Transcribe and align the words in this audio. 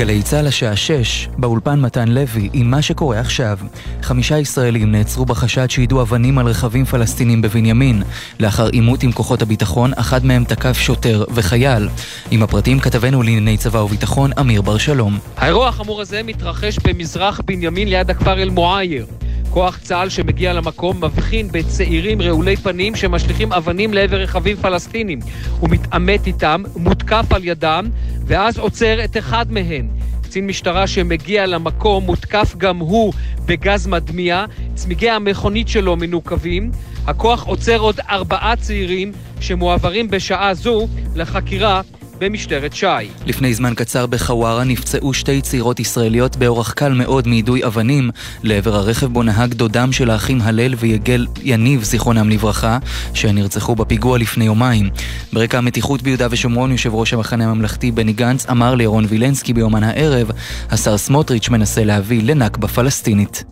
גלי 0.00 0.22
צה"ל 0.22 0.46
השעה 0.46 0.76
6, 0.76 1.28
באולפן 1.36 1.80
מתן 1.80 2.08
לוי, 2.08 2.48
עם 2.52 2.70
מה 2.70 2.82
שקורה 2.82 3.20
עכשיו. 3.20 3.58
חמישה 4.02 4.38
ישראלים 4.38 4.92
נעצרו 4.92 5.24
בחשד 5.24 5.70
שיידו 5.70 6.02
אבנים 6.02 6.38
על 6.38 6.46
רכבים 6.46 6.84
פלסטינים 6.84 7.42
בבנימין. 7.42 8.02
לאחר 8.40 8.66
עימות 8.68 9.02
עם 9.02 9.12
כוחות 9.12 9.42
הביטחון, 9.42 9.92
אחד 9.96 10.24
מהם 10.24 10.44
תקף 10.44 10.78
שוטר 10.78 11.24
וחייל. 11.34 11.88
עם 12.30 12.42
הפרטים 12.42 12.80
כתבנו 12.80 13.22
לענייני 13.22 13.56
צבא 13.56 13.78
וביטחון, 13.78 14.30
אמיר 14.40 14.62
בר 14.62 14.78
שלום. 14.78 15.18
האירוע 15.36 15.68
החמור 15.68 16.00
הזה 16.00 16.22
מתרחש 16.22 16.78
במזרח 16.78 17.40
בנימין 17.44 17.88
ליד 17.88 18.10
הכפר 18.10 18.42
אל-מועייר. 18.42 19.06
כוח 19.50 19.78
צה"ל 19.78 20.08
שמגיע 20.08 20.52
למקום 20.52 21.04
מבחין 21.04 21.48
בצעירים 21.52 22.22
רעולי 22.22 22.56
פנים 22.56 22.96
שמשליכים 22.96 23.52
אבנים 23.52 23.94
לעבר 23.94 24.16
רכבים 24.16 24.56
פלסטינים. 24.56 25.18
הוא 25.60 25.70
מתעמת 25.70 26.26
איתם, 26.26 26.62
מותקף 26.76 27.24
על 27.30 27.44
ידם, 27.44 27.86
ואז 28.26 28.58
עוצר 28.58 29.04
את 29.04 29.16
אחד 29.16 29.52
מהם. 29.52 29.99
קצין 30.30 30.46
משטרה 30.46 30.86
שמגיע 30.86 31.46
למקום 31.46 32.04
מותקף 32.04 32.54
גם 32.58 32.78
הוא 32.78 33.12
בגז 33.46 33.86
מדמיע, 33.86 34.44
צמיגי 34.74 35.10
המכונית 35.10 35.68
שלו 35.68 35.96
מנוקבים. 35.96 36.70
הכוח 37.06 37.46
עוצר 37.46 37.78
עוד 37.78 38.00
ארבעה 38.10 38.56
צעירים 38.56 39.12
שמועברים 39.40 40.10
בשעה 40.10 40.54
זו 40.54 40.86
לחקירה 41.14 41.80
במשטרת 42.20 42.72
ש"י. 42.72 43.08
לפני 43.26 43.54
זמן 43.54 43.74
קצר 43.74 44.06
בחווארה 44.06 44.64
נפצעו 44.64 45.12
שתי 45.12 45.40
צעירות 45.40 45.80
ישראליות 45.80 46.36
באורח 46.36 46.72
קל 46.72 46.92
מאוד 46.92 47.28
מיידוי 47.28 47.64
אבנים 47.64 48.10
לעבר 48.42 48.74
הרכב 48.74 49.06
בו 49.06 49.22
נהג 49.22 49.54
דודם 49.54 49.92
של 49.92 50.10
האחים 50.10 50.38
הלל 50.40 50.74
ויגל 50.78 51.26
יניב, 51.42 51.82
זיכרונם 51.82 52.30
לברכה, 52.30 52.78
שנרצחו 53.14 53.74
בפיגוע 53.74 54.18
לפני 54.18 54.44
יומיים. 54.44 54.90
ברקע 55.32 55.58
המתיחות 55.58 56.02
ביהודה 56.02 56.26
ושומרון, 56.30 56.72
יושב 56.72 56.94
ראש 56.94 57.14
המחנה 57.14 57.50
הממלכתי 57.50 57.92
בני 57.92 58.12
גנץ 58.12 58.46
אמר 58.50 58.74
לירון 58.74 59.04
וילנסקי 59.08 59.52
ביומן 59.52 59.82
הערב, 59.82 60.30
השר 60.70 60.96
סמוטריץ' 60.96 61.48
מנסה 61.48 61.84
להביא 61.84 62.22
לנכבה 62.24 62.68
פלסטינית. 62.68 63.44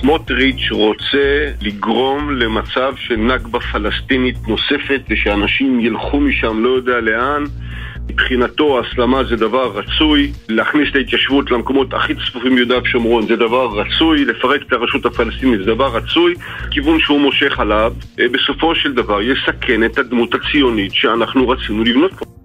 סמוטריץ' 0.00 0.70
רוצה 0.70 1.48
לגרום 1.60 2.30
למצב 2.30 2.92
של 2.96 3.16
נכבה 3.16 3.60
פלסטינית 3.60 4.36
נוספת 4.48 5.00
ושאנשים 5.10 5.80
ילכו 5.80 6.20
משם 6.20 6.64
לא 6.64 6.68
יודע 6.68 7.00
לאן 7.00 7.44
מבחינתו 8.10 8.80
הסלמה 8.80 9.24
זה 9.24 9.36
דבר 9.36 9.72
רצוי, 9.78 10.32
להכניס 10.48 10.88
את 10.90 10.96
ההתיישבות 10.96 11.50
למקומות 11.50 11.94
הכי 11.94 12.14
צפופים 12.14 12.54
ביהודה 12.54 12.74
ושומרון 12.82 13.26
זה 13.26 13.36
דבר 13.36 13.68
רצוי, 13.80 14.24
לפרק 14.24 14.62
את 14.66 14.72
הרשות 14.72 15.06
הפלסטינית 15.06 15.58
זה 15.58 15.66
דבר 15.66 15.96
רצוי, 15.96 16.34
כיוון 16.70 17.00
שהוא 17.00 17.20
מושך 17.20 17.60
עליו, 17.60 17.92
אה, 18.20 18.24
בסופו 18.28 18.74
של 18.74 18.92
דבר 18.92 19.22
יסכן 19.22 19.84
את 19.84 19.98
הדמות 19.98 20.34
הציונית 20.34 20.92
שאנחנו 20.94 21.48
רצינו 21.48 21.84
לבנות 21.84 22.14
פה. 22.14 22.43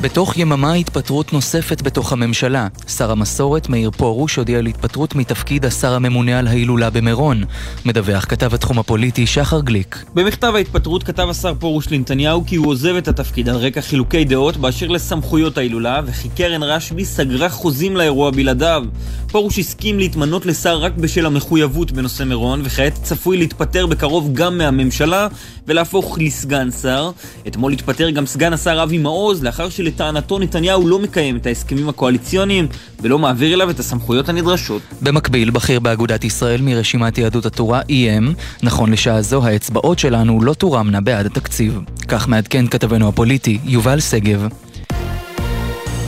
בתוך 0.00 0.36
יממה 0.36 0.72
התפטרות 0.72 1.32
נוספת 1.32 1.82
בתוך 1.82 2.12
הממשלה. 2.12 2.68
שר 2.88 3.10
המסורת 3.10 3.68
מאיר 3.68 3.90
פרוש 3.90 4.36
הודיע 4.36 4.58
על 4.58 4.66
התפטרות 4.66 5.14
מתפקיד 5.14 5.66
השר 5.66 5.94
הממונה 5.94 6.38
על 6.38 6.46
ההילולה 6.46 6.90
במירון. 6.90 7.44
מדווח 7.84 8.24
כתב 8.24 8.54
התחום 8.54 8.78
הפוליטי 8.78 9.26
שחר 9.26 9.60
גליק. 9.60 10.04
במכתב 10.14 10.52
ההתפטרות 10.54 11.02
כתב 11.02 11.26
השר 11.30 11.54
פרוש 11.54 11.92
לנתניהו 11.92 12.46
כי 12.46 12.56
הוא 12.56 12.66
עוזב 12.66 12.94
את 12.94 13.08
התפקיד 13.08 13.48
על 13.48 13.56
רקע 13.56 13.80
חילוקי 13.80 14.24
דעות 14.24 14.56
באשר 14.56 14.86
לסמכויות 14.86 15.58
ההילולה 15.58 16.00
וכי 16.06 16.28
קרן 16.28 16.62
רשב"י 16.62 17.04
סגרה 17.04 17.48
חוזים 17.48 17.96
לאירוע 17.96 18.30
בלעדיו. 18.30 18.84
פרוש 19.32 19.58
הסכים 19.58 19.98
להתמנות 19.98 20.46
לשר 20.46 20.78
רק 20.78 20.92
בשל 20.96 21.26
המחויבות 21.26 21.92
בנושא 21.92 22.22
מירון 22.22 22.60
וכעת 22.64 22.94
צפוי 23.02 23.36
להתפטר 23.36 23.86
בקרוב 23.86 24.30
גם 24.32 24.58
מהממשלה 24.58 25.28
ולהפוך 25.66 26.18
לסגן 26.20 26.70
שר. 26.70 27.10
אתמול 27.48 27.72
התפטר 27.72 28.10
גם 28.10 28.26
סגן 28.26 28.52
השר 28.52 28.82
אבי 28.82 28.98
מעוז 28.98 29.42
לאחר 29.42 29.68
של 29.68 29.87
לטענתו 29.88 30.38
נתניהו 30.38 30.88
לא 30.88 30.98
מקיים 30.98 31.36
את 31.36 31.46
ההסכמים 31.46 31.88
הקואליציוניים 31.88 32.66
ולא 33.00 33.18
מעביר 33.18 33.54
אליו 33.54 33.70
את 33.70 33.80
הסמכויות 33.80 34.28
הנדרשות. 34.28 34.82
במקביל, 35.02 35.50
בכיר 35.50 35.80
באגודת 35.80 36.24
ישראל 36.24 36.60
מרשימת 36.60 37.18
יהדות 37.18 37.46
התורה 37.46 37.80
איים, 37.88 38.34
נכון 38.62 38.92
לשעה 38.92 39.22
זו 39.22 39.44
האצבעות 39.44 39.98
שלנו 39.98 40.40
לא 40.40 40.54
תורמנה 40.54 41.00
בעד 41.00 41.26
התקציב. 41.26 41.80
כך 42.08 42.28
מעדכן 42.28 42.66
כתבנו 42.66 43.08
הפוליטי, 43.08 43.58
יובל 43.64 44.00
שגב. 44.00 44.48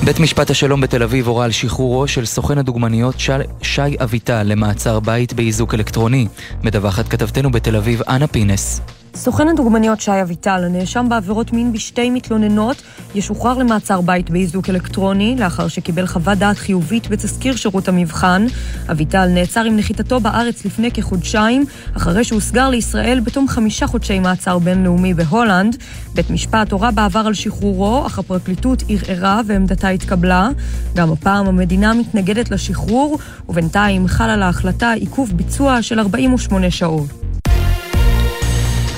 בית 0.04 0.20
משפט 0.20 0.50
השלום 0.50 0.80
בתל 0.80 1.02
אביב 1.02 1.28
הורה 1.28 1.44
על 1.44 1.50
שחרורו 1.50 2.08
של 2.08 2.26
סוכן 2.26 2.58
הדוגמניות 2.58 3.20
שי, 3.20 3.32
שי 3.62 3.96
אביטל 4.02 4.42
למעצר 4.42 5.00
בית 5.00 5.32
באיזוק 5.32 5.74
אלקטרוני. 5.74 6.26
מדווחת 6.62 7.08
כתבתנו 7.08 7.50
בתל 7.50 7.76
אביב, 7.76 8.02
אנה 8.02 8.26
פינס. 8.26 8.80
סוכן 9.14 9.48
הדוגמניות 9.48 10.00
שי 10.00 10.22
אביטל, 10.22 10.64
הנאשם 10.64 11.06
בעבירות 11.08 11.52
מין 11.52 11.72
בשתי 11.72 12.10
מתלוננות, 12.10 12.82
ישוחרר 13.14 13.58
למעצר 13.58 14.00
בית 14.00 14.30
באיזוק 14.30 14.70
אלקטרוני, 14.70 15.36
לאחר 15.38 15.68
שקיבל 15.68 16.06
חוות 16.06 16.38
דעת 16.38 16.58
חיובית 16.58 17.08
בתזכיר 17.08 17.56
שירות 17.56 17.88
המבחן. 17.88 18.46
אביטל 18.90 19.26
נעצר 19.26 19.64
עם 19.64 19.76
נחיתתו 19.76 20.20
בארץ 20.20 20.64
לפני 20.64 20.90
כחודשיים, 20.90 21.64
אחרי 21.96 22.24
שהוסגר 22.24 22.68
לישראל 22.68 23.20
בתום 23.20 23.48
חמישה 23.48 23.86
חודשי 23.86 24.18
מעצר 24.18 24.58
בינלאומי 24.58 25.14
בהולנד. 25.14 25.76
בית 26.14 26.30
משפט 26.30 26.72
הורה 26.72 26.90
בעבר 26.90 27.22
על 27.26 27.34
שחרורו, 27.34 28.06
אך 28.06 28.18
הפרקליטות 28.18 28.82
ערערה 28.88 29.40
ועמדתה 29.46 29.88
התקבלה. 29.88 30.48
גם 30.96 31.12
הפעם 31.12 31.46
המדינה 31.46 31.94
מתנגדת 31.94 32.50
לשחרור, 32.50 33.18
ובינתיים 33.48 34.08
חל 34.08 34.30
על 34.30 34.42
ההחלטה 34.42 34.92
עיכוב 34.92 35.32
ביצוע 35.36 35.82
של 35.82 35.98
48 36.00 36.70
שעות. 36.70 37.39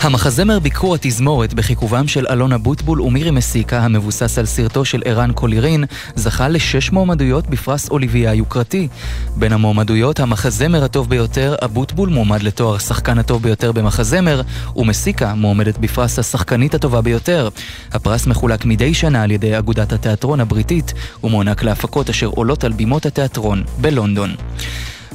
המחזמר 0.03 0.59
ביקור 0.59 0.95
התזמורת 0.95 1.55
בחיכובם 1.55 2.09
של 2.09 2.27
אלון 2.31 2.53
אבוטבול 2.53 3.01
ומירי 3.01 3.31
מסיקה, 3.31 3.81
המבוסס 3.81 4.39
על 4.39 4.47
סרטו 4.47 4.85
של 4.85 5.03
ערן 5.05 5.33
קולירין, 5.33 5.85
זכה 6.15 6.49
לשש 6.49 6.91
מועמדויות 6.91 7.47
בפרס 7.47 7.91
אוליביה 7.91 8.31
היוקרתי. 8.31 8.89
בין 9.37 9.53
המועמדויות, 9.53 10.21
המחזמר 10.21 10.85
הטוב 10.85 11.09
ביותר, 11.09 11.55
אבוטבול 11.65 12.09
מועמד 12.09 12.43
לתואר 12.43 12.75
השחקן 12.75 13.19
הטוב 13.19 13.43
ביותר 13.43 13.73
במחזמר, 13.73 14.43
ומסיקה 14.77 15.35
מועמדת 15.35 15.79
בפרס 15.79 16.19
השחקנית 16.19 16.75
הטובה 16.75 17.01
ביותר. 17.01 17.49
הפרס 17.93 18.27
מחולק 18.27 18.65
מדי 18.65 18.95
שנה 18.95 19.23
על 19.23 19.31
ידי 19.31 19.59
אגודת 19.59 19.93
התיאטרון 19.93 20.41
הבריטית, 20.41 20.95
ומוענק 21.25 21.63
להפקות 21.63 22.11
אשר 22.11 22.27
עולות 22.27 22.65
על 22.65 22.73
בימות 22.73 23.07
התיאטרון 23.07 23.65
בלונדון. 23.81 24.35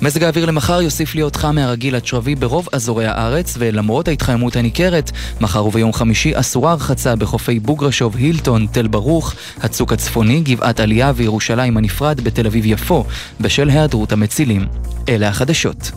מזג 0.01 0.23
האוויר 0.23 0.45
למחר 0.45 0.81
יוסיף 0.81 1.15
להיות 1.15 1.35
חם 1.35 1.55
מהרגיל 1.55 1.95
עד 1.95 2.05
שרבי 2.05 2.35
ברוב 2.35 2.67
אזורי 2.71 3.05
הארץ, 3.05 3.55
ולמרות 3.59 4.07
ההתחממות 4.07 4.55
הניכרת, 4.55 5.11
מחר 5.41 5.65
וביום 5.65 5.93
חמישי 5.93 6.31
אסורה 6.35 6.71
הרחצה 6.71 7.15
בחופי 7.15 7.59
בוגרשוב, 7.59 8.15
הילטון, 8.15 8.67
תל 8.71 8.87
ברוך, 8.87 9.33
הצוק 9.61 9.93
הצפוני, 9.93 10.41
גבעת 10.41 10.79
עלייה 10.79 11.11
וירושלים 11.15 11.77
הנפרד 11.77 12.21
בתל 12.21 12.45
אביב 12.45 12.65
יפו, 12.65 13.05
בשל 13.41 13.69
היעדרות 13.69 14.11
המצילים. 14.11 14.67
אלה 15.09 15.27
החדשות. 15.27 15.91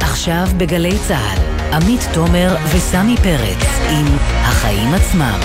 עכשיו 0.00 0.46
בגלי 0.56 0.98
צה"ל 1.08 1.46
עמית 1.72 2.08
תומר 2.14 2.56
וסמי 2.74 3.16
פרץ 3.16 3.58
עם 3.90 4.06
החיים 4.76 4.94
עצמם. 4.94 5.40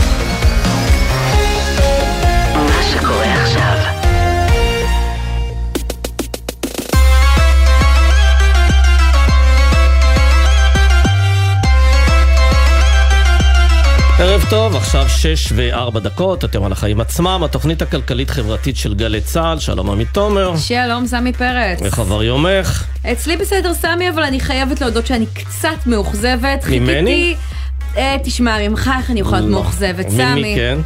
מה 2.53 2.83
שקורה 2.91 3.33
עכשיו 3.33 3.77
ערב 14.19 14.45
טוב, 14.49 14.75
עכשיו 14.75 15.09
שש 15.09 15.51
וארבע 15.55 15.99
דקות, 15.99 16.45
אתם 16.45 16.63
על 16.63 16.71
החיים 16.71 17.01
עצמם, 17.01 17.41
התוכנית 17.45 17.81
הכלכלית-חברתית 17.81 18.77
של 18.77 18.93
גלי 18.93 19.21
צה"ל, 19.21 19.59
שלום 19.59 19.89
עמית 19.89 20.07
תומר. 20.13 20.57
שלום, 20.57 21.07
סמי 21.07 21.33
פרץ. 21.33 21.81
איך 21.81 21.99
עבר 21.99 22.23
יומך? 22.23 22.85
אצלי 23.11 23.37
בסדר, 23.37 23.73
סמי, 23.73 24.09
אבל 24.09 24.23
אני 24.23 24.39
חייבת 24.39 24.81
להודות 24.81 25.07
שאני 25.07 25.25
קצת 25.25 25.87
מאוכזבת. 25.87 26.65
ממני? 26.69 27.35
חיכיתי... 27.35 27.50
אה, 27.97 28.15
תשמע, 28.23 28.69
ממך 28.69 28.91
איך 28.99 29.11
אני 29.11 29.19
יכולה 29.19 29.39
להיות 29.39 29.51
לא. 29.51 29.57
מאוכזבת, 29.57 30.09
סמי. 30.09 30.53
כן? 30.55 30.77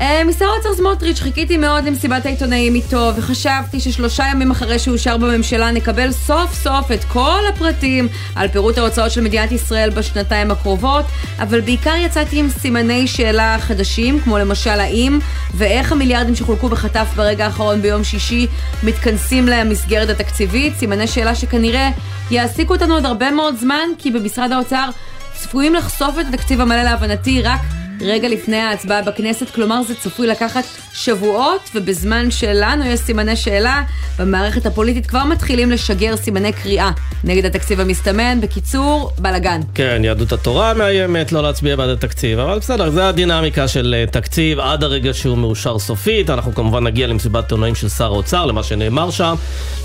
אה, 0.00 0.24
משר 0.24 0.44
האוצר 0.44 0.74
סמוטריץ', 0.74 1.20
חיכיתי 1.20 1.56
מאוד 1.56 1.84
למסיבת 1.84 2.26
העיתונאים 2.26 2.74
איתו, 2.74 3.12
וחשבתי 3.16 3.80
ששלושה 3.80 4.24
ימים 4.32 4.50
אחרי 4.50 4.78
שאושר 4.78 5.16
בממשלה 5.16 5.70
נקבל 5.70 6.12
סוף 6.12 6.54
סוף 6.54 6.92
את 6.92 7.04
כל 7.04 7.40
הפרטים 7.48 8.08
על 8.34 8.48
פירוט 8.48 8.78
ההוצאות 8.78 9.10
של 9.10 9.20
מדינת 9.20 9.52
ישראל 9.52 9.90
בשנתיים 9.90 10.50
הקרובות, 10.50 11.04
אבל 11.38 11.60
בעיקר 11.60 11.94
יצאתי 11.96 12.38
עם 12.38 12.48
סימני 12.50 13.06
שאלה 13.06 13.56
חדשים, 13.60 14.20
כמו 14.20 14.38
למשל 14.38 14.70
האם 14.70 15.18
ואיך 15.54 15.92
המיליארדים 15.92 16.34
שחולקו 16.34 16.68
בחטף 16.68 17.06
ברגע 17.16 17.44
האחרון 17.44 17.82
ביום 17.82 18.04
שישי 18.04 18.46
מתכנסים 18.82 19.46
למסגרת 19.46 20.08
התקציבית, 20.08 20.76
סימני 20.76 21.06
שאלה 21.06 21.34
שכנראה 21.34 21.90
יעסיקו 22.30 22.74
אותנו 22.74 22.94
עוד 22.94 23.06
הרבה 23.06 23.30
מאוד 23.30 23.56
זמן, 23.56 23.88
כי 23.98 24.10
במשרד 24.10 24.52
האוצר 24.52 24.88
צפויים 25.38 25.74
לחשוף 25.74 26.18
את 26.20 26.26
התקציב 26.28 26.60
המלא 26.60 26.82
להבנתי 26.82 27.42
רק 27.42 27.60
רגע 28.00 28.28
לפני 28.28 28.56
ההצבעה 28.56 29.02
בכנסת, 29.02 29.50
כלומר 29.50 29.82
זה 29.82 29.94
צפוי 29.94 30.26
לקחת 30.26 30.64
שבועות, 30.92 31.70
ובזמן 31.74 32.30
שלנו 32.30 32.84
יש 32.84 33.00
סימני 33.00 33.36
שאלה, 33.36 33.82
במערכת 34.18 34.66
הפוליטית 34.66 35.06
כבר 35.06 35.24
מתחילים 35.24 35.70
לשגר 35.70 36.16
סימני 36.16 36.52
קריאה 36.52 36.90
נגד 37.24 37.44
התקציב 37.44 37.80
המסתמן. 37.80 38.38
בקיצור, 38.40 39.10
בלאגן. 39.18 39.60
כן, 39.74 40.02
יהדות 40.04 40.32
התורה 40.32 40.74
מאיימת 40.74 41.32
לא 41.32 41.42
להצביע 41.42 41.76
בעד 41.76 41.88
התקציב, 41.88 42.38
אבל 42.38 42.58
בסדר, 42.58 42.90
זה 42.90 43.08
הדינמיקה 43.08 43.68
של 43.68 43.94
אה, 43.98 44.06
תקציב 44.06 44.60
עד 44.60 44.84
הרגע 44.84 45.14
שהוא 45.14 45.38
מאושר 45.38 45.78
סופית. 45.78 46.30
אנחנו 46.30 46.54
כמובן 46.54 46.84
נגיע 46.84 47.06
למסיבת 47.06 47.44
עיתונאים 47.44 47.74
של 47.74 47.88
שר 47.88 48.04
האוצר, 48.04 48.46
למה 48.46 48.62
שנאמר 48.62 49.10
שם. 49.10 49.34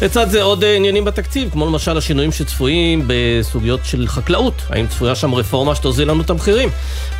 לצד 0.01 0.29
זה 0.29 0.43
עוד 0.43 0.63
אה, 0.63 0.75
עניינים 0.75 1.05
בתקציב, 1.05 1.49
כמו 1.51 1.65
למשל 1.65 1.97
השינויים 1.97 2.31
שצפויים 2.31 3.03
בסוגיות 3.07 3.79
של 3.83 4.07
חקלאות. 4.07 4.61
האם 4.69 4.87
צפויה 4.87 5.15
שם 5.15 5.33
רפורמה 5.33 5.75
שתוזיל 5.75 6.09
לנו 6.09 6.21
את 6.21 6.29
המחירים? 6.29 6.69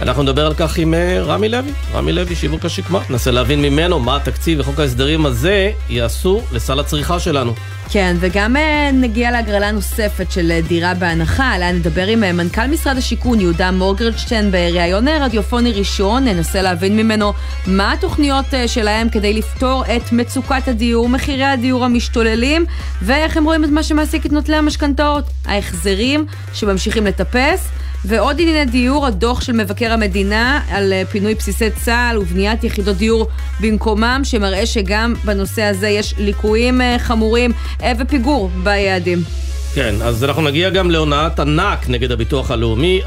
אנחנו 0.01 0.24
נדבר 0.24 0.46
על 0.46 0.54
כך 0.54 0.80
עם 0.83 0.94
אה, 0.94 1.21
רמי 1.21 1.50
לוי, 1.50 1.71
רמי 1.94 2.12
לוי, 2.13 2.35
שיווק 2.35 2.65
השקמה. 2.65 3.00
ננסה 3.09 3.31
להבין 3.31 3.62
ממנו 3.62 4.00
מה 4.00 4.15
התקציב 4.15 4.59
וחוק 4.59 4.80
ההסדרים 4.80 5.25
הזה 5.25 5.71
יעשו 5.89 6.41
לסל 6.51 6.80
הצריכה 6.80 7.19
שלנו. 7.19 7.53
כן, 7.89 8.15
וגם 8.19 8.56
אה, 8.56 8.89
נגיע 8.94 9.31
להגרלה 9.31 9.71
נוספת 9.71 10.31
של 10.31 10.51
אה, 10.51 10.62
דירה 10.62 10.94
בהנחה, 10.94 11.51
עליה 11.51 11.71
נדבר 11.71 12.07
עם 12.07 12.19
מנכ"ל 12.19 12.68
משרד 12.68 12.97
השיכון 12.97 13.39
יהודה 13.39 13.71
מורגרדשטיין 13.71 14.51
בריאיון 14.51 15.07
רדיופוני 15.07 15.71
ראשון, 15.71 16.24
ננסה 16.24 16.62
להבין 16.62 16.97
ממנו 16.97 17.33
מה 17.68 17.94
התוכניות 17.94 18.45
שלהם 18.68 19.09
כדי 19.09 19.33
לפתור 19.33 19.83
את 19.95 20.12
מצוקת 20.12 20.68
הדיור, 20.68 21.09
מחירי 21.09 21.44
הדיור 21.44 21.86
המשתוללים, 21.86 22.65
ואיך 23.01 23.38
הם 23.38 23.44
רואים 23.44 23.63
את 23.63 23.69
מה 23.69 23.83
שמעסיק 23.83 24.25
את 24.25 24.31
נוטלי 24.31 24.56
המשכנתאות, 24.56 25.24
ההחזרים 25.45 26.25
שממשיכים 26.53 27.06
לטפס. 27.06 27.69
ועוד 28.05 28.41
ענייני 28.41 28.71
דיור, 28.71 29.05
הדוח 29.05 29.41
של 29.41 29.53
מבקר 29.53 29.94
המדינה 29.94 30.61
על 30.69 30.94
אה, 30.94 31.03
פינוי 31.11 31.35
בסיסי 31.35 31.71
צה"ל 31.71 32.17
ובניית 32.17 32.63
יחידות 32.63 32.97
דיור 32.97 33.27
במקומם, 33.61 34.21
שמראה 34.23 34.65
שגם 34.65 35.13
בנושא 35.25 35.63
הזה 35.63 35.89
יש 35.89 36.13
ליקויים 36.17 36.81
אה, 36.81 36.95
חמורים 37.00 37.51
אה, 37.83 37.91
ופיגור 38.00 38.50
ביעדים. 38.63 39.19
כן, 39.75 39.96
אז 40.02 40.24
אנחנו 40.24 40.42
נגיע 40.42 40.70
גם 40.70 40.92
להונאת 40.92 41.40
ענק 41.40 41.90
נגד 41.90 42.12
הביטוח 42.12 42.52
הלאומי, 42.52 43.02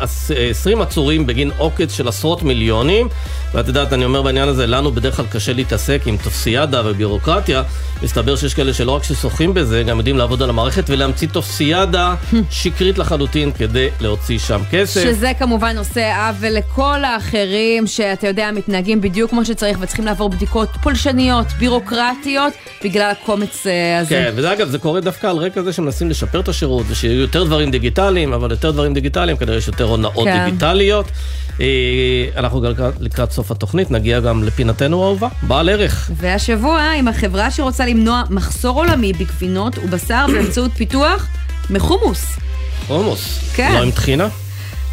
20 0.51 0.81
עצורים 0.81 1.27
בגין 1.27 1.51
עוקץ 1.59 1.93
של 1.93 2.09
עשרות 2.09 2.43
מיליונים, 2.43 3.09
ואת 3.55 3.69
יודעת, 3.69 3.93
אני 3.93 4.05
אומר 4.05 4.23
בעניין 4.23 4.49
הזה, 4.49 4.67
לנו 4.67 4.93
בדרך 4.93 5.17
כלל 5.17 5.27
קשה 5.27 5.53
להתעסק 5.53 6.03
עם 6.07 6.17
טופסיאדה 6.17 6.83
וביורוקרטיה, 6.85 7.63
מסתבר 8.03 8.37
שיש 8.37 8.55
כאלה 8.55 8.75
שלא 8.75 8.93
רק 8.93 9.03
ששוחים 9.03 9.55
בזה, 9.55 9.83
גם 9.83 9.99
יודעים 9.99 10.19
לעבוד 10.19 10.43
על 10.43 10.51
המערכת 10.51 10.91
ולהמציא 10.91 11.29
טופסיאדה 11.29 12.15
שקרית 12.51 12.99
לחלוטין 12.99 13.53
כדי 13.53 13.89
להוציא 14.01 14.39
שם 14.39 14.61
כסף. 14.71 15.03
שזה 15.03 15.33
כמובן 15.39 15.79
עושה 15.79 16.29
עוול 16.29 16.51
לכל 16.51 17.05
האחרים, 17.05 17.87
שאתה 17.87 18.27
יודע, 18.27 18.51
מתנהגים 18.51 19.01
בדיוק 19.01 19.31
כמו 19.31 19.45
שצריך 19.45 19.79
וצריכים 19.81 20.07
לעבור 20.07 20.29
בדיקות 20.29 20.69
פולשניות, 20.83 21.47
בירוקרטיות, 21.59 22.53
בגלל 22.85 23.11
הקומץ 23.11 23.67
אה, 23.67 23.99
הזה. 23.99 24.11
כן, 24.11 24.33
וזה 24.37 24.53
אגב, 24.53 24.69
זה 24.69 24.79
קורה 24.79 25.01
דווקא 25.01 25.27
על 25.27 25.37
רקע 25.37 25.63
זה 25.63 25.73
שמנסים 25.73 26.11
לשפר 26.11 26.41
את 26.41 26.49
השירות, 26.57 26.87
ושיהיו 26.89 27.21
יותר 27.21 27.45
דברים 27.45 27.71
דיגיטליים, 27.71 28.33
אבל 28.33 28.51
יותר 28.51 28.71
דברים 28.71 28.95
דיגיטליים, 28.95 29.37
כנראה 29.37 29.57
יש 29.57 29.69
יותר 29.69 29.85
הונאות 29.85 30.25
כן. 30.25 30.45
דיגיטליות. 30.45 31.07
אה, 31.61 31.67
אנחנו 32.37 32.61
גם 32.61 32.73
לקראת 33.01 33.33
סוף 33.33 33.51
התוכנית 33.51 33.91
נגיע 33.91 34.21
גם 34.21 34.45
לפינתנו 34.45 35.03
האהובה, 35.03 35.29
בעל 35.43 35.69
ערך. 35.69 36.11
והשבוע, 36.17 36.81
עם 36.99 37.09
החברה 37.09 37.51
שרוצה 37.51 37.87
למנוע 37.87 38.23
מחסור 38.31 38.79
עולמי 38.79 39.13
בגבינות 39.13 39.79
ובשר 39.79 40.27
באמצעות 40.33 40.71
פיתוח 40.73 41.27
מחומוס. 41.71 42.39
חומוס. 42.87 43.41
כן. 43.55 43.73
לא 43.75 43.83
עם 43.83 43.91
טחינה? 43.91 44.29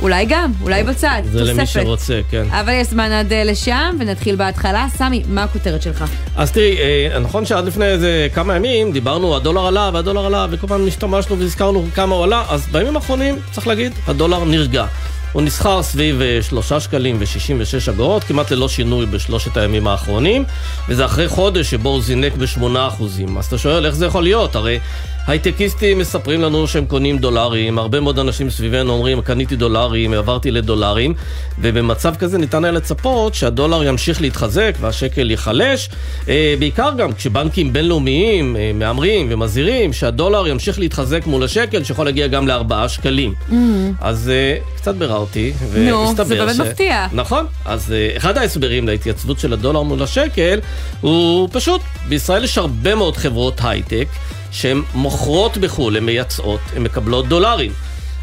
אולי 0.04 0.26
גם, 0.26 0.52
אולי 0.62 0.84
בצד, 0.84 1.22
זה 1.26 1.40
תוספת. 1.40 1.56
למי 1.56 1.68
שרוצה, 1.68 2.20
כן. 2.30 2.46
אבל 2.50 2.74
יש 2.74 2.88
זמן 2.88 3.12
עד 3.12 3.34
אה, 3.34 3.44
לשם, 3.44 3.96
ונתחיל 4.00 4.36
בהתחלה. 4.36 4.88
סמי, 4.98 5.24
מה 5.28 5.44
הכותרת 5.44 5.82
שלך? 5.82 6.04
אז 6.36 6.52
תראי, 6.52 6.78
אה, 6.78 7.20
נכון 7.20 7.46
שעד 7.46 7.66
לפני 7.66 7.86
איזה 7.86 8.28
כמה 8.34 8.56
ימים 8.56 8.92
דיברנו, 8.92 9.36
הדולר 9.36 9.68
עלה 9.68 9.90
והדולר 9.94 10.26
עלה, 10.26 10.48
וכל 10.52 10.68
פעם 10.68 10.88
השתמשנו 10.88 11.40
והזכרנו 11.40 11.86
כמה 11.96 12.16
הוא 12.16 12.24
עלה, 12.24 12.44
אז 12.50 12.68
בימים 12.72 12.96
האחרונים, 12.96 13.36
צריך 13.52 13.68
להגיד, 13.68 13.92
הדולר 14.08 14.44
נרגע. 14.44 14.86
הוא 15.34 15.42
נסחר 15.42 15.84
סביב 15.84 16.22
3 16.42 16.72
אה, 16.72 16.80
שקלים 16.80 17.18
ו-66 17.20 17.92
אגורות, 17.92 18.24
כמעט 18.24 18.52
ללא 18.52 18.70
שינוי 18.70 19.06
בשלושת 19.06 19.58
הימים 19.58 19.88
האחרונים, 19.88 20.44
וזה 20.90 21.06
אחרי 21.06 21.28
חודש 21.28 21.70
שבו 21.72 21.90
הוא 21.90 22.02
זינק 22.02 22.34
ב-8%. 22.34 23.04
אז 23.38 23.46
אתה 23.46 23.58
שואל, 23.58 23.86
איך 23.86 23.96
זה 23.96 24.06
יכול 24.06 24.24
להיות? 24.24 24.56
הרי 24.56 24.80
הייטקיסטים 25.28 26.00
מספרים 26.00 26.42
לנו 26.42 26.68
שהם 26.68 26.86
קונים 26.86 27.18
דולרים, 27.18 27.78
הרבה 27.78 28.00
מאוד 28.00 28.20
אנשים 28.20 28.50
סביבנו 28.50 28.94
אומרים, 28.94 29.22
קניתי 29.22 29.56
דולרים, 29.56 30.14
עברתי 30.14 30.52
לדולרים, 30.52 31.14
ובמצב 31.60 32.16
כזה 32.16 32.38
ניתן 32.38 32.64
היה 32.64 32.72
לצפות 32.72 33.36
שהדולר 33.36 33.84
ימשיך 33.84 34.22
להתחזק 34.22 34.76
והשקל 34.80 35.32
ייחלש, 35.32 35.90
אה, 36.30 36.56
בעיקר 36.60 36.92
גם 36.98 37.14
כשבנקים 37.14 37.74
בינלאומיים 37.74 38.56
אה, 38.56 38.72
מהמרים 38.74 39.28
ומזהירים 39.30 39.94
שהדולר 39.94 40.48
ימשיך 40.48 40.80
להתחזק 40.80 41.26
מול 41.26 41.44
השקל, 41.44 41.84
שיכול 41.84 42.06
להגיע 42.06 42.28
גם 42.28 42.48
לארבעה 42.48 42.90
שקלים. 42.90 43.34
Mm-hmm. 43.34 43.54
אז 44.02 44.30
אה, 44.30 44.58
קצת 44.76 44.96
ביררתי, 44.96 45.54
נו, 45.76 46.14
זה 46.16 46.36
באמת 46.36 46.56
ש... 46.56 46.60
מפתיע. 46.60 47.08
נכון, 47.14 47.46
אז 47.66 47.94
אחד 48.18 48.38
ההסברים 48.38 48.88
להתייצבות 48.88 49.40
של 49.40 49.54
הדולר 49.54 49.82
מול 49.82 50.04
השקל 50.04 50.60
הוא 51.02 51.50
פשוט, 51.52 51.82
בישראל 52.10 52.44
יש 52.44 52.58
הרבה 52.58 52.96
מאוד 52.96 53.18
חברות 53.18 53.60
הייטק. 53.64 54.08
שהן 54.54 54.82
מוכרות 54.94 55.58
בחו"ל, 55.58 55.98
הן 55.98 56.04
מייצאות, 56.04 56.60
הן 56.76 56.84
מקבלות 56.84 57.28
דולרים. 57.28 57.72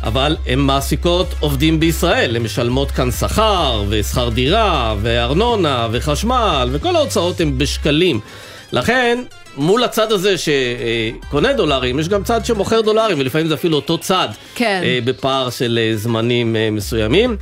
אבל 0.03 0.37
הן 0.47 0.59
מעסיקות 0.59 1.35
עובדים 1.41 1.81
בישראל, 1.81 2.37
הן 2.37 2.43
משלמות 2.43 2.91
כאן 2.91 3.11
שכר, 3.11 3.85
ושכר 3.89 4.29
דירה, 4.29 4.95
וארנונה, 5.03 5.89
וחשמל, 5.93 6.69
וכל 6.73 6.97
ההוצאות 6.97 7.41
הן 7.41 7.59
בשקלים. 7.59 8.21
לכן, 8.73 9.23
מול 9.57 9.85
הצד 9.85 10.13
הזה 10.13 10.35
שקונה 10.39 11.53
דולרים, 11.53 11.99
יש 11.99 12.09
גם 12.09 12.25
צד 12.25 12.45
שמוכר 12.45 12.81
דולרים, 12.81 13.19
ולפעמים 13.19 13.49
זה 13.49 13.55
אפילו 13.55 13.77
אותו 13.77 13.99
צד. 13.99 14.29
כן. 14.55 14.81
אה, 14.85 14.99
בפער 15.05 15.51
של 15.51 15.79
אה, 15.83 15.97
זמנים 15.97 16.57
אה, 16.57 16.71
מסוימים. 16.71 17.37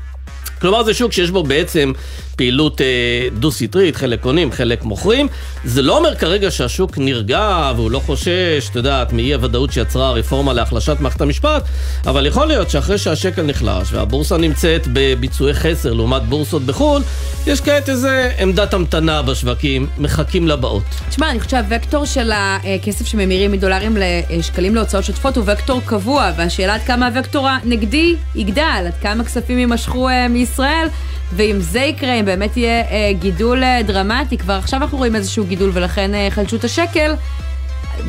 כלומר 0.61 0.83
זה 0.83 0.95
שוק 0.95 1.13
שיש 1.13 1.31
בו 1.31 1.43
בעצם 1.43 1.93
פעילות 2.39 2.81
אה, 2.81 2.87
דו-סטרית, 3.33 3.97
חלק 3.97 4.21
קונים, 4.21 4.53
חלק 4.53 4.85
מוכרים. 4.85 5.29
זה 5.65 5.83
לא 5.83 5.99
אומר 5.99 6.15
כרגע 6.15 6.51
שהשוק 6.51 6.99
נרגע 6.99 7.73
והוא 7.77 7.91
לא 7.91 7.99
חושש, 7.99 8.69
את 8.71 8.77
יודעת, 8.77 9.13
מאי 9.13 9.35
הוודאות 9.35 9.73
שיצרה 9.73 10.09
הרפורמה 10.09 10.53
להחלשת 10.53 10.97
מערכת 11.01 11.21
המשפט, 11.21 11.63
אבל 12.07 12.27
יכול 12.27 12.47
להיות 12.47 12.71
שאחרי 12.71 12.99
שהשקל 12.99 13.43
נחלש 13.43 13.93
והבורסה 13.93 14.37
נמצאת 14.37 14.87
בביצועי 14.93 15.55
חסר 15.55 15.93
לעומת 15.93 16.23
בורסות 16.23 16.63
בחו"ל, 16.63 17.03
יש 17.47 17.61
כעת 17.61 17.89
איזה 17.89 18.31
עמדת 18.39 18.75
המתנה 18.75 19.23
בשווקים, 19.23 19.87
מחכים 19.99 20.49
לבאות. 20.49 20.83
תשמע, 21.09 21.31
אני 21.31 21.41
חושבת 21.41 21.51
שהווקטור 21.51 22.05
של 22.05 22.31
הכסף 22.35 23.07
שממירים 23.07 23.53
מדולרים 23.53 23.97
לשקלים 24.31 24.75
להוצאות 24.75 25.05
שוטפות 25.05 25.37
הוא 25.37 25.45
וקטור 25.47 25.81
קבוע, 25.85 26.31
והשאלה 26.37 26.75
עד 26.75 26.81
כמה 26.81 27.07
הווקטור 27.07 27.49
הנגדי 27.49 28.17
יגדל, 28.35 28.85
עד 28.87 28.95
כמה 29.03 29.25
כספים 29.25 29.59
יימשכו 29.59 30.09
אה, 30.09 30.29
מישראל. 30.29 30.89
ואם 31.33 31.61
זה 31.61 31.81
יקרה, 31.81 32.15
אם 32.15 32.25
באמת 32.25 32.57
יהיה 32.57 32.81
אה, 32.81 33.13
גידול 33.13 33.65
אה, 33.65 33.81
דרמטי, 33.83 34.39
כבר 34.39 34.53
עכשיו 34.53 34.83
אנחנו 34.83 34.99
רואים 34.99 35.17
איזשהו 35.17 35.45
גידול 35.45 35.71
ולכן 35.75 36.15
אה, 36.15 36.29
חלשות 36.31 36.65
השקל, 36.65 37.15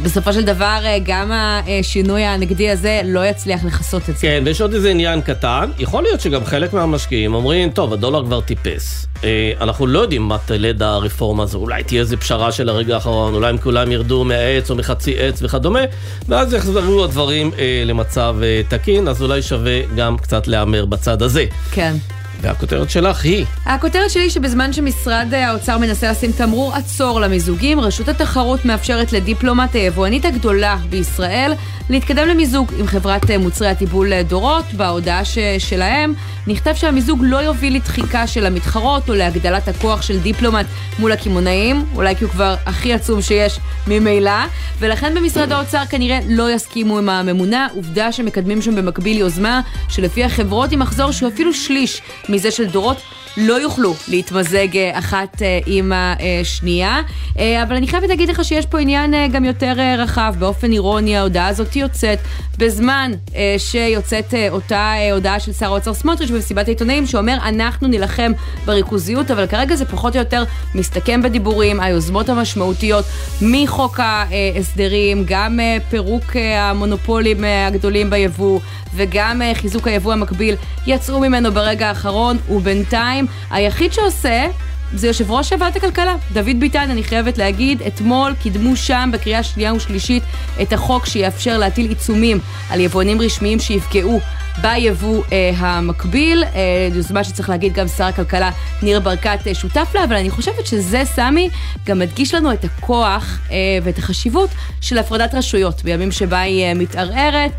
בסופו 0.03 0.33
של 0.33 0.43
דבר 0.43 0.79
אה, 0.85 0.97
גם 1.03 1.31
השינוי 1.31 2.23
הנגדי 2.23 2.69
הזה 2.69 3.01
לא 3.05 3.25
יצליח 3.25 3.65
לכסות 3.65 4.09
את 4.09 4.17
זה. 4.17 4.21
כן, 4.21 4.43
ויש 4.45 4.61
עוד 4.61 4.73
איזה 4.73 4.89
עניין 4.89 5.21
קטן. 5.21 5.69
יכול 5.79 6.03
להיות 6.03 6.21
שגם 6.21 6.45
חלק 6.45 6.73
מהמשקיעים 6.73 7.33
אומרים, 7.33 7.69
טוב, 7.69 7.93
הדולר 7.93 8.25
כבר 8.25 8.41
טיפס. 8.41 9.05
אה, 9.23 9.51
אנחנו 9.61 9.87
לא 9.87 9.99
יודעים 9.99 10.21
מה 10.21 10.37
תלד 10.45 10.83
הרפורמה 10.83 11.43
הזו, 11.43 11.57
אולי 11.57 11.83
תהיה 11.83 12.01
איזה 12.01 12.17
פשרה 12.17 12.51
של 12.51 12.69
הרגע 12.69 12.95
האחרון, 12.95 13.33
אולי 13.33 13.49
הם 13.49 13.57
כולם 13.57 13.91
ירדו 13.91 14.23
מהעץ 14.23 14.71
או 14.71 14.75
מחצי 14.75 15.15
עץ 15.19 15.39
וכדומה, 15.43 15.81
ואז 16.27 16.53
יחזרו 16.53 17.03
הדברים 17.03 17.51
אה, 17.59 17.83
למצב 17.85 18.35
תקין, 18.67 19.07
אז 19.07 19.21
אולי 19.21 19.41
שווה 19.41 19.81
גם 19.95 20.17
קצת 20.17 20.47
להמר 20.47 20.85
בצד 20.85 21.21
הזה. 21.21 21.45
כן. 21.71 21.93
והכותרת 22.41 22.89
שלך 22.89 23.23
היא? 23.23 23.45
הכותרת 23.65 24.09
שלי 24.09 24.29
שבזמן 24.29 24.73
שמשרד 24.73 25.33
האוצר 25.33 25.77
מנסה 25.77 26.11
לשים 26.11 26.31
תמרור 26.31 26.73
עצור 26.75 27.21
למיזוגים, 27.21 27.79
רשות 27.79 28.07
התחרות 28.07 28.65
מאפשרת 28.65 29.13
לדיפלומט 29.13 29.75
היבואנית 29.75 30.25
הגדולה 30.25 30.77
בישראל 30.89 31.53
להתקדם 31.89 32.27
למיזוג 32.27 32.73
עם 32.79 32.87
חברת 32.87 33.31
מוצרי 33.31 33.67
הטיפול 33.67 34.21
דורות. 34.21 34.65
בהודעה 34.73 35.25
ש- 35.25 35.37
שלהם 35.57 36.13
נכתב 36.47 36.73
שהמיזוג 36.75 37.19
לא 37.23 37.37
יוביל 37.37 37.75
לדחיקה 37.75 38.27
של 38.27 38.45
המתחרות 38.45 39.09
או 39.09 39.13
להגדלת 39.15 39.67
הכוח 39.67 40.01
של 40.01 40.19
דיפלומט 40.19 40.65
מול 40.99 41.11
הקמעונאים, 41.11 41.85
אולי 41.95 42.15
כי 42.15 42.23
הוא 42.23 42.31
כבר 42.31 42.55
הכי 42.65 42.93
עצום 42.93 43.21
שיש 43.21 43.59
ממילא, 43.87 44.31
ולכן 44.79 45.13
במשרד 45.15 45.51
האוצר 45.51 45.81
כנראה 45.89 46.19
לא 46.27 46.51
יסכימו 46.51 46.97
עם 46.97 47.09
הממונה, 47.09 47.67
עובדה 47.75 48.11
שמקדמים 48.11 48.61
שם 48.61 48.75
במקביל 48.75 49.17
יוזמה 49.17 49.61
שלפי 49.89 50.23
החברות 50.23 50.71
עם 50.71 50.79
מחזור 50.79 51.11
שהוא 51.11 51.29
אפילו 51.29 51.53
שליש 51.53 52.01
מזה 52.29 52.51
של 52.51 52.65
דורות 52.65 52.97
לא 53.37 53.53
יוכלו 53.53 53.95
להתמזג 54.07 54.67
אחת 54.93 55.41
עם 55.65 55.91
השנייה. 55.95 57.01
אבל 57.35 57.75
אני 57.75 57.87
חייבת 57.87 58.09
להגיד 58.09 58.29
לך 58.29 58.45
שיש 58.45 58.65
פה 58.65 58.79
עניין 58.79 59.31
גם 59.31 59.45
יותר 59.45 59.73
רחב. 59.97 60.35
באופן 60.39 60.71
אירוני 60.71 61.17
ההודעה 61.17 61.47
הזאת 61.47 61.75
יוצאת 61.75 62.19
בזמן 62.57 63.11
שיוצאת 63.57 64.33
אותה 64.49 64.93
הודעה 65.11 65.39
של 65.39 65.53
שר 65.53 65.65
האוצר 65.65 65.93
סמוטריץ' 65.93 66.29
במסיבת 66.29 66.67
העיתונאים, 66.67 67.05
שאומר 67.05 67.37
אנחנו 67.43 67.87
נילחם 67.87 68.31
בריכוזיות, 68.65 69.31
אבל 69.31 69.47
כרגע 69.47 69.75
זה 69.75 69.85
פחות 69.85 70.15
או 70.15 70.19
יותר 70.19 70.43
מסתכם 70.75 71.21
בדיבורים, 71.21 71.79
היוזמות 71.79 72.29
המשמעותיות 72.29 73.05
מחוק 73.41 73.99
ההסדרים, 73.99 75.23
גם 75.27 75.59
פירוק 75.89 76.35
המונופולים 76.57 77.43
הגדולים 77.67 78.09
ביבוא 78.09 78.59
וגם 78.95 79.41
חיזוק 79.53 79.87
היבוא 79.87 80.13
המקביל 80.13 80.55
יצאו 80.87 81.19
ממנו 81.19 81.51
ברגע 81.51 81.87
האחרון, 81.87 82.37
ובינתיים 82.49 83.18
היחיד 83.49 83.93
שעושה 83.93 84.47
זה 84.93 85.07
יושב 85.07 85.31
ראש 85.31 85.51
ועדת 85.51 85.75
הכלכלה, 85.75 86.15
דוד 86.33 86.59
ביטן, 86.59 86.89
אני 86.89 87.03
חייבת 87.03 87.37
להגיד, 87.37 87.81
אתמול 87.81 88.33
קידמו 88.41 88.75
שם 88.75 89.09
בקריאה 89.13 89.43
שנייה 89.43 89.73
ושלישית 89.73 90.23
את 90.61 90.73
החוק 90.73 91.05
שיאפשר 91.05 91.57
להטיל 91.57 91.89
עיצומים 91.89 92.39
על 92.69 92.79
יבואנים 92.79 93.21
רשמיים 93.21 93.59
שיפגעו 93.59 94.19
ביבוא 94.61 95.23
אה, 95.31 95.51
המקביל, 95.57 96.43
אה, 96.43 96.89
יוזמה 96.93 97.23
שצריך 97.23 97.49
להגיד 97.49 97.73
גם 97.73 97.87
שר 97.87 98.03
הכלכלה 98.03 98.51
ניר 98.81 98.99
ברקת 98.99 99.47
אה, 99.47 99.55
שותף 99.55 99.91
לה, 99.95 100.03
אבל 100.03 100.15
אני 100.15 100.29
חושבת 100.29 100.65
שזה, 100.65 101.01
סמי, 101.05 101.49
גם 101.85 101.99
מדגיש 101.99 102.33
לנו 102.33 102.53
את 102.53 102.63
הכוח 102.63 103.39
אה, 103.51 103.55
ואת 103.83 103.97
החשיבות 103.97 104.49
של 104.81 104.97
הפרדת 104.97 105.35
רשויות 105.35 105.83
בימים 105.83 106.11
שבה 106.11 106.39
היא 106.39 106.63
אה, 106.63 106.73
מתערערת. 106.73 107.51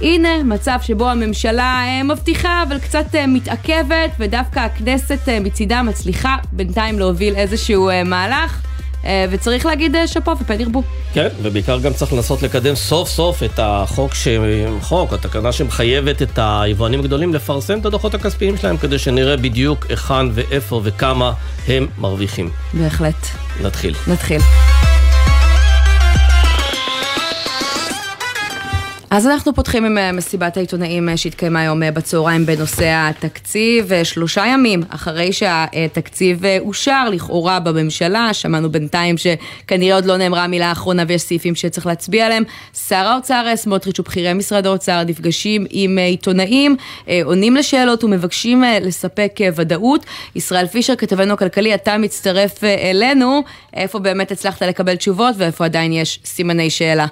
הנה 0.00 0.42
מצב 0.44 0.78
שבו 0.82 1.10
הממשלה 1.10 1.82
אה, 1.86 2.02
מבטיחה 2.02 2.62
אבל 2.68 2.78
קצת 2.78 3.14
אה, 3.14 3.26
מתעכבת 3.26 4.10
ודווקא 4.18 4.60
הכנסת 4.60 5.28
אה, 5.28 5.40
מצידה 5.40 5.82
מצליחה 5.82 6.36
בינתיים 6.52 6.98
להוביל 6.98 7.34
איזשהו 7.34 7.90
מהלך. 8.04 8.62
וצריך 9.30 9.66
להגיד 9.66 9.96
שאפו 10.06 10.30
ופן 10.40 10.60
ירבו. 10.60 10.82
כן, 11.12 11.28
ובעיקר 11.42 11.78
גם 11.78 11.92
צריך 11.92 12.12
לנסות 12.12 12.42
לקדם 12.42 12.74
סוף 12.74 13.08
סוף 13.08 13.42
את 13.42 13.58
החוק, 13.58 14.14
ש... 14.14 14.28
חוק, 14.80 15.12
התקנה 15.12 15.52
שמחייבת 15.52 16.22
את 16.22 16.38
היבואנים 16.42 17.00
הגדולים 17.00 17.34
לפרסם 17.34 17.78
את 17.78 17.86
הדוחות 17.86 18.14
הכספיים 18.14 18.56
שלהם, 18.56 18.76
כדי 18.76 18.98
שנראה 18.98 19.36
בדיוק 19.36 19.86
היכן 19.88 20.26
ואיפה 20.34 20.80
וכמה 20.84 21.32
הם 21.68 21.86
מרוויחים. 21.98 22.50
בהחלט. 22.74 23.26
נתחיל. 23.62 23.94
נתחיל. 24.06 24.40
אז 29.10 29.26
אנחנו 29.26 29.54
פותחים 29.54 29.84
עם 29.84 29.98
אה, 29.98 30.12
מסיבת 30.12 30.56
העיתונאים 30.56 31.08
אה, 31.08 31.16
שהתקיימה 31.16 31.60
היום 31.60 31.82
אה, 31.82 31.90
בצהריים 31.90 32.46
בנושא 32.46 32.90
התקציב. 32.94 33.90
שלושה 34.04 34.44
ימים 34.46 34.82
אחרי 34.88 35.32
שהתקציב 35.32 36.42
אושר 36.60 37.08
לכאורה 37.12 37.60
בממשלה, 37.60 38.34
שמענו 38.34 38.72
בינתיים 38.72 39.14
שכנראה 39.18 39.94
עוד 39.94 40.04
לא 40.04 40.16
נאמרה 40.16 40.44
המילה 40.44 40.66
האחרונה 40.66 41.04
ויש 41.08 41.22
סעיפים 41.22 41.54
שצריך 41.54 41.86
להצביע 41.86 42.26
עליהם. 42.26 42.42
שר 42.88 42.96
האוצר 42.96 43.56
סמוטריץ' 43.56 44.00
ובכירי 44.00 44.32
משרד 44.32 44.66
האוצר 44.66 45.02
נפגשים 45.04 45.66
עם 45.70 45.98
עיתונאים, 45.98 46.76
עונים 47.24 47.56
לשאלות 47.56 48.04
ומבקשים 48.04 48.64
לספק 48.80 49.38
ודאות. 49.54 50.06
ישראל 50.34 50.66
פישר, 50.66 50.96
כתבנו 50.96 51.34
הכלכלי, 51.34 51.74
אתה 51.74 51.98
מצטרף 51.98 52.64
אלינו. 52.64 53.42
איפה 53.74 53.98
באמת 53.98 54.32
הצלחת 54.32 54.62
לקבל 54.62 54.96
תשובות 54.96 55.34
ואיפה 55.38 55.64
עדיין 55.64 55.92
יש 55.92 56.20
סימני 56.24 56.70
שאלה? 56.70 57.06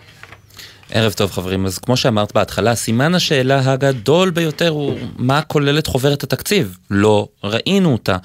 ערב 0.90 1.12
טוב 1.12 1.30
חברים, 1.32 1.66
אז 1.66 1.78
כמו 1.78 1.96
שאמרת 1.96 2.34
בהתחלה, 2.34 2.74
סימן 2.74 3.14
השאלה 3.14 3.72
הגדול 3.72 4.30
ביותר 4.30 4.68
הוא 4.68 4.98
מה 5.16 5.42
כוללת 5.42 5.86
חוברת 5.86 6.22
התקציב. 6.22 6.78
לא 6.90 7.28
ראינו 7.44 7.92
אותה. 7.92 8.16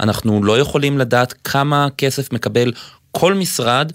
אנחנו 0.00 0.44
לא 0.44 0.58
יכולים 0.58 0.98
לדעת 0.98 1.34
כמה 1.44 1.88
כסף 1.98 2.32
מקבל 2.32 2.72
כל 3.10 3.34
משרד, 3.34 3.92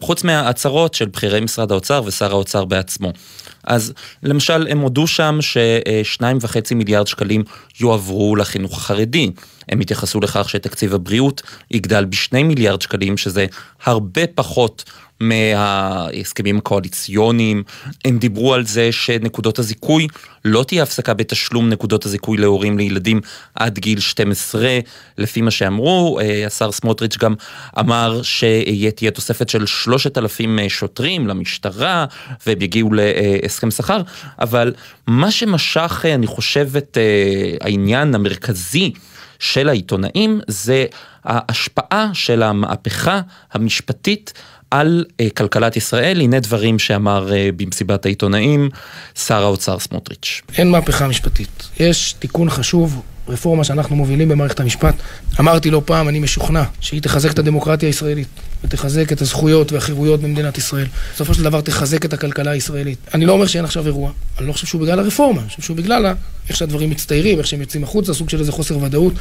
חוץ 0.00 0.24
מההצהרות 0.24 0.94
של 0.94 1.04
בכירי 1.04 1.40
משרד 1.40 1.72
האוצר 1.72 2.02
ושר 2.04 2.30
האוצר 2.30 2.64
בעצמו. 2.64 3.12
אז 3.64 3.92
למשל, 4.22 4.66
הם 4.70 4.78
הודו 4.78 5.06
שם 5.06 5.38
ששניים 5.40 6.38
וחצי 6.40 6.74
מיליארד 6.74 7.06
שקלים 7.06 7.44
יועברו 7.80 8.36
לחינוך 8.36 8.76
החרדי. 8.78 9.30
הם 9.68 9.80
התייחסו 9.80 10.20
לכך 10.20 10.48
שתקציב 10.48 10.94
הבריאות 10.94 11.42
יגדל 11.70 12.04
בשני 12.04 12.42
מיליארד 12.42 12.82
שקלים, 12.82 13.16
שזה 13.16 13.46
הרבה 13.84 14.26
פחות 14.34 14.84
מההסכמים 15.20 16.58
הקואליציוניים, 16.58 17.62
הם 18.04 18.18
דיברו 18.18 18.54
על 18.54 18.66
זה 18.66 18.92
שנקודות 18.92 19.58
הזיכוי, 19.58 20.06
לא 20.44 20.64
תהיה 20.68 20.82
הפסקה 20.82 21.14
בתשלום 21.14 21.68
נקודות 21.68 22.06
הזיכוי 22.06 22.38
להורים 22.38 22.78
לילדים 22.78 23.20
עד 23.54 23.78
גיל 23.78 24.00
12, 24.00 24.78
לפי 25.18 25.40
מה 25.40 25.50
שאמרו, 25.50 26.20
אה, 26.20 26.46
השר 26.46 26.72
סמוטריץ' 26.72 27.16
גם 27.16 27.34
אמר 27.78 28.20
שתהיה 28.22 29.10
תוספת 29.10 29.48
של 29.48 29.66
3,000 29.66 30.58
אה, 30.58 30.68
שוטרים 30.68 31.26
למשטרה, 31.26 32.06
והם 32.46 32.62
יגיעו 32.62 32.90
להסכם 32.92 33.70
שכר, 33.70 34.02
אבל 34.40 34.72
מה 35.06 35.30
שמשך, 35.30 36.02
אה, 36.04 36.14
אני 36.14 36.26
חושב, 36.26 36.76
את 36.76 36.98
העניין 37.60 38.14
המרכזי, 38.14 38.92
של 39.38 39.68
העיתונאים 39.68 40.40
זה 40.46 40.86
ההשפעה 41.24 42.10
של 42.12 42.42
המהפכה 42.42 43.20
המשפטית 43.52 44.32
על 44.70 45.04
uh, 45.08 45.30
כלכלת 45.36 45.76
ישראל, 45.76 46.20
הנה 46.20 46.40
דברים 46.40 46.78
שאמר 46.78 47.28
uh, 47.28 47.32
במסיבת 47.56 48.06
העיתונאים 48.06 48.70
שר 49.14 49.42
האוצר 49.42 49.78
סמוטריץ'. 49.78 50.42
אין 50.58 50.70
מהפכה 50.70 51.08
משפטית, 51.08 51.68
יש 51.80 52.12
תיקון 52.12 52.50
חשוב, 52.50 53.02
רפורמה 53.28 53.64
שאנחנו 53.64 53.96
מובילים 53.96 54.28
במערכת 54.28 54.60
המשפט. 54.60 54.94
אמרתי 55.40 55.70
לא 55.70 55.82
פעם, 55.84 56.08
אני 56.08 56.18
משוכנע 56.18 56.62
שהיא 56.80 57.02
תחזק 57.02 57.30
את 57.30 57.38
הדמוקרטיה 57.38 57.88
הישראלית 57.88 58.28
ותחזק 58.64 59.12
את 59.12 59.20
הזכויות 59.20 59.72
והחירויות 59.72 60.20
במדינת 60.20 60.58
ישראל. 60.58 60.86
בסופו 61.14 61.34
של 61.34 61.42
דבר 61.42 61.60
תחזק 61.60 62.04
את 62.04 62.12
הכלכלה 62.12 62.50
הישראלית. 62.50 62.98
אני 63.14 63.26
לא 63.26 63.32
אומר 63.32 63.46
שאין 63.46 63.64
עכשיו 63.64 63.86
אירוע, 63.86 64.10
אני 64.38 64.46
לא 64.46 64.52
חושב 64.52 64.66
שהוא 64.66 64.80
בגלל 64.80 64.98
הרפורמה, 64.98 65.40
אני 65.40 65.48
חושב 65.48 65.62
שהוא 65.62 65.76
בגלל 65.76 66.14
איך 66.48 66.56
שהדברים 66.56 66.90
מצטיירים, 66.90 67.38
איך 67.38 67.46
שהם 67.46 67.60
יוצאים 67.60 67.84
החוצה, 67.84 68.14
סוג 68.14 68.30
של 68.30 68.40
איזה 68.40 68.52
חוסר 68.52 68.78
ודאות. 68.78 69.12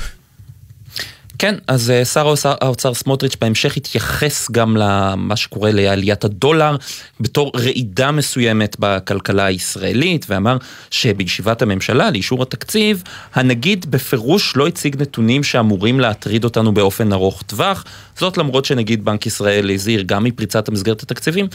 כן, 1.40 1.56
אז 1.68 1.90
אה, 1.90 2.06
שר 2.06 2.34
האוצר 2.44 2.94
סמוטריץ' 2.94 3.36
בהמשך 3.42 3.78
התייחס 3.78 4.52
גם 4.52 4.78
למה 4.78 5.36
שקורה 5.36 5.72
לעליית 5.72 6.24
הדולר 6.24 6.76
בתור 7.20 7.52
רעידה 7.56 8.12
מסוימת 8.12 8.76
בכלכלה 8.80 9.46
הישראלית, 9.46 10.26
ואמר 10.30 10.58
שבישיבת 10.92 11.62
הממשלה 11.62 12.12
לאישור 12.12 12.44
התקציב, 12.44 13.04
הנגיד 13.34 13.86
בפירוש 13.92 14.58
לא 14.58 14.68
הציג 14.68 15.02
נתונים 15.02 15.44
שאמורים 15.44 16.00
להטריד 16.00 16.44
אותנו 16.44 16.74
באופן 16.74 17.14
ארוך 17.14 17.42
טווח, 17.42 17.84
זאת 18.18 18.38
למרות 18.38 18.66
שנגיד 18.66 19.06
בנק 19.06 19.26
ישראל 19.26 19.72
הזהיר 19.72 20.04
גם 20.06 20.24
מפריצת 20.24 20.68
המסגרת 20.68 21.04
התקציבים, 21.04 21.48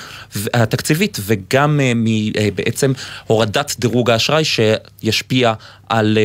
התקציבית 0.54 1.18
וגם 1.20 1.80
אה, 1.80 1.92
אה, 2.38 2.88
הורדת 3.26 3.76
דירוג 3.78 4.10
האשראי 4.10 4.44
שישפיע 4.44 5.52
על 5.88 6.18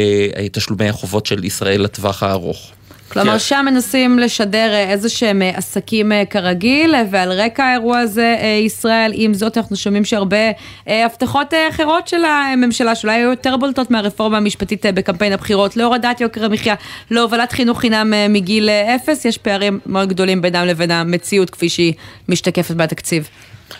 תשלומי 0.51 0.89
החובות 0.89 1.25
של 1.25 1.43
ישראל 1.43 1.81
לטווח 1.81 2.23
הארוך. 2.23 2.71
כלומר, 3.09 3.31
כן. 3.31 3.39
שם 3.39 3.65
מנסים 3.65 4.19
לשדר 4.19 4.73
אה, 4.73 4.91
איזה 4.91 5.09
שהם 5.09 5.41
אה, 5.41 5.49
עסקים 5.49 6.11
אה, 6.11 6.23
כרגיל, 6.25 6.95
ועל 7.11 7.31
רקע 7.31 7.63
האירוע 7.63 7.99
הזה, 7.99 8.35
ישראל, 8.65 9.11
עם 9.15 9.33
זאת, 9.33 9.57
אנחנו 9.57 9.75
שומעים 9.75 10.05
שהרבה 10.05 10.51
הבטחות 10.87 11.53
אחרות 11.69 12.07
של 12.07 12.25
הממשלה, 12.25 12.95
שאולי 12.95 13.15
היו 13.15 13.29
יותר 13.29 13.57
בולטות 13.57 13.91
מהרפורמה 13.91 14.37
המשפטית 14.37 14.85
בקמפיין 14.85 15.33
הבחירות, 15.33 15.77
להורדת 15.77 16.21
יוקר 16.21 16.45
המחיה, 16.45 16.75
להובלת 17.11 17.51
חינוך 17.51 17.79
חינם 17.79 18.13
מגיל 18.29 18.69
אפס, 18.69 19.25
יש 19.25 19.37
פערים 19.37 19.79
מאוד 19.85 20.09
גדולים 20.09 20.41
בינם 20.41 20.65
לבין 20.65 20.91
המציאות 20.91 21.49
כפי 21.49 21.69
שהיא 21.69 21.93
משתקפת 22.29 22.75
בתקציב. 22.75 23.29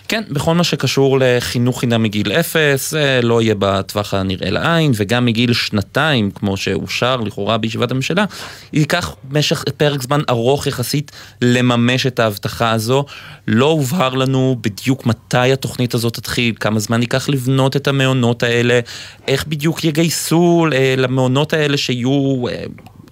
כן, 0.07 0.23
בכל 0.29 0.55
מה 0.55 0.63
שקשור 0.63 1.17
לחינוך 1.21 1.79
חינם 1.79 2.03
מגיל 2.03 2.31
אפס, 2.31 2.91
זה 2.91 3.19
לא 3.23 3.41
יהיה 3.41 3.55
בטווח 3.59 4.13
הנראה 4.13 4.49
לעין, 4.49 4.91
וגם 4.95 5.25
מגיל 5.25 5.53
שנתיים, 5.53 6.31
כמו 6.31 6.57
שאושר 6.57 7.15
לכאורה 7.15 7.57
בישיבת 7.57 7.91
הממשלה, 7.91 8.25
ייקח 8.73 9.15
משך 9.31 9.63
פרק 9.77 10.01
זמן 10.01 10.21
ארוך 10.29 10.67
יחסית 10.67 11.11
לממש 11.41 12.07
את 12.07 12.19
ההבטחה 12.19 12.71
הזו. 12.71 13.05
לא 13.47 13.65
הובהר 13.65 14.13
לנו 14.13 14.57
בדיוק 14.61 15.05
מתי 15.05 15.51
התוכנית 15.53 15.93
הזאת 15.93 16.13
תתחיל, 16.13 16.55
כמה 16.59 16.79
זמן 16.79 17.01
ייקח 17.01 17.29
לבנות 17.29 17.75
את 17.75 17.87
המעונות 17.87 18.43
האלה, 18.43 18.79
איך 19.27 19.47
בדיוק 19.47 19.83
יגייסו 19.83 20.67
אה, 20.73 20.93
למעונות 20.97 21.53
האלה 21.53 21.77
שיהיו... 21.77 22.43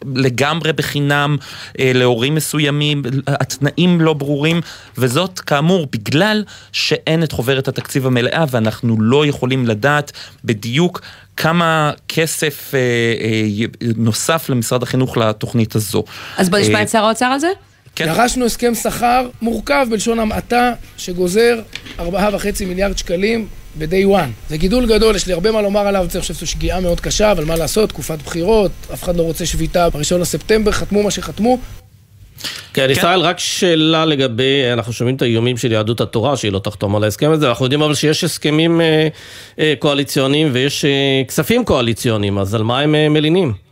אה, 0.06 0.12
לגמרי 0.16 0.74
בחינם 0.74 1.38
אה, 1.80 1.92
להורים 1.94 2.36
מסוימים, 2.36 3.02
התנאים 3.28 4.02
לא 4.02 4.14
ברורים, 4.14 4.62
וזאת 4.98 5.40
כאמור 5.40 5.88
בגלל 5.92 6.44
שאין 6.72 7.24
את 7.24 7.32
חוברת 7.32 7.68
התקציב 7.68 8.08
המלאה 8.08 8.46
ואנחנו 8.52 9.02
לא 9.02 9.26
יכולים 9.26 9.68
לדעת 9.68 10.12
בדיוק 10.44 11.02
כמה 11.38 11.92
כסף 12.08 12.72
אה, 12.74 12.80
אה, 12.80 13.88
נוסף 13.96 14.50
למשרד 14.50 14.84
החינוך 14.84 15.18
לתוכנית 15.18 15.76
הזו. 15.76 16.04
אז 16.38 16.50
בוא 16.50 16.60
נשמע 16.60 16.82
את 16.82 16.90
שר 16.90 17.06
האוצר 17.06 17.26
על 17.26 17.40
זה. 17.40 17.48
כן. 17.96 18.06
דרשנו 18.06 18.46
הסכם 18.46 18.76
שכר 18.76 19.30
מורכב 19.42 19.88
בלשון 19.90 20.20
המעטה, 20.20 20.74
שגוזר 20.98 21.62
4.5 22.00 22.04
מיליארד 22.68 22.98
שקלים 22.98 23.48
ב-day 23.77 24.08
one. 24.08 24.50
זה 24.50 24.58
גידול 24.58 24.86
גדול, 24.86 25.15
יש 25.15 25.27
לי 25.27 25.34
הרבה 25.34 25.51
מה 25.51 25.62
לומר 25.62 25.79
עליו, 25.79 26.01
אני 26.01 26.08
חושב 26.08 26.22
שזו 26.34 26.48
שגיאה 26.48 26.79
מאוד 26.79 27.00
קשה, 27.00 27.32
אבל 27.32 27.46
מה 27.46 27.55
לעשות, 27.55 27.89
תקופת 27.89 28.22
בחירות, 28.25 28.72
אף 28.94 29.03
אחד 29.03 29.15
לא 29.15 29.24
רוצה 29.24 29.46
שביתה 29.46 29.89
ב-1 29.89 30.17
לספטמבר, 30.20 30.72
חתמו 30.72 31.03
מה 31.03 31.12
שחתמו. 31.12 31.58
כן, 32.74 32.88
ישראל, 32.89 33.20
רק 33.20 33.39
שאלה 33.39 34.05
לגבי, 34.05 34.62
אנחנו 34.74 34.94
שומעים 34.94 35.15
את 35.15 35.22
האיומים 35.22 35.58
של 35.58 35.72
יהדות 35.72 36.01
התורה, 36.01 36.38
שהיא 36.38 36.51
לא 36.51 36.60
תחתום 36.60 36.96
על 36.96 37.03
ההסכם 37.03 37.32
הזה, 37.32 37.50
אנחנו 37.50 37.65
יודעים 37.65 37.82
אבל 37.82 37.94
שיש 37.94 38.24
הסכמים 38.24 38.82
אה, 38.82 39.08
אה, 39.60 39.74
קואליציוניים 39.79 40.50
ויש 40.51 40.86
אה, 40.86 41.22
כספים 41.27 41.65
קואליציוניים, 41.65 42.38
אז 42.38 42.55
על 42.55 42.63
מה 42.63 42.79
הם 42.79 43.13
מלינים? 43.13 43.64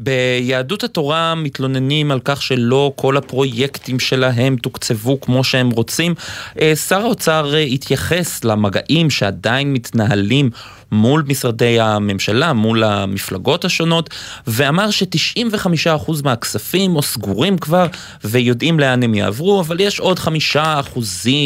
ביהדות 0.00 0.84
התורה 0.84 1.34
מתלוננים 1.34 2.10
על 2.10 2.20
כך 2.24 2.42
שלא 2.42 2.92
כל 2.96 3.16
הפרויקטים 3.16 4.00
שלהם 4.00 4.56
תוקצבו 4.56 5.20
כמו 5.20 5.44
שהם 5.44 5.70
רוצים. 5.70 6.14
אה, 6.60 6.76
שר 6.76 7.00
האוצר 7.00 7.54
אה, 7.54 7.60
התייחס 7.60 8.44
למגעים 8.44 9.10
שעדיין 9.10 9.72
מתנהלים 9.72 10.50
מול 10.92 11.24
משרדי 11.26 11.80
הממשלה, 11.80 12.52
מול 12.52 12.84
המפלגות 12.84 13.64
השונות, 13.64 14.10
ואמר 14.46 14.90
ש-95% 14.90 16.12
מהכספים 16.24 16.96
או 16.96 17.02
סגורים 17.02 17.58
כבר 17.58 17.86
ויודעים 18.24 18.80
לאן 18.80 19.02
הם 19.02 19.14
יעברו, 19.14 19.60
אבל 19.60 19.80
יש 19.80 20.00
עוד 20.00 20.18
5% 20.54 20.58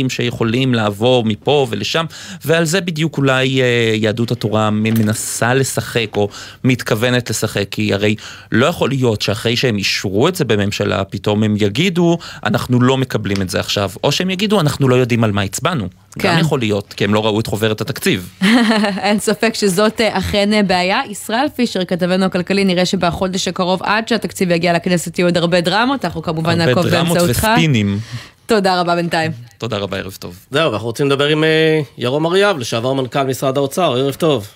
שיכולים 0.08 0.74
לעבור 0.74 1.24
מפה 1.24 1.66
ולשם, 1.70 2.04
ועל 2.44 2.64
זה 2.64 2.80
בדיוק 2.80 3.18
אולי 3.18 3.62
אה, 3.62 3.92
יהדות 3.94 4.30
התורה 4.30 4.70
מנסה 4.70 5.54
לשחק 5.54 6.16
או 6.16 6.28
מתכוונת 6.64 7.30
לשחק, 7.30 7.64
כי 7.70 7.94
הרי 7.94 8.16
לא 8.52 8.66
יכול 8.66 8.88
להיות 8.88 9.22
שאחרי 9.22 9.56
שהם 9.56 9.78
אישרו 9.78 10.28
את 10.28 10.34
זה 10.34 10.44
בממשלה, 10.44 11.04
פתאום 11.04 11.42
הם 11.42 11.54
יגידו, 11.58 12.18
אנחנו 12.44 12.80
לא 12.80 12.96
מקבלים 12.96 13.42
את 13.42 13.50
זה 13.50 13.60
עכשיו, 13.60 13.90
או 14.04 14.12
שהם 14.12 14.30
יגידו, 14.30 14.60
אנחנו 14.60 14.88
לא 14.88 14.94
יודעים 14.94 15.24
על 15.24 15.32
מה 15.32 15.42
הצבענו. 15.42 15.88
כן. 16.18 16.28
גם 16.28 16.38
יכול 16.38 16.58
להיות, 16.58 16.92
כי 16.92 17.04
הם 17.04 17.14
לא 17.14 17.26
ראו 17.26 17.40
את 17.40 17.46
חוברת 17.46 17.80
התקציב. 17.80 18.28
אין 19.02 19.20
ספק 19.20 19.31
שזאת 19.52 20.00
אה, 20.00 20.18
אכן 20.18 20.52
אה, 20.52 20.62
בעיה. 20.62 21.00
ישראל 21.08 21.46
פישר, 21.56 21.84
כתבנו 21.84 22.24
הכלכלי, 22.24 22.64
נראה 22.64 22.86
שבחודש 22.86 23.48
הקרוב, 23.48 23.82
עד 23.82 24.08
שהתקציב 24.08 24.50
יגיע 24.50 24.72
לכנסת, 24.72 25.18
יהיו 25.18 25.28
עוד 25.28 25.36
הרבה 25.36 25.60
דרמות, 25.60 26.04
אנחנו 26.04 26.22
כמובן 26.22 26.58
נעקוב 26.58 26.88
באמצעותך. 26.88 27.04
הרבה 27.08 27.14
דרמות 27.14 27.30
וספינים. 27.30 27.98
תודה 28.46 28.80
רבה 28.80 28.94
בינתיים. 28.94 29.30
תודה 29.58 29.78
רבה, 29.78 29.96
ערב 29.98 30.16
טוב. 30.18 30.46
זהו, 30.50 30.72
אנחנו 30.72 30.86
רוצים 30.86 31.06
לדבר 31.06 31.26
עם 31.26 31.44
אה, 31.44 31.80
ירום 31.98 32.26
אריאב, 32.26 32.58
לשעבר 32.58 32.92
מנכ"ל 32.92 33.22
משרד 33.22 33.56
האוצר, 33.56 33.96
ערב 33.96 34.14
טוב. 34.14 34.48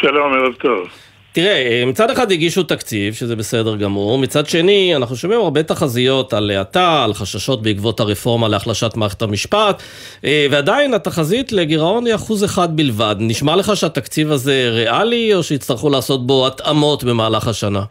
שלום, 0.00 0.32
ערב 0.32 0.54
טוב. 0.54 1.03
תראה, 1.34 1.82
מצד 1.86 2.10
אחד 2.10 2.32
הגישו 2.32 2.62
תקציב, 2.62 3.14
שזה 3.14 3.36
בסדר 3.36 3.76
גמור, 3.76 4.18
מצד 4.18 4.46
שני, 4.46 4.96
אנחנו 4.96 5.16
שומעים 5.16 5.40
הרבה 5.40 5.62
תחזיות 5.62 6.32
על 6.32 6.50
האטה, 6.50 7.04
על 7.04 7.14
חששות 7.14 7.62
בעקבות 7.62 8.00
הרפורמה 8.00 8.48
להחלשת 8.48 8.96
מערכת 8.96 9.22
המשפט, 9.22 9.82
אה, 10.24 10.46
ועדיין 10.50 10.94
התחזית 10.94 11.52
לגירעון 11.52 12.06
היא 12.06 12.14
אחוז 12.14 12.44
אחד 12.44 12.76
בלבד. 12.76 13.16
נשמע 13.18 13.56
לך 13.56 13.76
שהתקציב 13.76 14.30
הזה 14.30 14.68
ריאלי, 14.70 15.34
או 15.34 15.42
שיצטרכו 15.42 15.90
לעשות 15.90 16.26
בו 16.26 16.46
התאמות 16.46 17.04
במהלך 17.04 17.48
השנה? 17.48 17.82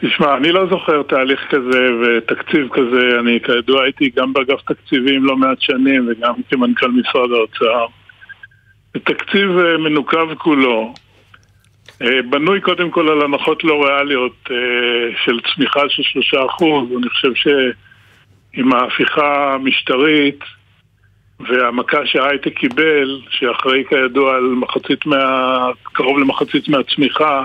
תשמע, 0.00 0.36
אני 0.36 0.52
לא 0.52 0.66
זוכר 0.70 1.02
תהליך 1.02 1.40
כזה 1.50 1.86
ותקציב 2.02 2.68
כזה, 2.72 3.20
אני 3.20 3.38
כידוע 3.44 3.82
הייתי 3.82 4.10
גם 4.16 4.32
באגף 4.32 4.60
תקציבים 4.66 5.24
לא 5.24 5.36
מעט 5.36 5.60
שנים 5.60 6.08
וגם 6.10 6.34
כמנכ"ל 6.50 6.90
משרד 6.90 7.30
האוצר. 7.32 7.86
תקציב 8.92 9.58
אה, 9.58 9.78
מנוקב 9.78 10.34
כולו, 10.34 10.80
אה, 10.82 11.09
בנוי 12.00 12.60
קודם 12.60 12.90
כל 12.90 13.08
על 13.08 13.22
הנחות 13.22 13.64
לא 13.64 13.84
ריאליות 13.84 14.36
אה, 14.50 14.56
של 15.24 15.40
צמיחה 15.40 15.80
של 15.88 16.02
שלושה 16.02 16.44
אחוז, 16.46 16.88
אני 16.98 17.08
חושב 17.08 17.34
שעם 17.34 18.72
ההפיכה 18.72 19.54
המשטרית 19.54 20.40
והמכה 21.40 22.06
שההייטק 22.06 22.58
קיבל, 22.58 23.20
שאחראי 23.30 23.84
כידוע 23.88 24.34
על 24.34 24.42
מחצית 24.42 25.06
מה... 25.06 25.66
קרוב 25.82 26.18
למחצית 26.18 26.68
מהצמיחה, 26.68 27.44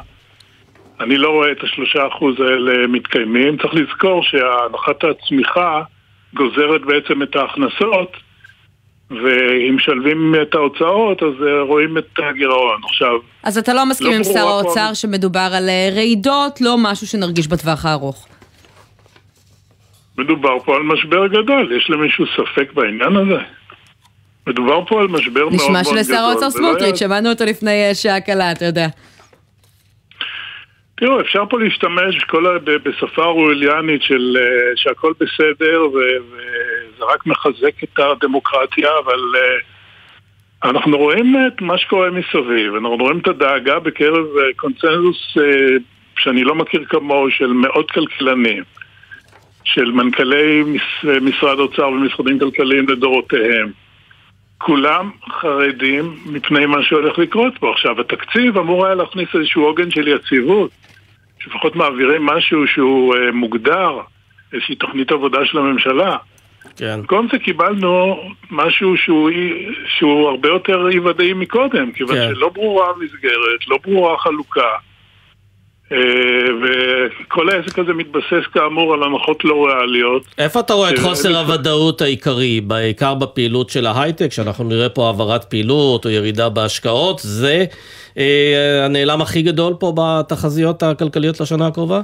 אני 1.00 1.18
לא 1.18 1.30
רואה 1.30 1.52
את 1.52 1.64
השלושה 1.64 2.08
אחוז 2.08 2.40
האלה 2.40 2.88
מתקיימים. 2.88 3.58
צריך 3.58 3.74
לזכור 3.74 4.24
שהנחת 4.24 5.04
הצמיחה 5.04 5.82
גוזרת 6.34 6.82
בעצם 6.82 7.24
את 7.24 7.36
ההכנסות 7.36 8.18
ואם 9.12 9.76
משלבים 9.76 10.36
את 10.42 10.56
ההוצאות, 10.56 11.24
אז 11.24 11.48
אה, 11.48 11.62
רואים 11.62 11.98
את 11.98 12.20
הגירעון. 12.30 12.82
עכשיו... 12.84 13.10
אז 13.44 13.58
אתה 13.58 13.74
לא 13.74 13.86
מסכים 13.86 14.12
לא 14.12 14.16
עם 14.16 14.24
שר 14.24 14.48
האוצר 14.48 14.88
פה... 14.90 14.96
שמדובר 14.96 15.50
על 15.54 15.70
אה, 15.70 15.90
רעידות, 15.96 16.62
לא 16.62 16.76
משהו 16.78 17.08
שנרגיש 17.08 17.48
בטווח 17.48 17.86
הארוך. 17.86 18.28
מדובר 20.18 20.60
פה 20.66 20.76
על 20.76 20.84
משבר 20.84 21.28
גדול, 21.28 21.78
יש 21.78 21.90
למישהו 21.90 22.26
ספק 22.26 22.74
בעניין 22.74 23.16
הזה? 23.16 23.44
מדובר 24.48 24.86
פה 24.88 25.00
על 25.00 25.08
משבר 25.08 25.40
מאוד 25.40 25.52
מאוד 25.52 25.70
גדול. 25.70 25.80
נשמע 25.80 26.04
שלשר 26.04 26.20
האוצר 26.20 26.50
סמוטריץ', 26.50 27.00
שמענו 27.00 27.30
אותו 27.30 27.46
לפני 27.46 27.88
אה, 27.88 27.96
שעה 27.96 28.22
קלה, 28.22 28.52
אתה 28.52 28.66
יודע. 28.66 28.88
תראו, 30.98 31.22
אפשר 31.22 31.44
פה 31.50 31.60
להשתמש 31.60 32.24
כל, 32.24 32.58
בשפה 32.84 33.26
אורווליאנית 33.26 34.02
של 34.02 34.38
שהכל 34.76 35.14
בסדר 35.20 35.82
ו, 35.94 35.98
וזה 35.98 37.06
רק 37.14 37.26
מחזק 37.26 37.84
את 37.84 38.00
הדמוקרטיה, 38.00 38.90
אבל 39.06 39.20
uh, 39.36 40.70
אנחנו 40.70 40.98
רואים 40.98 41.36
את 41.48 41.62
מה 41.62 41.78
שקורה 41.78 42.10
מסביב, 42.10 42.76
אנחנו 42.76 42.96
רואים 42.96 43.20
את 43.20 43.28
הדאגה 43.28 43.80
בקרב 43.80 44.26
uh, 44.36 44.56
קונצנזוס 44.56 45.38
שאני 46.18 46.44
לא 46.44 46.56
מכיר 46.56 46.86
כמוהו 46.90 47.32
של 47.32 47.48
מאות 47.48 47.92
כלכלנים, 47.92 48.64
של 49.64 49.92
מנכ"לי 49.92 50.64
מש, 50.64 51.06
משרד 51.22 51.60
אוצר 51.60 51.90
ומשרדים 51.90 52.40
כלכליים 52.40 52.90
לדורותיהם. 52.90 53.85
כולם 54.58 55.10
חרדים 55.30 56.18
מפני 56.26 56.66
מה 56.66 56.84
שהולך 56.84 57.20
לקרות 57.20 57.54
פה. 57.60 57.72
עכשיו, 57.72 58.02
התקציב 58.02 58.58
אמור 58.58 58.86
היה 58.86 58.96
להכניס 58.96 59.30
איזשהו 59.36 59.64
עוגן 59.64 59.92
של 59.92 60.08
יציבות, 60.08 60.72
שלפחות 61.40 61.76
מעבירים 61.76 62.26
משהו 62.26 62.68
שהוא 62.68 63.16
uh, 63.16 63.18
מוגדר, 63.34 64.00
איזושהי 64.54 64.76
תוכנית 64.76 65.12
עבודה 65.12 65.46
של 65.46 65.58
הממשלה. 65.58 66.18
כן. 66.78 67.00
במקום 67.00 67.28
זה 67.32 67.40
קיבלנו 67.40 68.22
משהו 68.52 68.98
שהוא, 68.98 69.30
שהוא 69.88 70.30
הרבה 70.30 70.50
יותר 70.50 70.90
אי 70.90 71.00
ודאי 71.00 71.34
מקודם, 71.34 71.92
כיוון 71.92 72.16
כן. 72.16 72.36
שלא 72.36 72.50
ברורה 72.50 72.90
המסגרת, 72.90 73.68
לא 73.68 73.78
ברורה 73.84 74.16
החלוקה. 74.16 74.70
אה, 75.92 75.98
וכל 76.62 77.50
העסק 77.50 77.80
הזה 77.80 77.94
מתבסס 77.94 78.48
כאמור 78.54 78.94
על 78.94 79.04
הנחות 79.04 79.46
לא 79.46 79.66
ריאליות. 79.66 80.24
איפה 80.38 80.60
אתה 80.60 80.74
רואה 80.74 80.90
את 80.90 81.00
חוסר 81.00 81.38
הוודאות 81.38 82.02
העיקרי, 82.02 82.62
בעיקר 82.62 83.14
בפעילות 83.14 83.70
של 83.70 83.86
ההייטק, 83.86 84.32
שאנחנו 84.32 84.64
נראה 84.64 84.90
פה 84.90 85.08
העברת 85.08 85.44
פעילות 85.44 86.06
או 86.06 86.10
ירידה 86.10 86.50
בהשקעות, 86.50 87.20
זה 87.24 87.66
אה, 88.18 88.86
הנעלם 88.86 89.22
הכי 89.22 89.42
גדול 89.42 89.74
פה 89.80 89.94
בתחזיות 89.98 90.84
הכלכליות 90.84 91.40
לשנה 91.40 91.68
הקרובה? 91.68 92.02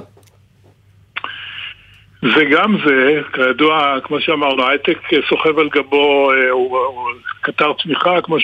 וגם 2.22 2.76
זה, 2.86 3.20
כידוע, 3.32 4.00
כמו 4.04 4.20
שאמרנו, 4.20 4.68
הייטק 4.68 4.98
סוחב 5.28 5.58
על 5.58 5.68
גבו, 5.68 6.32
אה, 6.32 6.50
הוא, 6.50 6.78
הוא 6.78 7.08
קטר 7.40 7.72
צמיחה, 7.82 8.20
כמו 8.22 8.36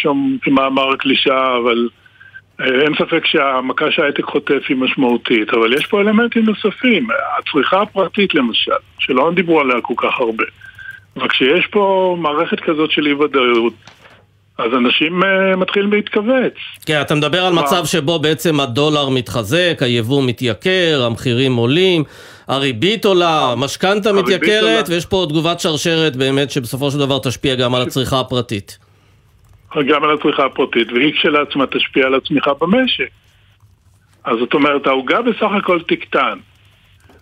כמאמר 0.42 0.92
הקלישה, 0.92 1.56
אבל 1.62 1.88
אה, 1.94 2.07
אין 2.60 2.94
ספק 2.98 3.26
שהמכה 3.26 3.90
שההייטק 3.90 4.24
חוטף 4.24 4.62
היא 4.68 4.76
משמעותית, 4.76 5.54
אבל 5.54 5.72
יש 5.72 5.86
פה 5.86 6.00
אלמנטים 6.00 6.44
נוספים. 6.44 7.06
הצריכה 7.38 7.82
הפרטית 7.82 8.34
למשל, 8.34 8.72
שלא 8.98 9.30
דיברו 9.34 9.60
עליה 9.60 9.80
כל 9.80 9.94
כך 9.96 10.20
הרבה. 10.20 10.44
אבל 11.16 11.28
כשיש 11.28 11.66
פה 11.70 12.16
מערכת 12.18 12.60
כזאת 12.60 12.90
של 12.90 13.06
אי 13.06 13.12
ודאות, 13.12 13.72
אז 14.58 14.70
אנשים 14.74 15.22
uh, 15.22 15.56
מתחילים 15.56 15.92
להתכווץ. 15.92 16.54
כן, 16.86 17.00
אתה 17.00 17.14
מדבר 17.14 17.44
על 17.44 17.52
מצב 17.52 17.84
שבו 17.84 18.18
בעצם 18.18 18.60
הדולר 18.60 19.08
מתחזק, 19.08 19.78
היבוא 19.80 20.22
מתייקר, 20.22 21.02
המחירים 21.06 21.56
עולים. 21.56 22.04
הריבית 22.48 23.04
עולה, 23.04 23.52
המשכנתה 23.52 24.12
מתייקרת, 24.12 24.88
ויש 24.88 25.06
פה 25.06 25.26
תגובת 25.28 25.60
שרשרת 25.60 26.16
באמת 26.16 26.50
שבסופו 26.50 26.90
של 26.90 26.98
דבר 26.98 27.18
תשפיע 27.18 27.54
גם 27.54 27.74
על 27.74 27.82
הצריכה 27.82 28.20
הפרטית. 28.20 28.78
גם 29.88 30.04
על 30.04 30.10
הצריכה 30.10 30.44
הפרטית, 30.44 30.92
והיא 30.92 31.12
כשלעצמה 31.12 31.66
תשפיע 31.66 32.06
על 32.06 32.14
הצמיחה 32.14 32.50
במשק. 32.60 33.08
אז 34.24 34.38
זאת 34.38 34.54
אומרת, 34.54 34.86
העוגה 34.86 35.22
בסך 35.22 35.50
הכל 35.58 35.80
תקטן. 35.82 36.38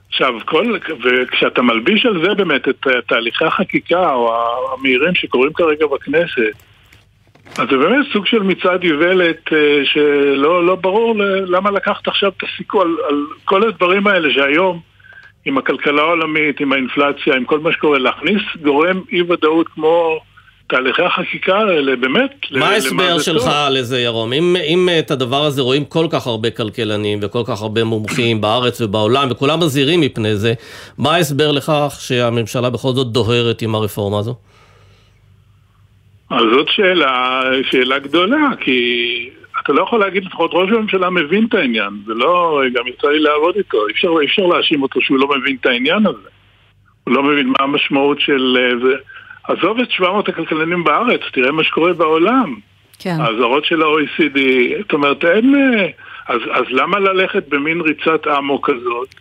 עכשיו, 0.09 0.35
כל, 0.45 0.77
וכשאתה 1.05 1.63
מלביש 1.63 2.07
על 2.07 2.23
זה 2.25 2.35
באמת 2.35 2.69
את 2.69 2.87
תהליכי 3.09 3.45
החקיקה 3.45 4.13
או 4.13 4.35
המהירים 4.73 5.15
שקורים 5.15 5.53
כרגע 5.53 5.87
בכנסת, 5.87 6.53
אז 7.59 7.69
זה 7.71 7.77
באמת 7.77 8.07
סוג 8.13 8.27
של 8.27 8.43
מצעד 8.43 8.83
איוולת 8.83 9.53
אה, 9.53 9.81
שלא 9.85 10.67
לא 10.67 10.75
ברור 10.75 11.15
למה 11.47 11.71
לקחת 11.71 12.09
עכשיו 12.09 12.33
את 12.37 12.43
הסיכוי 12.43 12.81
על, 12.81 12.97
על 13.09 13.27
כל 13.45 13.69
הדברים 13.69 14.07
האלה 14.07 14.33
שהיום 14.35 14.81
עם 15.45 15.59
הכלכלה 15.59 16.03
העולמית, 16.03 16.61
עם 16.61 16.73
האינפלציה, 16.73 17.37
עם 17.37 17.45
כל 17.45 17.59
מה 17.59 17.73
שקורה, 17.73 17.99
להכניס 17.99 18.43
גורם 18.63 19.01
אי 19.13 19.23
ודאות 19.23 19.69
כמו 19.69 20.21
תהליכי 20.69 21.03
החקיקה 21.03 21.59
האלה, 21.59 21.97
באמת, 21.97 22.47
מה 22.51 22.69
ההסבר 22.69 23.19
שלך 23.19 23.43
טוב. 23.43 23.53
לזה, 23.71 24.01
ירום? 24.01 24.33
אם, 24.33 24.57
אם 24.69 24.89
את 24.99 25.11
הדבר 25.11 25.43
הזה 25.45 25.63
רואים 25.63 25.85
כל 25.85 26.07
כך 26.11 26.27
הרבה 26.27 26.51
כלכלנים 26.51 27.19
וכל 27.23 27.43
כך 27.47 27.63
הרבה 27.63 27.85
מומחים 27.85 28.41
בארץ 28.43 28.81
ובעולם, 28.81 29.29
וכולם 29.31 29.61
מזהירים 29.61 30.01
מפני 30.01 30.37
זה, 30.37 30.55
מה 30.99 31.15
ההסבר 31.15 31.53
לכך 31.53 31.97
שהממשלה 32.01 32.71
בכל 32.71 32.93
זאת 32.93 33.13
דוהרת 33.13 33.63
עם 33.63 33.75
הרפורמה 33.75 34.19
הזו? 34.19 34.35
אז 36.31 36.43
זאת 36.57 36.69
שאלה, 36.69 37.43
שאלה 37.71 37.99
גדולה, 37.99 38.49
כי 38.61 39.31
אתה 39.65 39.73
לא 39.73 39.83
יכול 39.83 40.01
להגיד, 40.01 40.25
לפחות 40.25 40.51
ראש 40.55 40.71
הממשלה 40.71 41.11
מבין 41.11 41.47
את 41.49 41.55
העניין, 41.55 41.91
זה 42.07 42.15
לא, 42.15 42.63
גם 42.73 42.87
יצא 42.87 43.09
לי 43.09 43.19
לעבוד 43.19 43.57
איתו, 43.57 43.87
אי 43.87 43.93
אפשר, 43.93 44.09
אפשר 44.25 44.43
להאשים 44.43 44.83
אותו 44.83 45.01
שהוא 45.01 45.19
לא 45.19 45.29
מבין 45.29 45.57
את 45.61 45.67
העניין 45.67 46.07
הזה. 46.07 46.29
הוא 47.05 47.15
לא 47.15 47.23
מבין 47.23 47.47
מה 47.47 47.57
המשמעות 47.61 48.21
של 48.21 48.57
אה, 48.61 48.79
זה. 48.89 48.97
עזוב 49.49 49.81
את 49.81 49.91
700 49.91 50.29
הכלכלנים 50.29 50.85
בארץ, 50.85 51.21
תראה 51.33 51.53
מה 51.53 51.65
שקורה 51.65 51.93
בעולם. 51.93 52.55
כן. 52.99 53.17
האזהרות 53.21 53.65
של 53.65 53.83
ה-OECD, 53.83 54.39
זאת 54.83 54.93
אומרת, 54.93 55.25
אין... 55.25 55.55
אה, 55.55 55.89
אז, 56.29 56.41
אז 56.53 56.65
למה 56.69 56.99
ללכת 56.99 57.49
במין 57.49 57.81
ריצת 57.81 58.27
אמו 58.39 58.63
כזאת? 58.63 59.15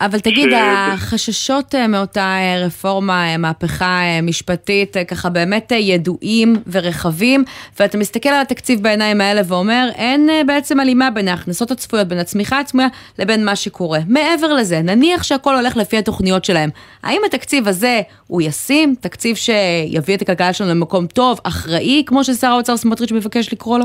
אבל 0.00 0.20
תגיד, 0.20 0.48
ש- 0.50 0.54
החששות 0.54 1.74
אה, 1.74 1.86
מאותה 1.86 2.20
אה, 2.20 2.62
רפורמה, 2.66 3.26
אה, 3.32 3.36
מהפכה 3.36 4.00
משפטית, 4.22 4.96
ככה 5.08 5.28
באמת 5.28 5.72
ידועים 5.76 6.56
ורחבים, 6.66 7.44
ואתה 7.80 7.98
מסתכל 7.98 8.28
על 8.28 8.40
התקציב 8.40 8.82
בעיניים 8.82 9.20
האלה 9.20 9.40
ואומר, 9.44 9.88
אין 9.94 10.28
בעצם 10.46 10.80
הלימה 10.80 11.10
בין 11.10 11.28
ההכנסות 11.28 11.70
הצפויות, 11.70 12.08
בין 12.08 12.18
הצמיחה 12.18 12.60
הצפויה 12.60 12.88
לבין 13.18 13.44
מה 13.44 13.56
שקורה. 13.56 13.98
מעבר 14.08 14.52
לזה, 14.52 14.82
נניח 14.82 15.22
שהכל 15.22 15.56
הולך 15.56 15.76
לפי 15.76 15.96
התוכניות 15.98 16.44
שלהם, 16.44 16.70
האם 17.02 17.20
התקציב 17.26 17.68
הזה 17.68 18.00
הוא 18.26 18.42
ישים, 18.42 18.94
תקציב 19.00 19.36
שיביא 19.36 20.16
את 20.16 20.22
הכלכלה 20.22 20.52
שלנו 20.52 20.70
למקום 20.70 21.06
טוב, 21.06 21.40
אחראי, 21.42 22.02
כמו 22.06 22.24
ששר 22.24 22.46
האוצר 22.46 22.76
סמוטריץ' 22.76 23.12
מבקש 23.12 23.52
לקרוא 23.52 23.78
לו? 23.78 23.84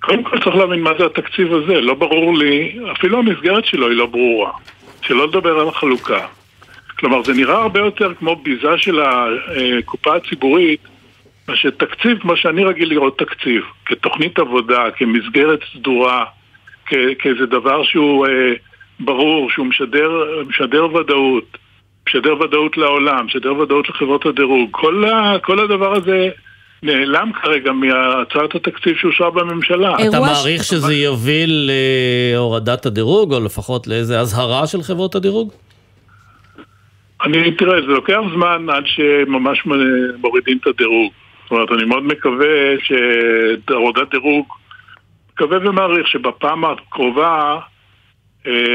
קודם 0.00 0.22
כל 0.22 0.38
צריך 0.38 0.56
להבין 0.56 0.80
מה 0.80 0.90
זה 0.98 1.06
התקציב 1.06 1.52
הזה, 1.52 1.80
לא 1.80 1.94
ברור 1.94 2.38
לי, 2.38 2.78
אפילו 2.92 3.18
המסגרת 3.18 3.64
שלו 3.64 3.88
היא 3.88 3.96
לא 3.96 4.06
ברורה. 4.06 4.50
שלא 5.02 5.26
לדבר 5.28 5.58
על 5.60 5.68
החלוקה. 5.68 6.26
כלומר, 6.98 7.22
זה 7.22 7.32
נראה 7.32 7.56
הרבה 7.56 7.80
יותר 7.80 8.14
כמו 8.14 8.36
ביזה 8.36 8.78
של 8.78 9.00
הקופה 9.00 10.16
הציבורית, 10.16 10.80
מאשר 11.48 11.70
תקציב 11.70 12.18
כמו 12.18 12.36
שאני 12.36 12.64
רגיל 12.64 12.90
לראות 12.90 13.18
תקציב, 13.18 13.62
כתוכנית 13.86 14.38
עבודה, 14.38 14.90
כמסגרת 14.96 15.60
סדורה, 15.74 16.24
כאיזה 17.18 17.46
דבר 17.46 17.82
שהוא 17.82 18.26
אה, 18.26 18.52
ברור, 19.00 19.50
שהוא 19.50 19.66
משדר, 19.66 20.42
משדר 20.48 20.94
ודאות, 20.94 21.58
משדר 22.08 22.40
ודאות 22.40 22.76
לעולם, 22.76 23.26
משדר 23.26 23.54
ודאות 23.54 23.88
לחברות 23.88 24.26
הדירוג. 24.26 24.68
כל, 24.70 25.04
ה, 25.04 25.38
כל 25.38 25.58
הדבר 25.58 25.92
הזה 25.92 26.28
נעלם 26.82 27.30
כרגע 27.42 27.72
מהצעת 27.72 28.54
התקציב 28.54 28.96
שאושרה 28.96 29.30
בממשלה. 29.30 29.94
אתה 30.08 30.20
מעריך 30.20 30.64
שזה 30.64 30.94
יוביל 30.94 31.70
להורדת 32.34 32.86
הדירוג, 32.86 33.34
או 33.34 33.40
לפחות 33.44 33.86
לאיזה 33.86 34.20
אזהרה 34.20 34.66
של 34.66 34.82
חברות 34.82 35.14
הדירוג? 35.14 35.52
אני, 37.24 37.56
תראה, 37.56 37.80
זה 37.80 37.86
לוקח 37.86 38.18
זמן 38.34 38.66
עד 38.70 38.84
שממש 38.86 39.66
מורידים 40.20 40.58
את 40.62 40.66
הדירוג. 40.66 41.12
זאת 41.42 41.50
אומרת, 41.50 41.68
אני 41.72 41.84
מאוד 41.84 42.02
מקווה 42.02 42.46
שהורדת 42.82 44.10
דירוג, 44.10 44.46
מקווה 45.32 45.58
ומעריך 45.68 46.08
שבפעם 46.08 46.64
הקרובה 46.64 47.58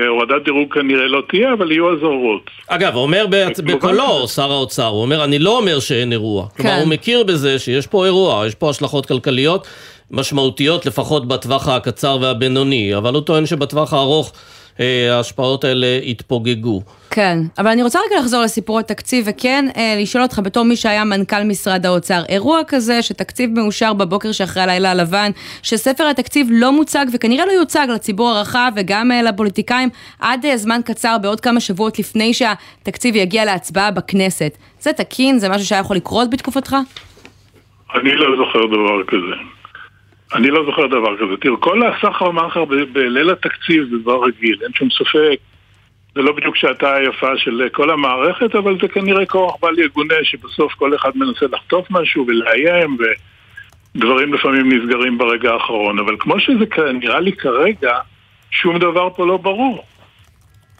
הורדת 0.07 0.45
דירוג 0.45 0.73
כנראה 0.73 1.07
לא 1.07 1.21
תהיה, 1.29 1.53
אבל 1.53 1.71
יהיו 1.71 1.93
אזהרות. 1.93 2.49
אגב, 2.67 2.95
אומר 2.95 3.25
בקולו 3.65 4.27
שר 4.27 4.51
האוצר, 4.51 4.87
הוא 4.87 5.01
אומר, 5.01 5.23
אני 5.23 5.39
לא 5.39 5.57
אומר 5.57 5.79
שאין 5.79 6.11
אירוע. 6.11 6.47
כלומר, 6.55 6.71
כן. 6.71 6.79
הוא 6.79 6.87
מכיר 6.87 7.23
בזה 7.23 7.59
שיש 7.59 7.87
פה 7.87 8.05
אירוע, 8.05 8.47
יש 8.47 8.55
פה 8.55 8.69
השלכות 8.69 9.05
כלכליות 9.05 9.67
משמעותיות 10.11 10.85
לפחות 10.85 11.27
בטווח 11.27 11.67
הקצר 11.67 12.17
והבינוני, 12.21 12.95
אבל 12.95 13.13
הוא 13.13 13.21
טוען 13.21 13.45
שבטווח 13.45 13.93
הארוך 13.93 14.31
אה, 14.31 14.39
ההשפעות 14.79 15.63
האלה 15.63 15.99
יתפוגגו. 16.03 16.81
כן, 17.09 17.37
אבל 17.57 17.67
אני 17.67 17.83
רוצה 17.83 17.99
רגע 18.07 18.19
לחזור 18.19 18.41
לסיפור 18.41 18.79
התקציב, 18.79 19.25
וכן 19.27 19.65
אה, 19.77 19.97
לשאול 20.01 20.23
אותך 20.23 20.39
בתור 20.43 20.63
מי 20.63 20.75
שהיה 20.75 21.03
מנכ"ל 21.03 21.43
משרד 21.43 21.85
האוצר, 21.85 22.21
אירוע 22.29 22.59
כזה 22.67 23.01
שתקציב 23.01 23.59
מאושר 23.59 23.93
בבוקר 23.93 24.31
שאחרי 24.31 24.63
הלילה 24.63 24.91
הלבן, 24.91 25.31
שספר 25.63 26.07
התקציב 26.07 26.47
לא 26.51 26.71
מוצג 26.71 27.05
וכנראה 27.13 27.45
לא 27.45 27.51
יוצג 27.51 27.87
לציבור 27.93 28.29
הרחב 28.29 28.71
וגם 28.75 29.11
אה, 29.11 29.21
לפוליטיקאים 29.21 29.89
עד 30.19 30.45
אה, 30.45 30.57
זמן 30.57 30.81
קצר, 30.85 31.17
בעוד 31.21 31.39
כמה 31.39 31.59
שבועות 31.59 31.99
לפני 31.99 32.33
שהתקציב 32.33 33.15
יגיע 33.15 33.45
להצבעה 33.45 33.91
בכנסת. 33.91 34.57
זה 34.79 34.93
תקין? 34.93 35.39
זה 35.39 35.49
משהו 35.49 35.67
שהיה 35.67 35.81
יכול 35.81 35.95
לקרות 35.95 36.29
בתקופתך? 36.29 36.75
אני 37.95 38.15
לא 38.15 38.37
זוכר 38.37 38.65
דבר 38.65 39.03
כזה. 39.07 39.54
אני 40.33 40.51
לא 40.51 40.65
זוכר 40.65 40.87
דבר 40.87 41.17
כזה. 41.17 41.37
תראו, 41.41 41.61
כל 41.61 41.81
הסחר 41.83 42.31
מאחר 42.31 42.65
בליל 42.65 43.29
התקציב 43.29 43.83
זה 43.91 43.97
דבר 43.97 44.23
רגיל, 44.25 44.59
אין 44.63 44.73
שום 44.73 44.89
ספק. 44.89 45.39
זה 46.15 46.21
לא 46.21 46.31
בדיוק 46.31 46.55
שעתה 46.55 46.95
היפה 46.95 47.37
של 47.37 47.69
כל 47.71 47.89
המערכת, 47.89 48.55
אבל 48.55 48.77
זה 48.81 48.87
כנראה 48.87 49.25
כוח 49.25 49.55
בל 49.61 49.79
יגונה 49.79 50.15
שבסוף 50.23 50.73
כל 50.73 50.95
אחד 50.95 51.11
מנסה 51.15 51.45
לחטוף 51.51 51.87
משהו 51.91 52.25
ולאיים, 52.27 52.97
ודברים 53.95 54.33
לפעמים 54.33 54.71
נסגרים 54.71 55.17
ברגע 55.17 55.53
האחרון. 55.53 55.99
אבל 55.99 56.15
כמו 56.19 56.39
שזה 56.39 56.65
נראה 56.93 57.19
לי 57.19 57.33
כרגע, 57.33 57.99
שום 58.51 58.79
דבר 58.79 59.09
פה 59.09 59.25
לא 59.25 59.37
ברור. 59.37 59.85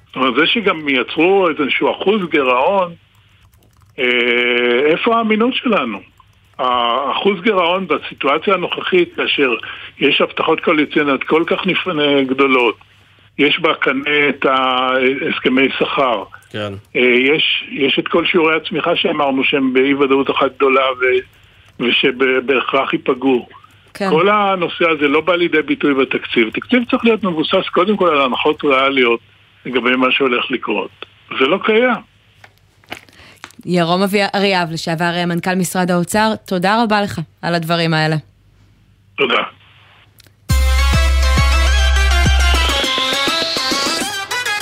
זאת 0.08 0.16
אומרת, 0.16 0.36
זה 0.36 0.48
שגם 0.48 0.90
יצרו 0.90 1.50
איזשהו 1.50 1.92
אחוז 1.92 2.22
גירעון, 2.30 2.94
אה, 4.00 4.86
איפה 4.86 5.18
האמינות 5.18 5.54
שלנו? 5.54 6.15
האחוז 6.60 7.42
גירעון 7.42 7.88
בסיטואציה 7.88 8.54
הנוכחית, 8.54 9.16
כאשר 9.16 9.54
יש 10.00 10.22
הבטחות 10.22 10.60
קואליציוניות 10.60 11.24
כל 11.24 11.44
כך 11.48 11.66
נפ- 11.68 11.88
גדולות, 12.28 12.78
יש 13.38 13.60
בקנה 13.60 14.30
את 14.30 14.46
הסכמי 15.30 15.68
שכר, 15.80 16.24
כן. 16.52 16.74
אה, 16.96 17.02
יש, 17.02 17.64
יש 17.72 18.00
את 18.00 18.08
כל 18.08 18.26
שיעורי 18.26 18.56
הצמיחה 18.56 18.96
שאמרנו 18.96 19.44
שהם 19.44 19.74
באי 19.74 19.94
ודאות 19.94 20.30
אחת 20.30 20.56
גדולה 20.58 20.86
ו, 21.02 21.04
ושבהכרח 21.84 22.94
ייפגעו. 22.94 23.48
כן. 23.94 24.10
כל 24.10 24.30
הנושא 24.30 24.90
הזה 24.90 25.08
לא 25.08 25.22
בא 25.22 25.36
לידי 25.36 25.62
ביטוי 25.62 25.94
בתקציב. 25.94 26.50
תקציב 26.50 26.84
צריך 26.90 27.06
להיות 27.06 27.24
מבוסס 27.24 27.70
קודם 27.72 27.98
כל 27.98 28.10
על 28.10 28.22
הנחות 28.22 28.64
ריאליות 28.64 29.20
לגבי 29.66 29.96
מה 29.96 30.12
שהולך 30.12 30.52
לקרות. 30.52 30.90
זה 31.40 31.48
לא 31.48 31.60
קיים. 31.64 32.15
ירום 33.66 34.02
אבי 34.04 34.20
אריאב, 34.36 34.72
לשעבר 34.72 35.12
אה, 35.16 35.26
מנכ"ל 35.26 35.56
משרד 35.56 35.92
האוצר, 35.92 36.34
תודה 36.46 36.84
רבה 36.84 37.02
לך 37.02 37.22
על 37.42 37.56
הדברים 37.56 37.94
האלה. 37.94 38.16
תודה. 39.18 39.36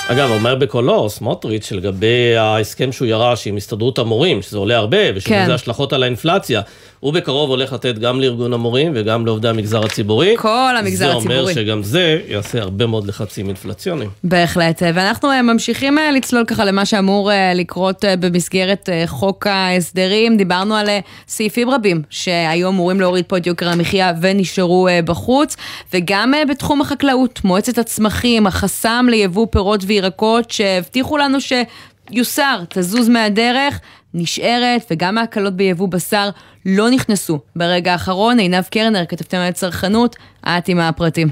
אגב, 0.08 0.30
אומר 0.30 0.56
בקולו 0.56 1.10
סמוטריץ' 1.10 1.66
שלגבי 1.66 2.36
ההסכם 2.36 2.92
שהוא 2.92 3.08
ירש 3.08 3.48
עם 3.48 3.58
הסתדרות 3.58 4.00
המורים, 4.00 4.42
שזה 4.42 4.58
עולה 4.58 4.78
הרבה, 4.78 4.98
ושל 5.16 5.30
כן. 5.30 5.52
השלכות 5.52 5.94
על 5.94 6.04
האינפלציה, 6.04 6.62
הוא 7.04 7.14
בקרוב 7.14 7.50
הולך 7.50 7.74
לתת 7.74 7.98
גם 7.98 8.22
לארגון 8.22 8.54
המורים 8.54 8.92
וגם 8.96 9.26
לעובדי 9.26 9.48
המגזר 9.48 9.86
הציבורי. 9.86 10.36
כל 10.38 10.76
המגזר 10.80 11.08
זה 11.08 11.14
אומר 11.14 11.34
הציבורי. 11.34 11.54
שגם 11.54 11.84
זה 11.84 12.22
יעשה 12.28 12.62
הרבה 12.62 12.86
מאוד 12.86 13.08
לחצים 13.08 13.48
אינפלציוניים. 13.48 14.10
בהחלט, 14.24 14.82
ואנחנו 14.94 15.32
אה, 15.32 15.42
ממשיכים 15.42 15.98
אה, 15.98 16.12
לצלול 16.12 16.46
ככה 16.46 16.66
למה 16.66 16.86
שאמור 16.86 17.32
אה, 17.32 17.54
לקרות 17.54 18.06
במסגרת 18.20 18.90
חוק 19.06 19.48
ההסדרים. 19.48 20.38
דיברנו 20.38 20.76
על 20.76 20.88
סעיפים 21.28 21.70
רבים 21.70 22.02
שהיו 22.10 22.70
אמורים 22.70 23.00
להוריד 23.00 23.26
פה 23.26 23.38
את 23.38 23.48
יוקר 23.48 23.70
המחיה 23.70 24.14
ונשארו 24.22 24.88
בחוץ, 25.06 25.56
וגם 25.94 26.34
בתחום 26.50 26.82
החקלאות, 26.82 27.40
מועצת 27.44 27.78
הצמחים, 27.78 28.48
החסם 28.48 29.06
ליבוא 29.10 29.48
פירות 29.52 29.84
וירקות 29.88 30.52
שהבטיחו 30.52 31.18
לנו 31.18 31.38
שיוסר, 31.42 32.60
תזוז 32.70 33.10
מהדרך. 33.10 33.80
נשארת, 34.14 34.82
וגם 34.92 35.18
ההקלות 35.18 35.54
ביבוא 35.54 35.88
בשר 35.88 36.30
לא 36.66 36.90
נכנסו 36.90 37.40
ברגע 37.56 37.92
האחרון. 37.92 38.40
עינב 38.40 38.64
קרנר, 38.64 39.06
כתבתם 39.06 39.38
על 39.38 39.52
צרכנות, 39.52 40.16
את 40.48 40.68
עם 40.68 40.80
הפרטים. 40.80 41.28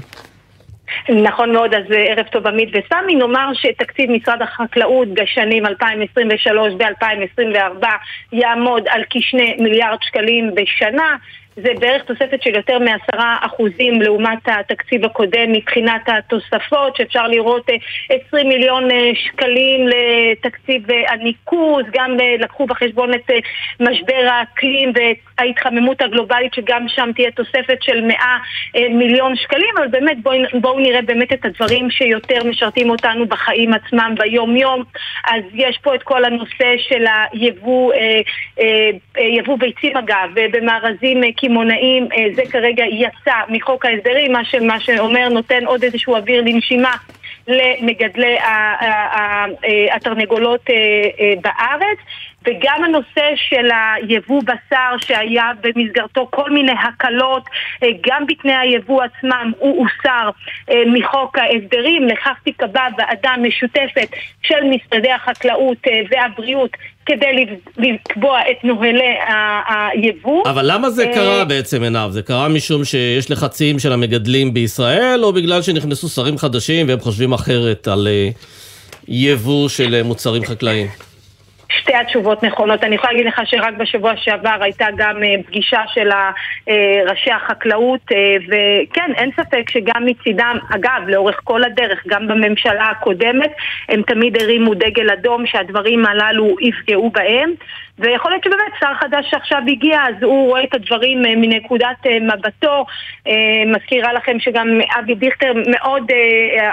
נכון 1.08 1.52
מאוד, 1.52 1.74
אז 1.74 1.92
אה, 1.92 2.12
ערב 2.12 2.26
טוב 2.26 2.46
עמית 2.46 2.68
וסמי. 2.68 3.14
נאמר 3.14 3.50
שתקציב 3.54 4.10
משרד 4.10 4.42
החקלאות 4.42 5.08
בשנים 5.08 5.66
2023 5.66 6.72
ו-2024 6.78 7.86
יעמוד 8.32 8.82
על 8.88 9.02
כשני 9.10 9.56
מיליארד 9.58 9.98
שקלים 10.02 10.50
בשנה. 10.54 11.16
זה 11.56 11.68
בערך 11.80 12.02
תוספת 12.04 12.42
של 12.42 12.54
יותר 12.54 12.78
מעשרה 12.78 13.36
אחוזים 13.40 14.02
לעומת 14.02 14.38
התקציב 14.46 15.04
הקודם 15.04 15.52
מבחינת 15.52 16.08
התוספות, 16.08 16.96
שאפשר 16.96 17.26
לראות 17.26 17.70
אה, 17.70 18.16
20 18.28 18.48
מיליון 18.48 18.90
אה, 18.90 19.10
שקלים 19.14 19.86
לתקציב 19.88 20.90
אה, 20.90 21.12
הניקוז, 21.12 21.84
גם 21.92 22.16
אה, 22.20 22.36
לקחו 22.38 22.66
בחשבון 22.66 23.14
את 23.14 23.30
אה, 23.30 23.38
משבר 23.80 24.28
האקלים 24.30 24.92
וההתחממות 24.94 26.02
הגלובלית, 26.02 26.54
שגם 26.54 26.86
שם 26.88 27.10
תהיה 27.14 27.30
תוספת 27.30 27.82
של 27.82 28.00
100 28.00 28.16
אה, 28.76 28.88
מיליון 28.88 29.36
שקלים, 29.36 29.74
אבל 29.78 29.88
באמת 29.88 30.22
בואו 30.22 30.36
בוא 30.60 30.80
נראה 30.80 31.02
באמת 31.02 31.32
את 31.32 31.44
הדברים 31.44 31.90
שיותר 31.90 32.44
משרתים 32.44 32.90
אותנו 32.90 33.26
בחיים 33.26 33.74
עצמם 33.74 34.14
ביום-יום. 34.18 34.82
אז 35.24 35.42
יש 35.54 35.78
פה 35.82 35.94
את 35.94 36.02
כל 36.02 36.24
הנושא 36.24 36.74
של 36.78 37.04
היבוא, 37.32 37.92
אה, 37.92 38.20
אה, 38.60 38.90
אה, 39.18 39.22
יבוא 39.22 39.58
ביצים 39.58 39.96
אגב, 39.96 40.28
במארזים 40.52 41.20
אה, 41.42 41.48
קמעונאים, 41.48 42.08
אה, 42.12 42.26
זה 42.34 42.42
כרגע 42.50 42.84
יצא 42.84 43.34
מחוק 43.48 43.86
ההסדרים, 43.86 44.32
מה, 44.32 44.44
ש, 44.44 44.54
מה 44.54 44.80
שאומר 44.80 45.28
נותן 45.28 45.64
עוד 45.66 45.84
איזשהו 45.84 46.16
אוויר 46.16 46.42
לנשימה. 46.46 46.96
למגדלי 47.48 48.36
אה, 48.38 49.44
התרנגולות 49.92 50.70
אה, 50.70 51.34
בארץ 51.42 51.98
וגם 52.46 52.84
הנושא 52.84 53.36
של 53.36 53.68
היבוא 53.96 54.42
בשר 54.42 55.06
שהיה 55.06 55.50
במסגרתו 55.60 56.28
כל 56.30 56.50
מיני 56.50 56.72
הקלות, 56.72 57.42
אה, 57.82 57.88
גם 58.06 58.26
בתנאי 58.26 58.54
היבוא 58.54 59.02
עצמם, 59.02 59.52
הוא 59.58 59.86
הוסר 59.86 60.30
אה, 60.70 60.82
מחוק 60.86 61.38
ההסדרים. 61.38 62.08
לכך 62.08 62.38
תיקבע 62.44 62.86
ועדה 62.98 63.30
משותפת 63.42 64.08
של 64.42 64.64
משרדי 64.64 65.10
החקלאות 65.10 65.78
אה, 65.86 66.00
והבריאות 66.10 66.70
כדי 67.06 67.46
לקבוע 67.78 68.40
את 68.50 68.64
נוהלי 68.64 69.14
היבוא. 69.68 70.42
אבל 70.50 70.72
למה 70.72 70.90
זה 70.90 71.06
קרה 71.14 71.44
בעצם, 71.44 71.82
עינב? 71.82 72.10
זה 72.10 72.22
קרה 72.22 72.48
משום 72.48 72.84
שיש 72.84 73.30
לחצים 73.30 73.78
של 73.78 73.92
המגדלים 73.92 74.54
בישראל, 74.54 75.20
או 75.24 75.32
בגלל 75.32 75.62
שנכנסו 75.62 76.08
שרים 76.08 76.38
חדשים 76.38 76.88
והם 76.88 77.00
חושבים 77.00 77.32
אחרת 77.32 77.88
על 77.88 78.08
יבוא 79.08 79.68
של 79.68 80.02
מוצרים 80.02 80.44
חקלאיים? 80.44 81.11
שתי 81.80 81.94
התשובות 81.94 82.42
נכונות. 82.42 82.84
אני 82.84 82.94
יכולה 82.94 83.12
להגיד 83.12 83.26
לך 83.26 83.40
שרק 83.44 83.74
בשבוע 83.78 84.12
שעבר 84.16 84.56
הייתה 84.60 84.86
גם 84.96 85.22
אה, 85.22 85.34
פגישה 85.46 85.82
של 85.94 86.10
אה, 86.10 86.30
ראשי 87.10 87.30
החקלאות, 87.30 88.00
אה, 88.12 88.36
וכן, 88.46 89.12
אין 89.16 89.30
ספק 89.36 89.70
שגם 89.70 90.06
מצידם, 90.06 90.58
אגב, 90.70 91.08
לאורך 91.08 91.40
כל 91.44 91.64
הדרך, 91.64 92.02
גם 92.06 92.28
בממשלה 92.28 92.90
הקודמת, 92.90 93.52
הם 93.88 94.02
תמיד 94.02 94.42
הרימו 94.42 94.74
דגל 94.74 95.10
אדום 95.10 95.46
שהדברים 95.46 96.06
הללו 96.06 96.56
יפגעו 96.60 97.10
בהם. 97.10 97.54
ויכול 97.98 98.30
להיות 98.30 98.44
שבאמת 98.44 98.72
שר 98.80 98.94
חדש 99.00 99.30
שעכשיו 99.30 99.58
הגיע, 99.68 99.98
אז 100.08 100.22
הוא 100.22 100.48
רואה 100.48 100.64
את 100.64 100.74
הדברים 100.74 101.26
אה, 101.26 101.36
מנקודת 101.36 102.06
אה, 102.06 102.18
מבטו. 102.20 102.84
אה, 103.26 103.32
מזכירה 103.66 104.12
לכם 104.12 104.36
שגם 104.40 104.66
אבי 104.98 105.14
דיכטר 105.14 105.52
מאוד, 105.54 106.02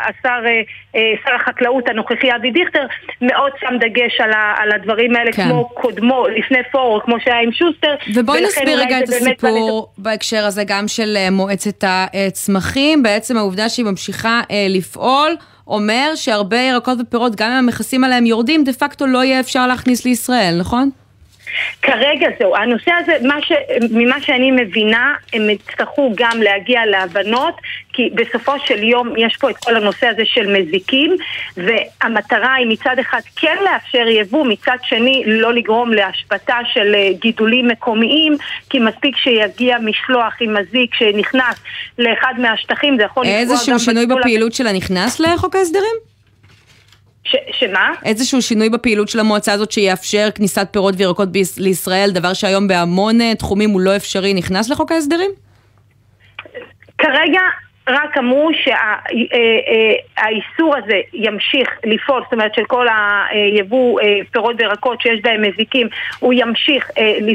השר, 0.10 0.39
שר 1.25 1.36
החקלאות 1.36 1.89
הנוכחי 1.89 2.36
אבי 2.36 2.51
דיכטר, 2.51 2.86
מאוד 3.21 3.51
שם 3.60 3.77
דגש 3.79 4.21
על, 4.21 4.32
על 4.58 4.71
הדברים 4.71 5.15
האלה, 5.15 5.32
כן. 5.32 5.43
כמו 5.43 5.69
קודמו, 5.69 6.27
לפני 6.27 6.58
פורר, 6.71 6.99
כמו 6.99 7.15
שהיה 7.19 7.41
עם 7.41 7.51
שוסטר. 7.51 7.95
ובואי 8.15 8.41
נסביר 8.41 8.79
רגע 8.79 8.99
את 8.99 9.10
הסיפור 9.10 9.88
באמת... 9.95 10.05
בהקשר 10.05 10.45
הזה 10.45 10.63
גם 10.67 10.88
של 10.88 11.17
מועצת 11.32 11.84
הצמחים, 11.84 13.03
בעצם 13.03 13.38
העובדה 13.38 13.69
שהיא 13.69 13.86
ממשיכה 13.86 14.41
לפעול. 14.69 15.36
אומר 15.67 16.12
שהרבה 16.15 16.58
ירקות 16.58 16.97
ופירות, 17.01 17.36
גם 17.36 17.51
אם 17.51 17.58
המכסים 17.58 18.03
עליהם 18.03 18.25
יורדים, 18.25 18.63
דה 18.63 18.73
פקטו 18.73 19.08
לא 19.08 19.23
יהיה 19.23 19.39
אפשר 19.39 19.67
להכניס 19.67 20.05
לישראל, 20.05 20.58
נכון? 20.60 20.89
כרגע 21.82 22.28
זהו, 22.40 22.56
הנושא 22.56 22.92
הזה, 22.92 23.18
ש, 23.42 23.52
ממה 23.92 24.22
שאני 24.22 24.52
מבינה, 24.52 25.14
הם 25.34 25.50
יצטרכו 25.50 26.12
גם 26.16 26.42
להגיע 26.42 26.86
להבנות, 26.86 27.56
כי 27.94 28.10
בסופו 28.16 28.52
של 28.66 28.84
יום 28.84 29.14
יש 29.18 29.38
פה 29.38 29.50
את 29.50 29.58
כל 29.58 29.76
הנושא 29.76 30.08
הזה 30.08 30.22
של 30.26 30.60
מזיקים, 30.60 31.16
והמטרה 31.58 32.54
היא 32.54 32.68
מצד 32.68 33.00
אחד 33.00 33.20
כן 33.36 33.56
לאפשר 33.64 34.08
יבוא, 34.08 34.46
מצד 34.46 34.78
שני 34.84 35.24
לא 35.26 35.54
לגרום 35.54 35.94
להשבתה 35.94 36.58
של 36.74 36.96
אה, 36.96 37.10
גידולים 37.22 37.68
מקומיים, 37.68 38.38
כי 38.70 38.80
מספיק 38.80 39.18
שיגיע 39.18 39.78
משלוח 39.80 40.34
עם 40.42 40.58
מזיק 40.58 40.96
שנכנס 40.96 41.56
לאחד 41.98 42.34
מהשטחים, 42.38 42.98
זה 42.98 43.04
יכול 43.04 43.24
לפגוע 43.24 43.44
גם... 43.44 43.52
איזשהו 43.52 43.80
שינוי 43.80 44.06
בפעילות 44.06 44.54
של 44.54 44.68
הנכנס 44.68 45.20
לחוק 45.20 45.56
ההסדרים? 45.56 46.09
ש, 47.30 47.36
שמה? 47.52 47.92
איזשהו 48.06 48.42
שינוי 48.42 48.70
בפעילות 48.70 49.10
של 49.10 49.20
המועצה 49.20 49.54
הזאת 49.54 49.72
שיאפשר 49.72 50.28
כניסת 50.36 50.68
פירות 50.72 50.96
וירקות 50.98 51.32
ביש, 51.32 51.58
לישראל, 51.58 52.10
דבר 52.13 52.34
שהיום 52.34 52.68
בהמון 52.68 53.22
אה, 53.22 53.36
תחומים 53.36 53.70
הוא 53.70 53.82
לא 53.82 53.96
אפשרי, 53.96 54.34
נכנס 54.34 54.70
לחוק 54.70 54.92
ההסדרים? 54.92 55.32
כרגע 56.98 57.42
רק 57.88 58.18
אמרו 58.18 58.50
שהאיסור 58.54 60.74
אה, 60.74 60.80
אה, 60.80 60.84
הזה 60.84 61.02
ימשיך 61.13 61.70
לפעול, 61.84 62.22
זאת 62.24 62.34
אומרת 62.34 62.56
של 62.56 62.65
כל 62.65 62.88
היבוא 63.30 64.00
פירות 64.32 64.56
וירקות 64.60 65.02
שיש 65.02 65.22
בהם 65.22 65.42
מזיקים, 65.42 65.88
הוא 66.20 66.34
ימשיך, 66.34 66.89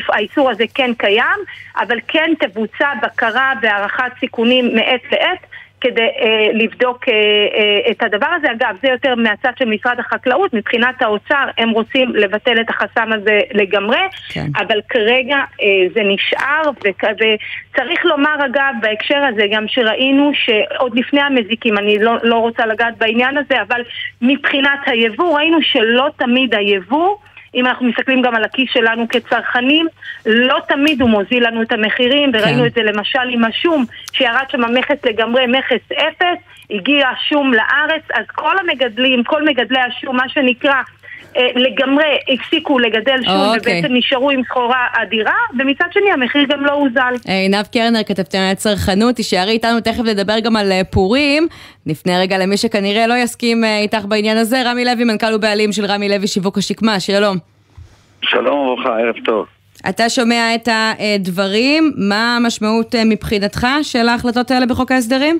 האיסור 0.09 0.50
הזה 0.50 0.64
כן 0.74 0.90
קיים, 0.98 1.38
אבל 1.76 1.98
כן 2.09 2.33
תבוצע 2.40 2.92
בקרה 3.02 3.52
והערכת 3.62 4.12
סיכונים 4.20 4.74
מעת 4.74 5.02
לעת. 5.12 5.46
כדי 5.84 6.00
אה, 6.02 6.48
לבדוק 6.52 7.08
אה, 7.08 7.14
אה, 7.14 7.90
את 7.90 8.02
הדבר 8.02 8.26
הזה. 8.26 8.46
אגב, 8.52 8.76
זה 8.82 8.88
יותר 8.88 9.14
מהצד 9.14 9.52
של 9.58 9.64
משרד 9.64 10.00
החקלאות, 10.00 10.54
מבחינת 10.54 11.02
האוצר 11.02 11.44
הם 11.58 11.70
רוצים 11.70 12.16
לבטל 12.16 12.60
את 12.60 12.70
החסם 12.70 13.12
הזה 13.12 13.40
לגמרי, 13.54 13.98
כן. 14.32 14.46
אבל 14.56 14.80
כרגע 14.88 15.36
אה, 15.36 15.66
זה 15.94 16.00
נשאר, 16.04 16.62
וצריך 16.80 18.04
לומר 18.04 18.46
אגב 18.46 18.74
בהקשר 18.80 19.18
הזה 19.18 19.42
גם 19.50 19.68
שראינו 19.68 20.32
שעוד 20.34 20.98
לפני 20.98 21.20
המזיקים, 21.20 21.78
אני 21.78 21.98
לא, 21.98 22.12
לא 22.22 22.36
רוצה 22.36 22.66
לגעת 22.66 22.98
בעניין 22.98 23.36
הזה, 23.36 23.62
אבל 23.62 23.80
מבחינת 24.22 24.80
היבוא 24.86 25.36
ראינו 25.36 25.58
שלא 25.62 26.08
תמיד 26.16 26.54
היבוא 26.54 27.16
אם 27.54 27.66
אנחנו 27.66 27.86
מסתכלים 27.86 28.22
גם 28.22 28.34
על 28.34 28.44
הכיס 28.44 28.70
שלנו 28.72 29.08
כצרכנים, 29.08 29.86
לא 30.26 30.58
תמיד 30.68 31.00
הוא 31.00 31.10
מוזיל 31.10 31.46
לנו 31.46 31.62
את 31.62 31.72
המחירים, 31.72 32.30
וראינו 32.34 32.60
כן. 32.60 32.66
את 32.66 32.72
זה 32.74 32.82
למשל 32.82 33.28
עם 33.30 33.44
השום, 33.44 33.84
שירד 34.12 34.44
שם 34.50 34.64
המכס 34.64 35.04
לגמרי, 35.04 35.46
מכס 35.46 35.92
אפס, 35.92 36.38
הגיע 36.70 37.08
השום 37.08 37.52
לארץ, 37.52 38.02
אז 38.14 38.26
כל 38.34 38.54
המגדלים, 38.58 39.24
כל 39.24 39.44
מגדלי 39.44 39.80
השום, 39.80 40.16
מה 40.16 40.28
שנקרא, 40.28 40.82
לגמרי 41.54 42.04
הפסיקו 42.28 42.78
לגדל 42.78 43.16
שום 43.24 43.32
oh, 43.32 43.56
okay. 43.56 43.60
ובעצם 43.60 43.94
נשארו 43.94 44.30
עם 44.30 44.44
סחורה 44.44 44.86
אדירה, 44.92 45.36
ומצד 45.58 45.84
שני 45.92 46.12
המחיר 46.12 46.44
גם 46.48 46.64
לא 46.64 46.72
הוזל. 46.72 47.14
אה, 47.28 47.40
עינב 47.40 47.66
קרנר, 47.72 48.02
כתבתי 48.02 48.38
על 48.38 48.54
צרכנות, 48.54 49.14
תישארי 49.14 49.50
איתנו 49.50 49.80
תכף 49.80 50.04
לדבר 50.04 50.38
גם 50.38 50.56
על 50.56 50.72
אה, 50.72 50.80
פורים. 50.90 51.46
נפנה 51.86 52.20
רגע 52.20 52.38
למי 52.38 52.56
שכנראה 52.56 53.06
לא 53.06 53.14
יסכים 53.14 53.64
איתך 53.64 54.04
בעניין 54.08 54.36
הזה, 54.36 54.62
רמי 54.66 54.84
לוי, 54.84 55.04
מנכ"ל 55.04 55.34
ובעלים 55.34 55.72
של 55.72 55.84
רמי 55.84 56.08
לוי 56.08 56.26
שיווק 56.26 56.58
השקמה, 56.58 57.00
שלום. 57.00 57.36
שלום 58.22 58.68
וברכה, 58.68 58.98
ערב 58.98 59.14
טוב. 59.24 59.46
אתה 59.88 60.08
שומע 60.08 60.54
את 60.54 60.68
הדברים, 60.72 61.92
מה 62.08 62.36
המשמעות 62.36 62.94
מבחינתך 63.06 63.66
של 63.82 64.08
ההחלטות 64.08 64.50
האלה 64.50 64.66
בחוק 64.66 64.92
ההסדרים? 64.92 65.38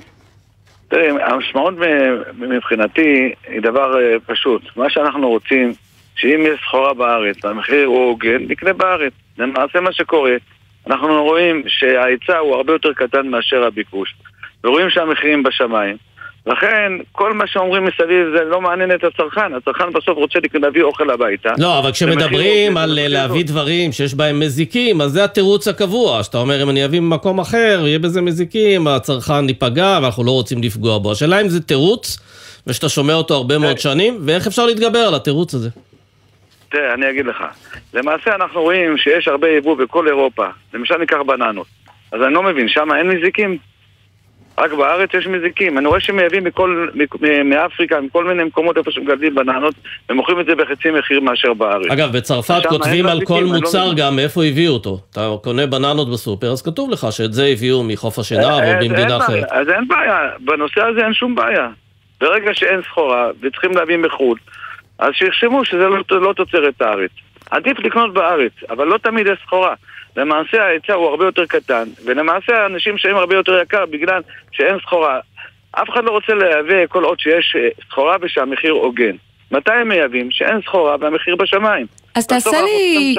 תראי, 0.87 1.07
המשמעות 1.21 1.73
מבחינתי 2.39 3.33
היא 3.47 3.61
דבר 3.61 3.95
פשוט. 4.25 4.61
מה 4.75 4.89
שאנחנו 4.89 5.29
רוצים 5.29 5.73
שאם 6.15 6.43
יש 6.45 6.59
סחורה 6.67 6.93
בארץ 6.93 7.35
והמחיר 7.43 7.85
הוא 7.85 8.09
הוגן, 8.09 8.37
נקנה 8.47 8.73
בארץ. 8.73 9.13
למעשה 9.37 9.81
מה 9.81 9.93
שקורה, 9.93 10.35
אנחנו 10.87 11.23
רואים 11.23 11.63
שההיצע 11.67 12.37
הוא 12.37 12.55
הרבה 12.55 12.73
יותר 12.73 12.93
קטן 12.93 13.27
מאשר 13.27 13.63
הביקוש, 13.63 14.15
ורואים 14.63 14.89
שהמחירים 14.89 15.43
בשמיים. 15.43 15.97
לכן, 16.47 16.91
כל 17.11 17.33
מה 17.33 17.47
שאומרים 17.47 17.85
מסביב 17.85 18.27
זה 18.37 18.43
לא 18.43 18.61
מעניין 18.61 18.91
את 18.91 19.03
הצרכן. 19.03 19.53
הצרכן 19.53 19.93
בסוף 19.93 20.17
רוצה 20.17 20.39
להביא 20.53 20.83
אוכל 20.83 21.09
הביתה. 21.09 21.49
לא, 21.57 21.79
אבל 21.79 21.91
כשמדברים 21.91 22.77
על 22.77 22.99
להביא 23.07 23.45
דברים 23.45 23.91
שיש 23.91 24.13
בהם 24.13 24.39
מזיקים, 24.39 25.01
אז 25.01 25.11
זה 25.11 25.23
התירוץ 25.23 25.67
הקבוע. 25.67 26.23
שאתה 26.23 26.37
אומר, 26.37 26.63
אם 26.63 26.69
אני 26.69 26.85
אביא 26.85 26.99
ממקום 26.99 27.39
אחר, 27.39 27.83
יהיה 27.85 27.99
בזה 27.99 28.21
מזיקים, 28.21 28.87
הצרכן 28.87 29.49
ייפגע, 29.49 29.99
ואנחנו 30.01 30.23
לא 30.23 30.31
רוצים 30.31 30.63
לפגוע 30.63 30.97
בו. 30.97 31.11
השאלה 31.11 31.41
אם 31.41 31.49
זה 31.49 31.61
תירוץ, 31.61 32.17
ושאתה 32.67 32.89
שומע 32.89 33.13
אותו 33.13 33.33
הרבה 33.33 33.57
מאוד 33.57 33.79
שנים, 33.79 34.17
ואיך 34.25 34.47
אפשר 34.47 34.65
להתגבר 34.65 34.99
על 34.99 35.15
התירוץ 35.15 35.53
הזה. 35.53 35.69
תראה, 36.69 36.93
אני 36.93 37.09
אגיד 37.09 37.25
לך. 37.25 37.43
למעשה 37.93 38.35
אנחנו 38.35 38.61
רואים 38.61 38.97
שיש 38.97 39.27
הרבה 39.27 39.49
יבוא 39.49 39.77
בכל 39.77 40.07
אירופה. 40.07 40.47
למשל 40.73 40.97
ניקח 40.97 41.17
בננות. 41.27 41.67
אז 42.11 42.21
אני 42.21 42.33
לא 42.33 42.43
מבין, 42.43 42.67
שם 42.67 42.87
אין 42.93 43.07
מזיקים? 43.07 43.57
רק 44.57 44.73
בארץ 44.73 45.09
יש 45.13 45.27
מזיקים. 45.27 45.77
אני 45.77 45.87
רואה 45.87 45.99
שמייבאים 45.99 46.43
מכל, 46.43 46.87
מאפריקה, 47.45 48.01
מכל 48.01 48.25
מיני 48.25 48.43
מקומות 48.43 48.77
איפה 48.77 48.91
שמגדלים 48.91 49.35
בננות, 49.35 49.75
ומוכרים 50.09 50.39
את 50.39 50.45
זה 50.45 50.55
בחצי 50.55 50.91
מחיר 50.91 51.19
מאשר 51.19 51.53
בארץ. 51.53 51.91
אגב, 51.91 52.17
בצרפת 52.17 52.61
כותבים 52.69 53.05
על 53.05 53.19
כל 53.25 53.39
לא 53.39 53.53
מוצר 53.53 53.85
לא 53.85 53.93
גם 53.93 54.15
מאיפה 54.15 54.45
הביאו 54.45 54.73
אותו. 54.73 54.99
אתה 55.11 55.29
קונה 55.43 55.65
בננות 55.65 56.11
בסופר, 56.11 56.51
אז 56.51 56.61
כתוב 56.61 56.91
לך 56.91 57.07
שאת 57.11 57.33
זה 57.33 57.45
הביאו 57.45 57.83
מחוף 57.83 58.19
השנהב 58.19 58.43
או 58.45 58.59
אה, 58.59 58.81
ממדינה 58.81 59.17
אחרת. 59.17 59.51
אז 59.51 59.69
אין 59.69 59.87
בעיה, 59.87 60.29
בנושא 60.39 60.81
הזה 60.81 61.05
אין 61.05 61.13
שום 61.13 61.35
בעיה. 61.35 61.67
ברגע 62.21 62.53
שאין 62.53 62.81
סחורה 62.81 63.27
וצריכים 63.41 63.71
להביא 63.71 63.97
מחו"ל, 63.97 64.37
אז 64.99 65.13
שיחשבו 65.13 65.65
שזה 65.65 65.87
לא, 65.87 65.97
לא 66.21 66.33
תוצרת 66.33 66.81
הארץ. 66.81 67.11
עדיף 67.51 67.79
לקנות 67.79 68.13
בארץ, 68.13 68.51
אבל 68.69 68.87
לא 68.87 68.97
תמיד 68.97 69.27
יש 69.27 69.39
סחורה. 69.45 69.73
למעשה 70.17 70.63
ההיצע 70.63 70.93
הוא 70.93 71.07
הרבה 71.07 71.25
יותר 71.25 71.45
קטן, 71.45 71.87
ולמעשה 72.05 72.63
האנשים 72.63 72.95
משלמים 72.95 73.17
הרבה 73.17 73.35
יותר 73.35 73.61
יקר 73.61 73.85
בגלל 73.85 74.21
שאין 74.51 74.77
סחורה. 74.79 75.19
אף 75.71 75.89
אחד 75.89 76.03
לא 76.03 76.11
רוצה 76.11 76.33
לייבא 76.33 76.87
כל 76.87 77.03
עוד 77.03 77.19
שיש 77.19 77.55
אה, 77.59 77.69
סחורה 77.89 78.15
ושהמחיר 78.21 78.71
הוגן. 78.71 79.15
מתי 79.51 79.73
הם 79.73 79.89
מייבאים? 79.89 80.31
שאין 80.31 80.61
סחורה 80.61 80.95
והמחיר 80.99 81.35
בשמיים. 81.35 81.85
אז 82.15 82.27
תעשה 82.27 82.61
לי 82.61 83.15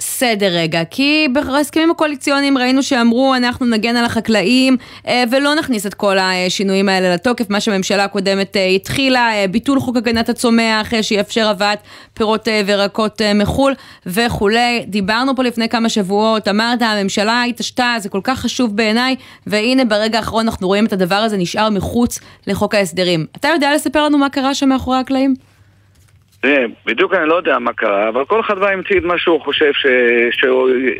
סדר 0.00 0.48
רגע, 0.50 0.84
כי 0.84 1.28
בהסכמים 1.32 1.90
הקואליציוניים 1.90 2.58
ראינו 2.58 2.82
שאמרו 2.82 3.34
אנחנו 3.34 3.66
נגן 3.66 3.96
על 3.96 4.04
החקלאים 4.04 4.76
אה, 5.06 5.24
ולא 5.30 5.54
נכניס 5.54 5.86
את 5.86 5.94
כל 5.94 6.18
השינויים 6.18 6.88
האלה 6.88 7.14
לתוקף, 7.14 7.50
מה 7.50 7.60
שהממשלה 7.60 8.04
הקודמת 8.04 8.56
אה, 8.56 8.66
התחילה, 8.66 9.32
אה, 9.34 9.48
ביטול 9.48 9.80
חוק 9.80 9.96
הגנת 9.96 10.28
הצומח 10.28 10.92
שיאפשר 11.02 11.48
הבאת 11.48 11.78
פירות 12.14 12.48
וירקות 12.66 13.22
מחו"ל 13.34 13.74
וכולי. 14.06 14.84
דיברנו 14.86 15.36
פה 15.36 15.42
לפני 15.42 15.68
כמה 15.68 15.88
שבועות, 15.88 16.48
אמרת 16.48 16.82
הממשלה 16.82 17.42
התעשתה, 17.42 17.94
זה 17.98 18.08
כל 18.08 18.20
כך 18.24 18.40
חשוב 18.40 18.76
בעיניי, 18.76 19.16
והנה 19.46 19.84
ברגע 19.84 20.18
האחרון 20.18 20.46
אנחנו 20.46 20.66
רואים 20.66 20.86
את 20.86 20.92
הדבר 20.92 21.14
הזה 21.14 21.36
נשאר 21.36 21.70
מחוץ 21.70 22.20
לחוק 22.46 22.74
ההסדרים. 22.74 23.26
אתה 23.36 23.48
יודע 23.48 23.74
לספר 23.74 24.04
לנו 24.04 24.18
מה 24.18 24.28
קרה 24.28 24.54
שם 24.54 24.68
מאחורי 24.68 24.98
הקלעים? 24.98 25.49
תראה, 26.40 26.64
בדיוק 26.86 27.14
אני 27.14 27.28
לא 27.28 27.34
יודע 27.34 27.58
מה 27.58 27.72
קרה, 27.72 28.08
אבל 28.08 28.24
כל 28.24 28.40
אחד 28.40 28.58
בא 28.58 28.68
המציא 28.68 28.98
את 28.98 29.04
מה 29.04 29.18
שהוא 29.18 29.40
חושב 29.40 29.72
ש... 29.72 29.86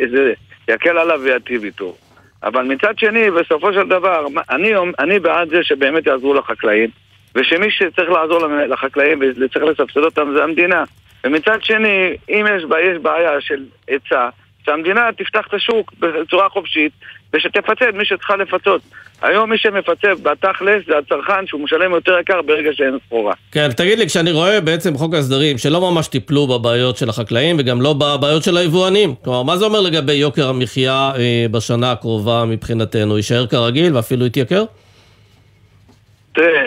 איזה... 0.01 0.33
יקל 0.69 0.99
עליו 0.99 1.21
ויטיב 1.23 1.65
איתו. 1.65 1.95
אבל 2.43 2.63
מצד 2.63 2.99
שני, 2.99 3.31
בסופו 3.31 3.73
של 3.73 3.89
דבר, 3.89 4.27
אני, 4.51 4.73
אני 4.99 5.19
בעד 5.19 5.49
זה 5.49 5.65
שבאמת 5.65 6.07
יעזרו 6.07 6.35
לחקלאים, 6.35 6.91
ושמי 7.35 7.71
שצריך 7.71 8.11
לעזור 8.11 8.47
לחקלאים 8.47 9.23
וצריך 9.23 9.65
לסבסד 9.65 10.01
אותם 10.01 10.33
זה 10.37 10.45
המדינה. 10.45 10.85
ומצד 11.25 11.63
שני, 11.63 12.17
אם 12.29 12.47
יש, 12.57 12.63
יש 12.63 12.99
בעיה 13.03 13.41
של 13.41 13.65
היצע, 13.89 14.29
שהמדינה 14.65 15.13
תפתח 15.17 15.47
את 15.49 15.55
השוק 15.55 15.93
בצורה 15.99 16.49
חופשית 16.49 16.93
ושתפצה 17.35 17.89
את 17.89 17.95
מי 17.95 18.05
שצריכה 18.05 18.37
לפצות. 18.37 18.81
היום 19.23 19.51
מי 19.51 19.59
שמפצה 19.59 20.09
בתכלס 20.23 20.87
זה 20.87 20.99
הצרכן 20.99 21.47
שהוא 21.47 21.61
משלם 21.61 21.93
יותר 21.93 22.19
יקר 22.21 22.43
ברגע 22.43 22.71
שאין 22.73 22.99
סחורה. 23.07 23.35
כן, 23.53 23.73
תגיד 23.73 23.99
לי, 23.99 24.07
כשאני 24.07 24.33
רואה 24.33 24.61
בעצם 24.61 24.97
חוק 24.97 25.15
ההסדרים 25.15 25.59
שלא 25.59 25.81
ממש 25.81 26.09
טיפלו 26.09 26.47
בבעיות 26.47 26.97
של 26.97 27.09
החקלאים 27.09 27.57
וגם 27.59 27.83
לא 27.83 27.93
בבעיות 27.93 28.43
של 28.43 28.57
היבואנים, 28.57 29.15
כלומר, 29.25 29.43
מה 29.43 29.57
זה 29.57 29.65
אומר 29.65 29.81
לגבי 29.81 30.13
יוקר 30.13 30.49
המחיה 30.49 31.13
אה, 31.17 31.47
בשנה 31.51 31.93
הקרובה 31.93 32.45
מבחינתנו? 32.45 33.17
יישאר 33.17 33.47
כרגיל 33.47 33.97
ואפילו 33.97 34.27
יתייקר? 34.27 34.65
תראה, 36.35 36.67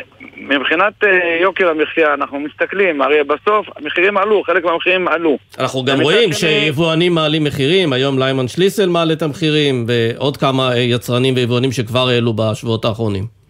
מבחינת 0.58 0.94
אה, 1.04 1.38
יוקר 1.42 1.70
המחיה, 1.70 2.14
אנחנו 2.14 2.40
מסתכלים, 2.40 3.02
הרי 3.02 3.24
בסוף 3.24 3.68
המחירים 3.76 4.18
עלו, 4.18 4.44
חלק 4.44 4.66
מהמחירים 4.66 5.08
עלו. 5.08 5.38
אנחנו 5.60 5.86
גם 5.86 6.02
רואים 6.02 6.34
שני... 6.34 6.50
שיבואנים 6.50 7.14
מעלים 7.14 7.44
מחירים, 7.44 7.94
היום 7.94 8.20
ליימן 8.20 8.48
שליסל 8.48 8.90
מעלה 8.90 9.14
את 9.14 9.22
המחירים, 9.22 9.86
ועוד 9.88 10.38
כמה 10.38 10.72
אה, 10.72 10.78
יצרנים 10.78 11.36
ויבואנים 11.36 11.72
שכבר 11.72 12.08
העלו 12.10 12.34
בשבועות 12.34 12.86
האחרונים. 12.86 13.44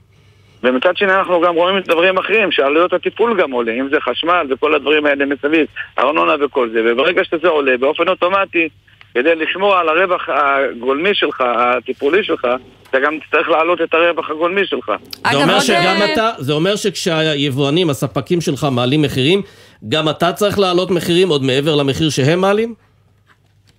ומצד 0.63 0.97
שני 0.97 1.15
אנחנו 1.15 1.41
גם 1.41 1.55
רואים 1.55 1.77
את 1.77 1.87
דברים 1.87 2.17
אחרים, 2.17 2.51
שעלויות 2.51 2.93
הטיפול 2.93 3.41
גם 3.41 3.51
עולה, 3.51 3.71
אם 3.71 3.89
זה 3.89 3.97
חשמל 4.01 4.47
וכל 4.49 4.75
הדברים 4.75 5.05
האלה 5.05 5.25
מסביב, 5.25 5.67
ארנונה 5.99 6.45
וכל 6.45 6.69
זה, 6.69 6.81
וברגע 6.85 7.23
שזה 7.23 7.47
עולה, 7.47 7.77
באופן 7.77 8.07
אוטומטי, 8.07 8.69
כדי 9.13 9.35
לשמור 9.35 9.75
על 9.75 9.89
הרווח 9.89 10.29
הגולמי 10.29 11.09
שלך, 11.13 11.43
הטיפולי 11.47 12.23
שלך, 12.23 12.47
אתה 12.89 12.99
גם 12.99 13.19
תצטרך 13.19 13.49
להעלות 13.49 13.81
את 13.81 13.93
הרווח 13.93 14.29
הגולמי 14.29 14.65
שלך. 14.65 14.91
זה 15.31 15.37
אומר 15.37 15.59
שגם 15.59 15.97
אתה, 16.13 16.29
זה 16.37 16.53
אומר 16.53 16.75
שכשהיבואנים, 16.75 17.89
הספקים 17.89 18.41
שלך 18.41 18.67
מעלים 18.71 19.01
מחירים, 19.01 19.41
גם 19.89 20.09
אתה 20.09 20.33
צריך 20.33 20.59
להעלות 20.59 20.91
מחירים 20.91 21.29
עוד 21.29 21.43
מעבר 21.43 21.75
למחיר 21.75 22.09
שהם 22.09 22.41
מעלים? 22.41 22.73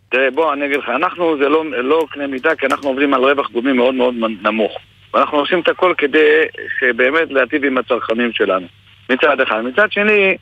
תראה, 0.09 0.31
בוא, 0.31 0.53
אני 0.53 0.67
אגיד 0.67 0.79
לך, 0.79 0.89
אנחנו 0.89 1.37
זה 1.39 1.49
לא, 1.49 1.65
לא 1.71 2.07
קנה 2.11 2.27
מידה, 2.27 2.55
כי 2.55 2.67
אנחנו 2.67 2.89
עובדים 2.89 3.15
על 3.15 3.25
רווח 3.25 3.51
גולמי 3.51 3.73
מאוד 3.73 3.95
מאוד 3.95 4.15
נמוך. 4.43 4.73
ואנחנו 5.15 5.39
עושים 5.39 5.61
את 5.61 5.69
הכל 5.69 5.95
כדי 5.99 6.43
שבאמת 6.81 7.31
להטיב 7.31 7.65
עם 7.65 7.79
הצרכנים 7.79 8.33
שלנו. 8.33 8.67
מצד 9.11 9.41
אחד. 9.41 9.61
מצד 9.61 9.93
שני, 9.93 10.37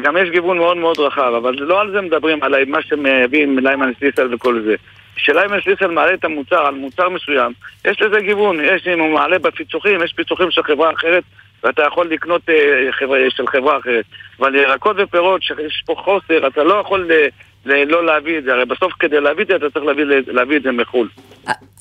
גם 0.00 0.16
יש 0.16 0.30
גיוון 0.30 0.58
מאוד 0.58 0.76
מאוד 0.76 0.98
רחב, 0.98 1.32
אבל 1.36 1.54
לא 1.58 1.80
על 1.80 1.90
זה 1.90 2.00
מדברים, 2.00 2.42
על 2.42 2.54
מה 2.66 2.82
שמביאים 2.82 3.58
ליימן 3.58 3.92
סליסל 3.98 4.34
וכל 4.34 4.62
זה. 4.62 4.74
כשליימן 5.16 5.60
סליסל 5.60 5.90
מעלה 5.90 6.14
את 6.14 6.24
המוצר 6.24 6.66
על 6.66 6.74
מוצר 6.74 7.08
מסוים, 7.08 7.52
יש 7.84 8.02
לזה 8.02 8.20
גיוון, 8.20 8.60
יש, 8.60 8.86
אם 8.86 9.00
הוא 9.00 9.14
מעלה 9.14 9.38
בפיצוחים, 9.38 10.02
יש 10.02 10.12
פיצוחים 10.12 10.50
של 10.50 10.62
חברה 10.62 10.92
אחרת 10.92 11.24
ואתה 11.64 11.82
יכול 11.82 12.06
לקנות 12.06 12.42
אה, 12.48 12.92
חברה, 12.92 13.18
של 13.28 13.46
חברה 13.46 13.78
אחרת. 13.78 14.04
אבל 14.40 14.54
ירקות 14.54 14.96
ופירות, 14.98 15.42
שיש 15.42 15.82
פה 15.86 15.94
חוסר, 15.98 16.46
אתה 16.46 16.64
לא 16.64 16.74
יכול 16.74 17.08
אה, 17.10 17.26
לא 17.66 18.06
להביא 18.06 18.38
את 18.38 18.44
זה, 18.44 18.52
הרי 18.52 18.64
בסוף 18.64 18.92
כדי 18.98 19.20
להביא 19.20 19.42
את 19.42 19.48
זה 19.48 19.56
אתה 19.56 19.70
צריך 19.70 19.84
להביא, 19.84 20.04
להביא 20.26 20.56
את 20.56 20.62
זה 20.62 20.72
מחו"ל. 20.72 21.08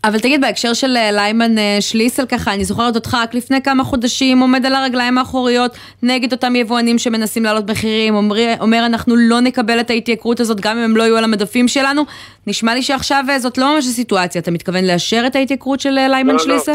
אבל 0.03 0.19
תגיד, 0.19 0.41
בהקשר 0.41 0.73
של 0.73 0.97
אה, 0.97 1.11
ליימן 1.11 1.57
אה, 1.57 1.77
שליסל 1.79 2.25
ככה, 2.25 2.53
אני 2.53 2.63
זוכרת 2.63 2.95
אותך 2.95 3.17
רק 3.23 3.33
לפני 3.33 3.61
כמה 3.63 3.83
חודשים 3.83 4.39
עומד 4.39 4.65
על 4.65 4.73
הרגליים 4.73 5.17
האחוריות 5.17 5.71
נגד 6.03 6.31
אותם 6.31 6.55
יבואנים 6.55 6.97
שמנסים 6.97 7.43
להעלות 7.43 7.69
מחירים, 7.69 8.15
אומר, 8.15 8.35
אומר 8.61 8.85
אנחנו 8.85 9.15
לא 9.15 9.39
נקבל 9.39 9.79
את 9.79 9.89
ההתייקרות 9.89 10.39
הזאת 10.39 10.61
גם 10.61 10.77
אם 10.77 10.83
הם 10.83 10.97
לא 10.97 11.03
יהיו 11.03 11.17
על 11.17 11.23
המדפים 11.23 11.67
שלנו. 11.67 12.01
נשמע 12.47 12.73
לי 12.73 12.81
שעכשיו 12.81 13.23
אה, 13.29 13.39
זאת 13.39 13.57
לא 13.57 13.73
ממש 13.75 13.85
הסיטואציה, 13.85 14.41
אתה 14.41 14.51
מתכוון 14.51 14.85
לאשר 14.85 15.23
את 15.27 15.35
ההתייקרות 15.35 15.79
של 15.79 15.89
ליימן 15.89 16.27
לא, 16.27 16.33
לא. 16.33 16.39
שליסל? 16.39 16.71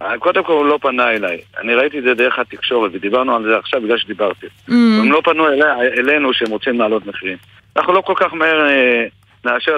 לא. 0.00 0.16
קודם 0.18 0.44
כל 0.44 0.52
הוא 0.52 0.66
לא 0.66 0.78
פנה 0.82 1.10
אליי, 1.10 1.38
אני 1.60 1.74
ראיתי 1.74 1.98
את 1.98 2.04
זה 2.04 2.14
דרך 2.14 2.38
התקשורת 2.38 2.90
ודיברנו 2.94 3.36
על 3.36 3.42
זה 3.42 3.56
עכשיו 3.56 3.80
בגלל 3.80 3.98
שדיברתי. 3.98 4.46
Mm. 4.46 4.72
הם 4.72 5.12
לא 5.12 5.20
פנו 5.24 5.48
אלי, 5.48 5.62
אלינו 5.98 6.32
שהם 6.32 6.50
רוצים 6.50 6.78
להעלות 6.78 7.06
מחירים. 7.06 7.36
אנחנו 7.76 7.92
לא 7.92 8.00
כל 8.00 8.14
כך 8.16 8.34
מהר 8.34 8.68
אה, 8.68 9.04
נאשר 9.44 9.72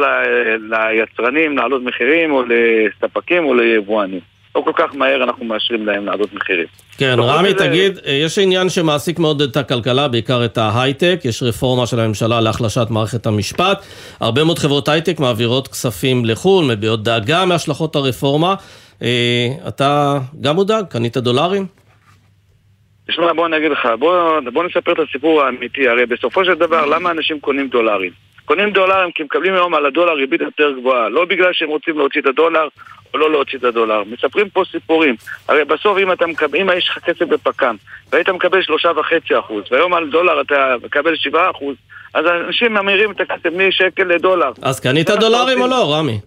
ליצרנים 0.71 1.57
להעלות 1.57 1.83
מחירים 1.83 2.33
או 2.33 2.43
לספקים 2.43 3.45
או 3.45 3.55
ליבואנים. 3.55 4.21
לא 4.57 4.63
כל 4.65 4.73
כך 4.75 4.95
מהר 4.95 5.23
אנחנו 5.23 5.45
מאשרים 5.45 5.87
להם 5.87 6.07
להעלות 6.07 6.35
מחירים. 6.35 6.67
כן, 6.99 7.17
רמי, 7.19 7.49
זה... 7.49 7.55
תגיד, 7.55 7.99
אה, 8.07 8.13
יש 8.13 8.39
עניין 8.39 8.69
שמעסיק 8.69 9.19
מאוד 9.19 9.43
את 9.43 9.57
הכלכלה, 9.57 10.09
בעיקר 10.09 10.45
את 10.45 10.59
ההייטק, 10.59 11.21
יש 11.25 11.43
רפורמה 11.43 11.87
של 11.87 12.01
הממשלה 12.01 12.41
להחלשת 12.41 12.87
מערכת 12.91 13.27
המשפט. 13.27 13.87
הרבה 14.21 14.45
מאוד 14.45 14.59
חברות 14.59 14.89
הייטק 14.89 15.21
מעבירות 15.21 15.69
כספים 15.69 16.25
לחו"ל, 16.25 16.65
מביעות 16.65 17.03
דאגה 17.03 17.45
מהשלכות 17.45 17.97
הרפורמה. 17.97 18.55
אה, 19.03 19.49
אתה 19.69 20.19
גם 20.41 20.55
מודאג? 20.55 20.85
קנית 20.87 21.17
דולרים? 21.17 21.78
תשמע, 23.11 23.33
בוא 23.33 23.47
אני 23.47 23.57
אגיד 23.57 23.71
לך, 23.71 23.88
בוא, 23.99 24.40
בוא 24.53 24.64
נספר 24.64 24.92
את 24.92 24.99
הסיפור 25.09 25.42
האמיתי. 25.42 25.88
הרי 25.88 26.07
בסופו 26.07 26.44
של 26.44 26.55
דבר, 26.55 26.87
למה 26.87 27.11
אנשים 27.11 27.40
קונים 27.40 27.68
דולרים? 27.68 28.11
קונים 28.44 28.71
דולרים 28.71 29.12
כי 29.12 29.23
מקבלים 29.23 29.55
היום 29.55 29.75
על 29.75 29.87
הדולר 29.87 30.12
ריבית 30.12 30.40
יותר 30.40 30.73
גבוהה. 30.81 31.09
לא 31.09 31.25
בגלל 31.25 31.53
שהם 31.53 31.68
רוצים 31.68 31.99
להוציא 31.99 32.21
את 32.21 32.27
הדולר 32.27 32.68
או 33.14 33.18
לא 33.18 33.31
להוציא 33.31 33.59
את 33.59 33.64
הדולר. 33.64 34.03
מספרים 34.05 34.51
פה 34.51 34.62
סיפורים. 34.71 35.14
הרי 35.49 35.64
בסוף 35.64 35.99
אם 35.99 36.12
אתה 36.12 36.27
מקבל, 36.27 36.59
אם 36.61 36.68
יש 36.79 36.88
לך 36.88 36.99
כסף 36.99 37.23
בפק"ם 37.23 37.77
והיית 38.12 38.29
מקבל 38.29 38.62
שלושה 38.62 38.90
וחצי 38.97 39.38
אחוז, 39.38 39.64
והיום 39.71 39.94
על 39.94 40.11
דולר 40.11 40.40
אתה 40.40 40.75
מקבל 40.85 41.16
שבעה 41.16 41.51
אחוז, 41.51 41.77
אז 42.14 42.27
אנשים 42.27 42.75
ממירים 42.75 43.11
את 43.11 43.21
הכסף 43.21 43.51
משקל 43.57 44.05
לדולר. 44.05 44.51
אז 44.62 44.81
קנית 44.81 45.11
דולרים 45.11 45.61
או 45.61 45.66
לא, 45.66 45.94
רמי? 45.94 46.21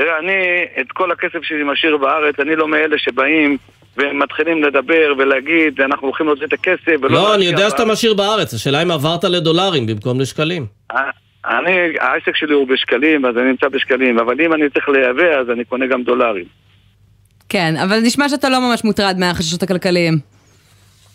תראה, 0.00 0.18
אני 0.18 0.64
את 0.80 0.92
כל 0.92 1.12
הכסף 1.12 1.42
שלי 1.42 1.64
משאיר 1.64 1.96
בארץ, 1.96 2.34
אני 2.40 2.56
לא 2.56 2.68
מאלה 2.68 2.98
שבאים 2.98 3.56
ומתחילים 3.96 4.62
לדבר 4.62 5.12
ולהגיד, 5.18 5.80
אנחנו 5.80 6.06
הולכים 6.06 6.26
להוציא 6.26 6.46
את 6.46 6.52
הכסף 6.52 7.02
לא, 7.02 7.34
אני 7.34 7.44
יודע 7.44 7.70
שאתה 7.70 7.84
משאיר 7.84 8.14
בארץ, 8.14 8.54
השאלה 8.54 8.82
אם 8.82 8.90
עברת 8.90 9.24
לדולרים 9.24 9.86
במקום 9.86 10.20
לשקלים. 10.20 10.66
אה, 10.92 11.00
אני, 11.44 11.98
העסק 12.00 12.36
שלי 12.36 12.54
הוא 12.54 12.66
בשקלים, 12.68 13.26
אז 13.26 13.36
אני 13.36 13.48
נמצא 13.48 13.68
בשקלים, 13.68 14.18
אבל 14.18 14.40
אם 14.40 14.52
אני 14.52 14.70
צריך 14.70 14.88
לייבא, 14.88 15.40
אז 15.40 15.50
אני 15.50 15.64
קונה 15.64 15.86
גם 15.86 16.02
דולרים. 16.02 16.44
כן, 17.48 17.74
אבל 17.84 18.00
נשמע 18.02 18.28
שאתה 18.28 18.48
לא 18.48 18.58
ממש 18.60 18.84
מוטרד 18.84 19.16
מהחששות 19.18 19.62
הכלכליים. 19.62 20.14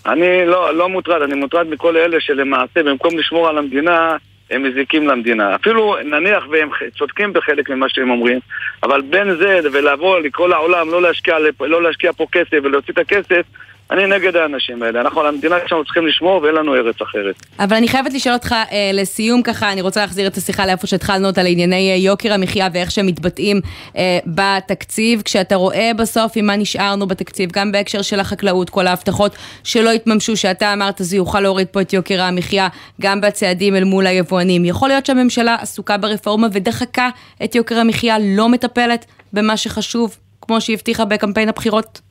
אני 0.05 0.45
לא, 0.45 0.77
לא 0.77 0.89
מוטרד, 0.89 1.21
אני 1.21 1.35
מוטרד 1.35 1.67
מכל 1.67 1.97
אלה 1.97 2.17
שלמעשה, 2.19 2.83
במקום 2.83 3.17
לשמור 3.17 3.47
על 3.47 3.57
המדינה, 3.57 4.17
הם 4.51 4.63
מזיקים 4.63 5.07
למדינה. 5.07 5.55
אפילו 5.55 5.95
נניח 6.03 6.43
והם 6.49 6.69
צודקים 6.97 7.33
בחלק 7.33 7.69
ממה 7.69 7.89
שהם 7.89 8.09
אומרים, 8.09 8.39
אבל 8.83 9.01
בין 9.01 9.35
זה 9.35 9.59
ולבוא, 9.71 10.19
לקרוא 10.19 10.47
לעולם, 10.47 10.89
לא 10.89 11.01
להשקיע, 11.01 11.37
לא 11.59 11.83
להשקיע 11.83 12.11
פה 12.11 12.25
כסף 12.31 12.57
ולהוציא 12.63 12.93
את 12.93 12.97
הכסף, 12.97 13.45
אני 13.91 14.07
נגד 14.07 14.35
האנשים 14.35 14.83
האלה. 14.83 15.01
אנחנו 15.01 15.21
על 15.21 15.27
המדינה 15.27 15.55
שלנו 15.67 15.85
צריכים 15.85 16.07
לשמור 16.07 16.41
ואין 16.41 16.55
לנו 16.55 16.75
ארץ 16.75 17.01
אחרת. 17.01 17.35
אבל 17.59 17.75
אני 17.77 17.87
חייבת 17.87 18.13
לשאול 18.13 18.33
אותך 18.33 18.51
אה, 18.51 18.91
לסיום 18.93 19.41
ככה, 19.41 19.71
אני 19.71 19.81
רוצה 19.81 20.01
להחזיר 20.01 20.27
את 20.27 20.37
השיחה 20.37 20.65
לאיפה 20.65 20.87
שהתחלנו 20.87 21.27
אותה 21.27 21.43
לענייני 21.43 21.91
אה, 21.91 21.95
יוקר 21.95 22.33
המחיה 22.33 22.67
ואיך 22.73 22.91
שהם 22.91 23.07
מתבטאים 23.07 23.61
אה, 23.97 24.19
בתקציב. 24.25 25.21
כשאתה 25.21 25.55
רואה 25.55 25.91
בסוף 25.97 26.31
עם 26.35 26.45
מה 26.45 26.55
נשארנו 26.55 27.07
בתקציב, 27.07 27.51
גם 27.51 27.71
בהקשר 27.71 28.01
של 28.01 28.19
החקלאות, 28.19 28.69
כל 28.69 28.87
ההבטחות 28.87 29.35
שלא 29.63 29.91
התממשו, 29.91 30.37
שאתה 30.37 30.73
אמרת 30.73 30.95
זה 30.99 31.15
יוכל 31.15 31.39
להוריד 31.39 31.67
פה 31.67 31.81
את 31.81 31.93
יוקר 31.93 32.21
המחיה, 32.21 32.67
גם 33.01 33.21
בצעדים 33.21 33.75
אל 33.75 33.83
מול 33.83 34.07
היבואנים. 34.07 34.65
יכול 34.65 34.89
להיות 34.89 35.05
שהממשלה 35.05 35.55
עסוקה 35.61 35.97
ברפורמה 35.97 36.47
ודחקה 36.53 37.09
את 37.43 37.55
יוקר 37.55 37.79
המחיה, 37.79 38.17
לא 38.19 38.49
מטפלת 38.49 39.05
במה 39.33 39.57
שחשוב, 39.57 40.17
כמו 40.41 40.61
שהבטיחה 40.61 41.05
בקמפיין 41.05 41.49
הבחירות? 41.49 42.01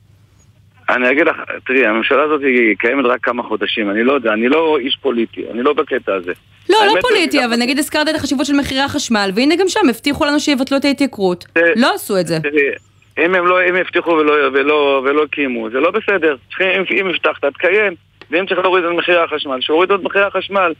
אני 0.89 1.11
אגיד 1.11 1.27
לך, 1.27 1.35
תראי, 1.65 1.85
הממשלה 1.85 2.23
הזאת 2.23 2.41
היא 2.41 2.75
קיימת 2.77 3.05
רק 3.05 3.19
כמה 3.23 3.43
חודשים, 3.43 3.89
אני 3.89 4.03
לא 4.03 4.13
יודע, 4.13 4.33
אני 4.33 4.47
לא 4.47 4.77
איש 4.79 4.97
פוליטי, 5.01 5.43
אני 5.51 5.63
לא 5.63 5.73
בקטע 5.73 6.13
הזה. 6.13 6.33
לא, 6.69 6.77
לא 6.87 7.01
פוליטי, 7.01 7.45
אבל 7.45 7.55
נגיד 7.55 7.79
הזכרת 7.79 8.09
את 8.09 8.15
החשיבות 8.15 8.45
של 8.45 8.53
מחירי 8.53 8.81
החשמל, 8.81 9.29
והנה 9.35 9.55
גם 9.55 9.67
שם 9.67 9.89
הבטיחו 9.89 10.25
לנו 10.25 10.39
שיבטלו 10.39 10.77
את 10.77 10.85
ההתייקרות. 10.85 11.45
לא 11.75 11.93
עשו 11.95 12.19
את 12.19 12.27
זה. 12.27 12.39
תראי, 12.39 12.61
אם 13.17 13.35
הם 13.35 13.47
לא, 13.47 13.69
אם 13.69 13.75
הבטיחו 13.75 14.11
ולא, 14.11 14.33
ולא, 14.53 15.01
ולא 15.05 15.25
קיימו, 15.31 15.69
זה 15.69 15.79
לא 15.79 15.91
בסדר. 15.91 16.35
אם, 16.61 16.83
אם 16.91 17.07
הבטחת, 17.07 17.45
תקיים. 17.45 17.93
ואם 18.31 18.45
צריך 18.45 18.59
להוריד 18.59 18.85
את 18.85 18.91
מחירי 18.91 19.23
החשמל, 19.23 19.61
שיורידו 19.61 19.95
את 19.95 20.03
מחירי 20.03 20.25
החשמל. 20.25 20.73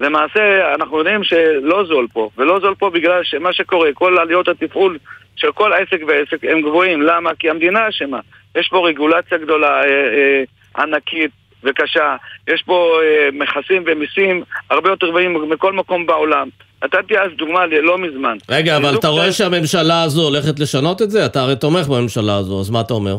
למעשה, 0.00 0.74
אנחנו 0.74 0.98
יודעים 0.98 1.24
שלא 1.24 1.84
זול 1.84 2.06
פה, 2.12 2.30
ולא 2.38 2.60
זול 2.60 2.74
פה 2.74 2.90
בגלל 2.90 3.20
שמה 3.24 3.52
שקורה, 3.52 3.88
כל 3.94 4.18
עליות 4.18 4.48
התפעול 4.48 4.98
של 5.36 5.52
כל 5.52 5.72
עסק 5.72 6.02
ועסק 6.08 6.44
הם 6.44 6.60
גבוהים. 6.60 7.02
למה? 7.02 7.30
כי 7.38 7.50
המדינה 7.50 7.88
אשמה. 7.88 8.20
יש 8.54 8.68
פה 8.68 8.88
רגולציה 8.88 9.38
גדולה, 9.38 9.80
אה, 9.80 9.84
אה, 9.84 10.42
ענקית 10.82 11.30
וקשה. 11.64 12.16
יש 12.48 12.62
פה 12.62 12.98
אה, 13.02 13.28
מכסים 13.32 13.84
ומיסים 13.86 14.42
הרבה 14.70 14.90
יותר 14.90 15.08
גבוהים 15.08 15.50
מכל 15.50 15.72
מקום 15.72 16.06
בעולם. 16.06 16.48
נתתי 16.84 17.18
אז 17.18 17.30
דוגמה 17.36 17.66
ללא 17.66 17.98
מזמן. 17.98 18.36
רגע, 18.48 18.76
אבל 18.76 18.94
אתה 18.98 19.08
רואה 19.08 19.32
שהממשלה 19.32 20.02
הזו 20.02 20.22
הולכת 20.22 20.60
לשנות 20.60 21.02
את 21.02 21.10
זה? 21.10 21.26
אתה 21.26 21.40
הרי 21.40 21.56
תומך 21.56 21.88
בממשלה 21.88 22.36
הזו, 22.36 22.60
אז 22.60 22.70
מה 22.70 22.80
אתה 22.80 22.94
אומר? 22.94 23.16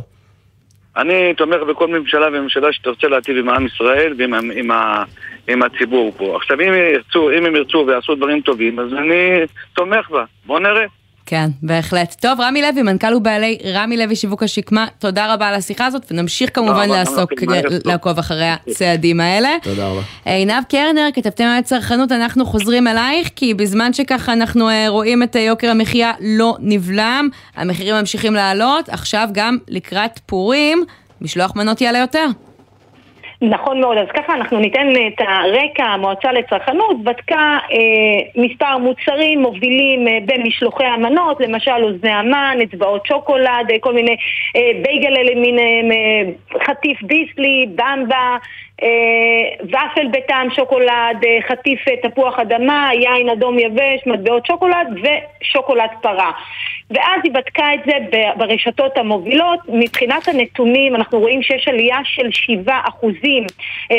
אני 0.98 1.34
תומך 1.38 1.62
בכל 1.70 1.88
ממשלה 1.88 2.28
וממשלה 2.28 2.74
שתרצה 2.74 3.08
להטיב 3.08 3.38
עם 3.38 3.50
העם 3.50 3.66
ישראל 3.66 4.14
ועם 4.18 4.34
עם, 4.34 4.52
עם, 4.52 4.72
עם 5.48 5.64
הציבור 5.64 6.12
פה. 6.18 6.36
עכשיו, 6.36 6.62
אם 6.62 6.74
ירצו, 6.94 7.32
אם 7.32 7.46
הם 7.46 7.56
ירצו 7.56 7.86
ויעשו 7.88 8.16
דברים 8.16 8.42
טובים, 8.42 8.80
אז 8.80 8.94
אני 8.94 9.40
תומך 9.74 10.10
בה. 10.10 10.24
בואו 10.46 10.60
נראה. 10.60 10.86
כן, 11.26 11.50
בהחלט. 11.62 12.16
טוב, 12.22 12.42
רמי 12.42 12.62
לוי, 12.62 12.82
מנכ"ל 12.82 13.14
ובעלי 13.14 13.58
רמי 13.74 13.98
לוי 13.98 14.16
שיווק 14.16 14.44
השקמה, 14.44 14.86
תודה 15.00 15.34
רבה 15.34 15.48
על 15.48 15.56
השיחה 15.56 15.86
הזאת, 15.86 16.12
ונמשיך 16.12 16.50
כמובן 16.54 16.90
לעסוק, 16.90 17.32
לעקוב 17.86 18.20
אחרי 18.20 18.50
הצעדים 18.50 19.20
האלה. 19.20 19.50
תודה 19.64 19.88
רבה. 19.88 20.02
עינב 20.26 20.64
קרנר, 20.70 21.10
כתבתם 21.14 21.44
על 21.44 21.62
צרכנות, 21.62 22.12
אנחנו 22.12 22.46
חוזרים 22.46 22.88
אלייך, 22.88 23.30
כי 23.36 23.54
בזמן 23.54 23.94
שככה 23.94 24.34
אנחנו 24.34 24.70
אה, 24.70 24.86
רואים 24.88 25.24
את 25.24 25.36
יוקר 25.36 25.70
המחיה 25.70 26.12
לא 26.20 26.58
נבלם, 26.60 27.30
המחירים 27.56 27.96
ממשיכים 27.96 28.34
לעלות, 28.34 28.90
עכשיו 28.90 29.30
גם 29.32 29.58
לקראת 29.68 30.20
פורים, 30.26 30.84
משלוח 31.22 31.56
מנות 31.56 31.82
יעלה 31.82 32.00
יותר. 32.00 32.26
נכון 33.50 33.82
מאוד, 33.82 33.98
אז 33.98 34.08
ככה 34.08 34.34
אנחנו 34.34 34.60
ניתן 34.60 34.88
את 35.08 35.22
הרקע, 35.28 35.84
המועצה 35.84 36.32
לצרכנות 36.32 37.04
בדקה 37.04 37.58
אה, 37.72 38.42
מספר 38.44 38.78
מוצרים 38.78 39.42
מובילים 39.42 40.08
אה, 40.08 40.18
במשלוחי 40.26 40.86
המנות, 40.86 41.42
למשל 41.42 41.84
אוזני 41.84 42.12
המן, 42.12 42.58
אצבעות 42.64 43.06
שוקולד, 43.06 43.72
אה, 43.72 43.80
כל 43.80 43.94
מיני 43.94 44.16
אה, 44.56 44.72
בייגל 44.84 45.10
למיניהם, 45.10 45.92
אה, 45.92 46.60
חטיף 46.68 47.04
ביסלי, 47.04 47.68
במבה, 47.76 48.38
אה, 48.84 49.66
ופל 49.66 50.08
בטעם 50.08 50.50
שוקולד, 50.50 51.18
אה, 51.26 51.38
חטיף 51.48 51.80
אה, 51.88 52.10
תפוח 52.10 52.40
אדמה, 52.40 52.90
יין 52.94 53.30
אדום 53.30 53.60
יבש, 53.60 54.02
מטבעות 54.06 54.46
שוקולד 54.46 54.88
ושוקולד 55.02 55.90
פרה. 56.02 56.32
ואז 56.94 57.22
היא 57.24 57.32
בדקה 57.32 57.74
את 57.74 57.80
זה 57.86 57.94
ברשתות 58.38 58.98
המובילות. 58.98 59.60
מבחינת 59.68 60.28
הנתונים 60.28 60.96
אנחנו 60.96 61.20
רואים 61.20 61.44
שיש 61.44 61.68
עלייה 61.68 61.98
של 62.04 62.30
7% 62.68 62.72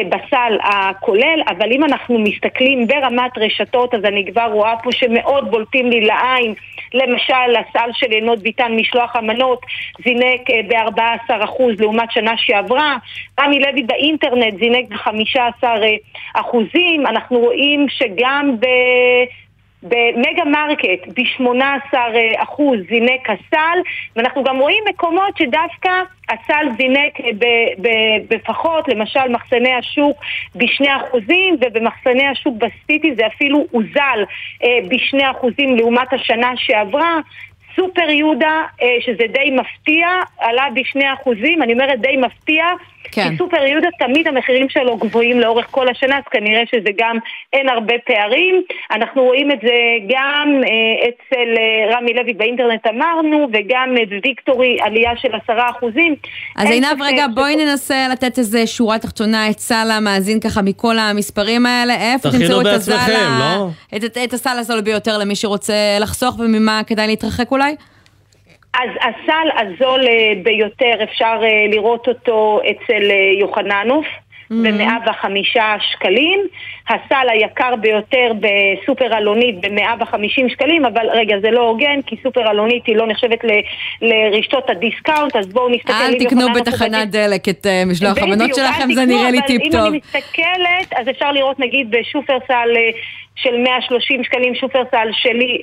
בסל 0.09 0.59
הכולל, 0.63 1.43
אבל 1.49 1.73
אם 1.73 1.85
אנחנו 1.85 2.19
מסתכלים 2.19 2.87
ברמת 2.87 3.39
רשתות, 3.39 3.95
אז 3.95 4.05
אני 4.05 4.27
כבר 4.33 4.49
רואה 4.53 4.75
פה 4.83 4.93
שמאוד 4.93 5.51
בולטים 5.51 5.91
לי 5.91 6.01
לעין, 6.01 6.55
למשל 6.95 7.57
הסל 7.57 7.91
של 7.93 8.13
יינות 8.13 8.39
ביתן 8.39 8.73
משלוח 8.77 9.17
המנות 9.17 9.61
זינק 10.05 10.51
ב-14% 10.69 11.63
לעומת 11.79 12.13
שנה 12.13 12.33
שעברה. 12.37 12.97
רמי 13.41 13.59
לוי 13.59 13.83
באינטרנט 13.83 14.59
זינק 14.59 14.89
ב-15 14.89 15.65
אחוזים. 16.35 17.07
אנחנו 17.07 17.39
רואים 17.39 17.87
שגם 17.89 18.57
ב... 18.61 18.67
במגה 19.85 20.45
מרקט 20.45 21.09
ב-18% 21.17 21.97
אחוז 22.37 22.79
זינק 22.89 23.31
הסל, 23.31 23.79
ואנחנו 24.17 24.45
גם 24.45 24.59
רואים 24.59 24.85
מקומות 24.89 25.37
שדווקא 25.37 25.91
הסל 26.29 26.67
זינק 26.77 27.13
בפחות, 28.29 28.89
למשל 28.89 29.29
מחסני 29.29 29.75
השוק 29.75 30.21
ב-2% 30.55 31.17
ובמחסני 31.61 32.27
השוק 32.27 32.57
בסיטי 32.57 33.15
זה 33.15 33.27
אפילו 33.27 33.67
הוזל 33.71 34.25
אה, 34.65 34.79
ב-2% 34.89 35.47
לעומת 35.77 36.13
השנה 36.13 36.53
שעברה. 36.57 37.21
סופר 37.77 38.11
יהודה, 38.11 38.63
אה, 38.83 38.97
שזה 39.01 39.25
די 39.33 39.51
מפתיע, 39.51 40.09
עלה 40.39 40.65
בשני 40.75 41.13
אחוזים, 41.13 41.63
אני 41.63 41.73
אומרת 41.73 42.01
די 42.01 42.17
מפתיע, 42.17 42.65
כן. 43.13 43.31
כי 43.31 43.37
סופר 43.37 43.65
יהודה 43.65 43.89
תמיד 43.99 44.29
המחירים 44.29 44.69
שלו 44.69 44.97
גבוהים 44.97 45.41
לאורך 45.41 45.67
כל 45.71 45.89
השנה, 45.89 46.19
אז 46.19 46.23
כנראה 46.31 46.63
שזה 46.71 46.91
גם 46.99 47.19
אין 47.53 47.69
הרבה 47.69 47.95
פערים. 48.07 48.63
אנחנו 48.91 49.23
רואים 49.23 49.51
את 49.51 49.59
זה 49.63 49.77
גם 50.09 50.61
אה, 50.65 51.09
אצל 51.09 51.49
אה, 51.59 51.97
רמי 51.97 52.13
לוי 52.13 52.33
באינטרנט 52.33 52.87
אמרנו, 52.87 53.49
וגם 53.53 53.95
את 54.03 54.09
ויקטורי 54.25 54.79
עלייה 54.83 55.11
של 55.17 55.29
עשרה 55.35 55.71
אחוזים. 55.71 56.15
אז 56.57 56.71
עינב, 56.71 57.03
רגע, 57.03 57.27
בואי 57.35 57.57
ננסה 57.57 58.07
לתת 58.13 58.39
איזה 58.39 58.67
שורה 58.67 58.99
תחתונה, 58.99 59.47
עצה 59.47 59.85
למאזין 59.85 60.41
ככה 60.41 60.63
מכל 60.63 60.99
המספרים 60.99 61.67
האלה. 61.67 61.95
איפה 61.95 62.31
תמצאו 62.31 62.61
את 62.61 62.67
הסל, 62.67 63.29
לא? 63.39 63.69
את, 63.97 64.05
את, 64.05 64.19
את 64.25 64.33
הסל 64.33 64.59
הזול 64.59 64.81
ביותר 64.81 65.19
למי 65.19 65.37
שרוצה 65.37 65.75
לחסוך 66.01 66.39
וממה 66.39 66.81
כדאי 66.87 67.07
להתרחק 67.07 67.51
אולי? 67.51 67.64
אז 68.75 68.91
הסל 69.01 69.49
הזול 69.57 70.01
אה, 70.07 70.33
ביותר 70.43 71.05
אפשר 71.05 71.41
אה, 71.43 71.67
לראות 71.71 72.09
אותו 72.09 72.61
אצל 72.71 73.11
אה, 73.11 73.39
יוחננוף. 73.41 74.07
ממ-הממ. 74.51 74.55
ב-105 74.79 75.61
שקלים. 75.81 76.41
הסל 76.89 77.29
היקר 77.31 77.77
ביותר 77.81 78.33
בסופר 78.41 79.19
אלונית 79.19 79.61
ב-150 79.61 80.49
שקלים, 80.49 80.85
אבל 80.85 81.07
רגע, 81.13 81.37
זה 81.41 81.51
לא 81.51 81.61
הוגן, 81.61 82.03
כי 82.07 82.17
סופר 82.23 82.51
אלונית 82.51 82.87
היא 82.87 82.97
לא 82.97 83.07
נחשבת 83.07 83.45
ל, 83.45 83.51
לרשתות 84.03 84.71
הדיסקאונט, 84.71 85.37
אז 85.37 85.47
בואו 85.47 85.69
נסתכל... 85.69 85.93
אל 85.93 86.19
תקנו 86.19 86.53
בתחנת 86.55 87.11
דלק 87.11 87.49
את 87.49 87.67
אה, 87.67 87.89
משלוח 87.91 88.19
המנות 88.19 88.55
שלכם, 88.55 88.93
זה 88.95 89.05
נראה 89.05 89.31
לי 89.31 89.43
טיפ 89.47 89.63
טוב. 89.63 89.75
אם 89.75 89.87
אני 89.87 90.01
מסתכלת, 90.05 91.01
אז 91.01 91.09
אפשר 91.11 91.33
לראות 91.33 91.59
נגיד 91.61 91.91
בשופרסל... 91.91 92.69
של 93.37 93.57
130 93.65 94.25
שקלים, 94.25 94.55
שופרסל 94.55 95.09
שלי 95.13 95.59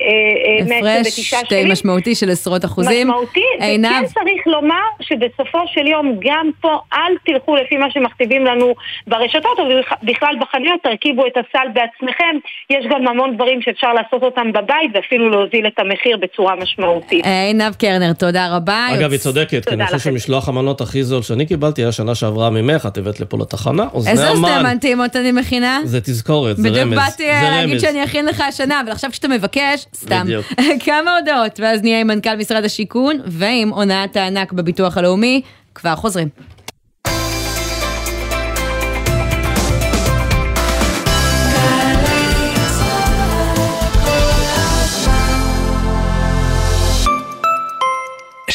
129 0.68 1.22
שקלים. 1.22 1.66
הפרש 1.66 1.72
משמעותי 1.72 2.14
של 2.14 2.30
עשרות 2.30 2.64
אחוזים. 2.64 3.08
משמעותי, 3.08 3.44
וכן 3.56 4.04
צריך 4.06 4.46
לומר 4.46 4.86
שבסופו 5.00 5.58
של 5.74 5.86
יום 5.86 6.16
גם 6.20 6.50
פה 6.60 6.78
אל 6.92 7.12
תלכו 7.26 7.56
לפי 7.56 7.76
מה 7.76 7.86
שמכתיבים 7.90 8.44
לנו 8.44 8.74
ברשתות, 9.06 9.58
או 9.58 9.64
בכלל 10.02 10.34
בחנויות, 10.40 10.80
תרכיבו 10.82 11.26
את 11.26 11.32
הסל 11.36 11.66
בעצמכם. 11.74 12.36
יש 12.70 12.86
גם 12.90 13.08
המון 13.08 13.34
דברים 13.34 13.62
שאפשר 13.62 13.92
לעשות 13.92 14.22
אותם 14.22 14.52
בבית, 14.52 14.90
ואפילו 14.94 15.30
להוזיל 15.30 15.66
את 15.66 15.78
המחיר 15.78 16.16
בצורה 16.16 16.56
משמעותית. 16.56 17.26
עינב 17.26 17.74
קרנר, 17.74 18.12
תודה 18.12 18.56
רבה. 18.56 18.86
אגב, 18.94 19.10
היא 19.10 19.18
צודקת, 19.18 19.68
כי 19.68 19.74
אני 19.74 19.86
חושב 19.86 19.98
שמשלוח 19.98 20.48
המנות 20.48 20.80
הכי 20.80 21.02
זול 21.02 21.22
שאני 21.22 21.46
קיבלתי 21.46 21.82
היה 21.82 21.92
שנה 21.92 22.14
שעברה 22.14 22.50
ממך, 22.50 22.86
את 22.86 22.98
הבאת 22.98 23.20
לפה 23.20 23.38
לתחנה, 23.40 23.84
איזה 24.08 24.30
אוזני 24.30 24.62
מנטימות 24.62 25.16
אני 25.16 25.32
מכינה? 25.32 25.80
זה 25.84 26.00
תזכורת, 26.00 26.56
זה 26.56 26.68
רמז. 26.68 26.78
בדיוק 26.78 26.94
באתי 26.94 27.24
להגיד 27.66 27.80
שאני 27.80 28.04
אכין 28.04 28.26
לך 28.26 28.40
השנה, 28.40 28.80
אבל 28.80 28.92
עכשיו 28.92 29.10
כשאתה 29.10 29.28
מבקש, 29.28 29.86
סתם. 29.94 30.26
כמה 30.84 31.16
הודעות, 31.16 31.60
ואז 31.60 31.82
נהיה 31.82 32.00
עם 32.00 32.06
מנכ"ל 32.06 32.36
משרד 32.36 32.64
השיכון 32.64 33.20
ועם 33.26 33.68
הונאת 33.68 34.16
הענק 34.16 34.52
בביטוח 34.52 34.96
הלאומי. 34.98 35.42
כבר 35.74 35.96
חוזרים. 35.96 36.28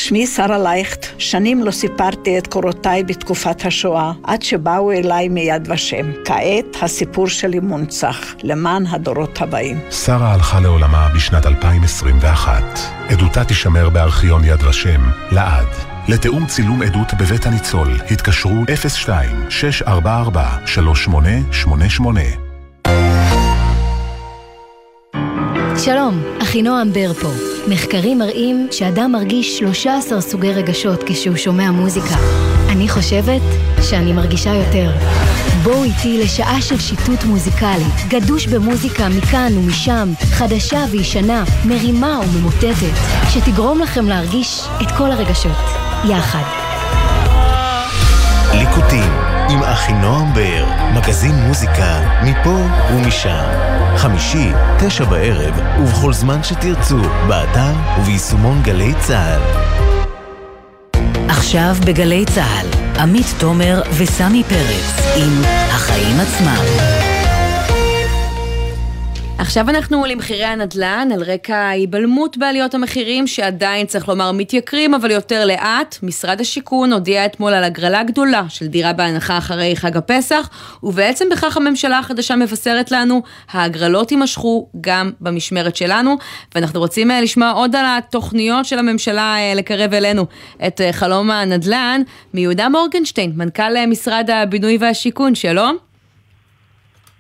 שמי 0.08 0.28
שרה 0.28 0.58
לייכט, 0.58 1.06
שנים 1.18 1.64
לא 1.64 1.72
סיפרתי 1.72 2.38
את 2.38 2.48
קורותיי 2.48 3.04
בתקופת 3.04 3.66
השואה, 3.66 4.12
עד 4.24 4.42
שבאו 4.42 4.92
אליי 4.92 5.28
מיד 5.28 5.72
ושם. 5.72 6.12
כעת 6.26 6.78
הסיפור 6.82 7.28
שלי 7.28 7.60
מונצח, 7.60 8.18
למען 8.44 8.88
הדורות 8.88 9.42
הבאים. 9.42 9.80
שרה 9.92 10.34
הלכה 10.34 10.60
לעולמה 10.60 11.10
בשנת 11.16 11.46
2021. 11.46 12.64
עדותה 13.10 13.44
תישמר 13.44 13.90
בארכיון 13.90 14.44
יד 14.44 14.64
ושם, 14.64 15.02
לעד. 15.32 15.68
לתיאום 16.08 16.46
צילום 16.46 16.82
עדות 16.82 17.14
בבית 17.14 17.46
הניצול, 17.46 17.88
התקשרו 18.12 18.64
02-644-3888 18.64 18.70
שלום, 25.86 26.24
אחינועם 26.42 26.94
בר 26.94 27.14
פה. 27.14 27.57
מחקרים 27.70 28.20
מראים 28.20 28.68
שאדם 28.72 29.12
מרגיש 29.12 29.60
13 29.60 30.22
סוגי 30.22 30.54
רגשות 30.54 31.04
כשהוא 31.06 31.36
שומע 31.36 31.72
מוזיקה. 31.72 32.16
אני 32.70 32.90
חושבת 32.90 33.42
שאני 33.82 34.14
מרגישה 34.14 34.50
יותר. 34.50 34.92
בואו 35.64 35.84
איתי 35.84 36.22
לשעה 36.24 36.62
של 36.62 36.80
שיטוט 36.80 37.24
מוזיקלי, 37.24 37.84
גדוש 38.08 38.48
במוזיקה 38.48 39.10
מכאן 39.10 39.58
ומשם, 39.58 40.10
חדשה 40.20 40.80
וישנה, 40.92 41.44
מרימה 41.66 42.20
וממוטטת, 42.24 42.98
שתגרום 43.30 43.80
לכם 43.80 44.08
להרגיש 44.08 44.62
את 44.82 44.88
כל 44.98 45.12
הרגשות, 45.12 45.58
יחד. 46.10 46.44
ליקוטים 48.54 49.17
עם 49.50 49.64
אחינועם 49.64 50.34
בר, 50.34 50.66
מגזין 50.94 51.36
מוזיקה 51.36 52.20
מפה 52.24 52.60
ומשם. 52.94 53.46
חמישי, 53.96 54.52
תשע 54.80 55.04
בערב, 55.04 55.60
ובכל 55.80 56.14
זמן 56.14 56.44
שתרצו, 56.44 57.00
באתר 57.28 57.74
וביישומון 58.00 58.62
גלי 58.64 58.94
צה"ל. 59.00 59.42
עכשיו 61.30 61.76
בגלי 61.86 62.26
צה"ל, 62.26 63.00
עמית 63.00 63.28
תומר 63.40 63.82
וסמי 63.98 64.44
פרץ 64.44 65.16
עם 65.16 65.42
החיים 65.70 66.20
עצמם. 66.20 66.97
עכשיו 69.40 69.70
אנחנו 69.70 70.06
למחירי 70.06 70.46
הנדל"ן 70.46 71.10
על 71.14 71.24
רקע 71.24 71.56
ההיבלמות 71.56 72.38
בעליות 72.38 72.76
המחירים 72.76 73.28
שעדיין 73.28 73.86
צריך 73.86 74.08
לומר 74.08 74.32
מתייקרים 74.32 74.94
אבל 74.94 75.12
יותר 75.12 75.46
לאט. 75.46 75.98
משרד 76.04 76.42
השיכון 76.42 76.94
הודיע 76.94 77.26
אתמול 77.26 77.54
על 77.54 77.64
הגרלה 77.64 78.04
גדולה 78.04 78.44
של 78.50 78.68
דירה 78.68 78.94
בהנחה 78.94 79.38
אחרי 79.38 79.76
חג 79.76 79.98
הפסח 79.98 80.50
ובעצם 80.84 81.26
בכך 81.32 81.58
הממשלה 81.58 82.00
החדשה 82.00 82.36
מבשרת 82.36 82.92
לנו 82.92 83.22
ההגרלות 83.52 84.12
יימשכו 84.12 84.70
גם 84.82 85.12
במשמרת 85.22 85.76
שלנו 85.76 86.18
ואנחנו 86.56 86.80
רוצים 86.80 87.12
אה, 87.12 87.22
לשמוע 87.22 87.52
עוד 87.52 87.76
על 87.76 87.86
התוכניות 87.88 88.66
של 88.66 88.80
הממשלה 88.80 89.36
אה, 89.38 89.54
לקרב 89.56 89.94
אלינו 89.94 90.26
את 90.68 90.82
אה, 90.82 90.94
חלום 90.94 91.32
הנדל"ן 91.32 92.02
מיהודה 92.34 92.70
מורגנשטיין, 92.70 93.32
מנכ"ל 93.36 93.86
משרד 93.88 94.30
הבינוי 94.30 94.78
והשיכון, 94.80 95.36
שלום. 95.36 95.87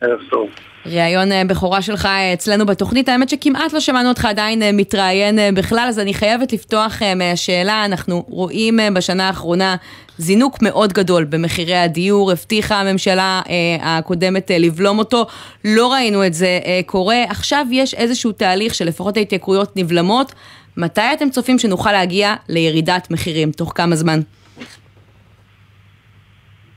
ערב 0.01 0.19
טוב. 0.29 0.49
ראיון 0.85 1.31
אה, 1.31 1.41
בכורה 1.47 1.81
שלך 1.81 2.05
אה, 2.05 2.33
אצלנו 2.33 2.65
בתוכנית, 2.65 3.09
האמת 3.09 3.29
שכמעט 3.29 3.73
לא 3.73 3.79
שמענו 3.79 4.09
אותך 4.09 4.25
עדיין 4.25 4.61
אה, 4.61 4.71
מתראיין 4.73 5.39
בכלל, 5.53 5.85
אז 5.89 5.99
אני 5.99 6.13
חייבת 6.13 6.53
לפתוח 6.53 7.01
מהשאלה, 7.15 7.85
אנחנו 7.85 8.25
רואים 8.27 8.79
בשנה 8.95 9.27
האחרונה 9.27 9.75
זינוק 10.17 10.57
מאוד 10.61 10.93
גדול 10.93 11.23
במחירי 11.23 11.75
הדיור, 11.75 12.31
הבטיחה 12.31 12.75
הממשלה 12.75 13.41
הקודמת 13.81 14.51
לבלום 14.59 14.99
אותו, 14.99 15.25
לא 15.65 15.93
ראינו 15.93 16.25
את 16.25 16.33
זה 16.33 16.59
קורה, 16.85 17.23
עכשיו 17.29 17.65
יש 17.71 17.93
איזשהו 17.93 18.31
תהליך 18.31 18.75
שלפחות 18.75 19.17
ההתייקרויות 19.17 19.77
נבלמות, 19.77 20.33
מתי 20.77 21.01
אתם 21.13 21.29
צופים 21.29 21.59
שנוכל 21.59 21.91
להגיע 21.91 22.35
לירידת 22.49 23.11
מחירים? 23.11 23.51
תוך 23.51 23.71
כמה 23.75 23.95
זמן? 23.95 24.19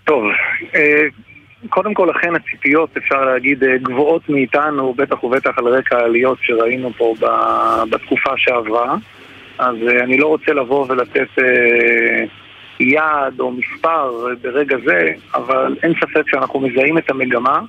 טוב, 0.05 0.23
קודם 1.69 1.95
כל, 1.95 2.11
אכן 2.11 2.35
הציפיות, 2.35 2.97
אפשר 2.97 3.25
להגיד, 3.25 3.65
אה, 3.65 3.79
גבוהות 3.79 4.29
מאיתנו, 4.29 4.95
בטח 4.95 5.25
ובטח 5.25 5.59
על 5.59 5.69
רקע 5.69 5.99
העליות 5.99 6.39
שראינו 6.43 6.91
פה 6.97 7.15
בתקופה 7.91 8.31
שעברה. 8.37 8.97
אז 9.59 9.77
אה, 9.89 10.05
אני 10.05 10.19
לא 10.19 10.27
רוצה 10.27 10.53
לבוא 10.53 10.87
ולתת 10.89 11.29
אה, 11.39 12.25
יעד 12.81 13.41
או 13.41 13.51
מספר 13.51 14.27
ברגע 14.43 14.77
זה, 14.85 15.13
אבל 15.35 15.77
אין 15.83 15.93
ספק 15.95 16.31
שאנחנו 16.31 16.61
מזהים 16.61 16.99
את 16.99 17.11
המגמה, 17.11 17.61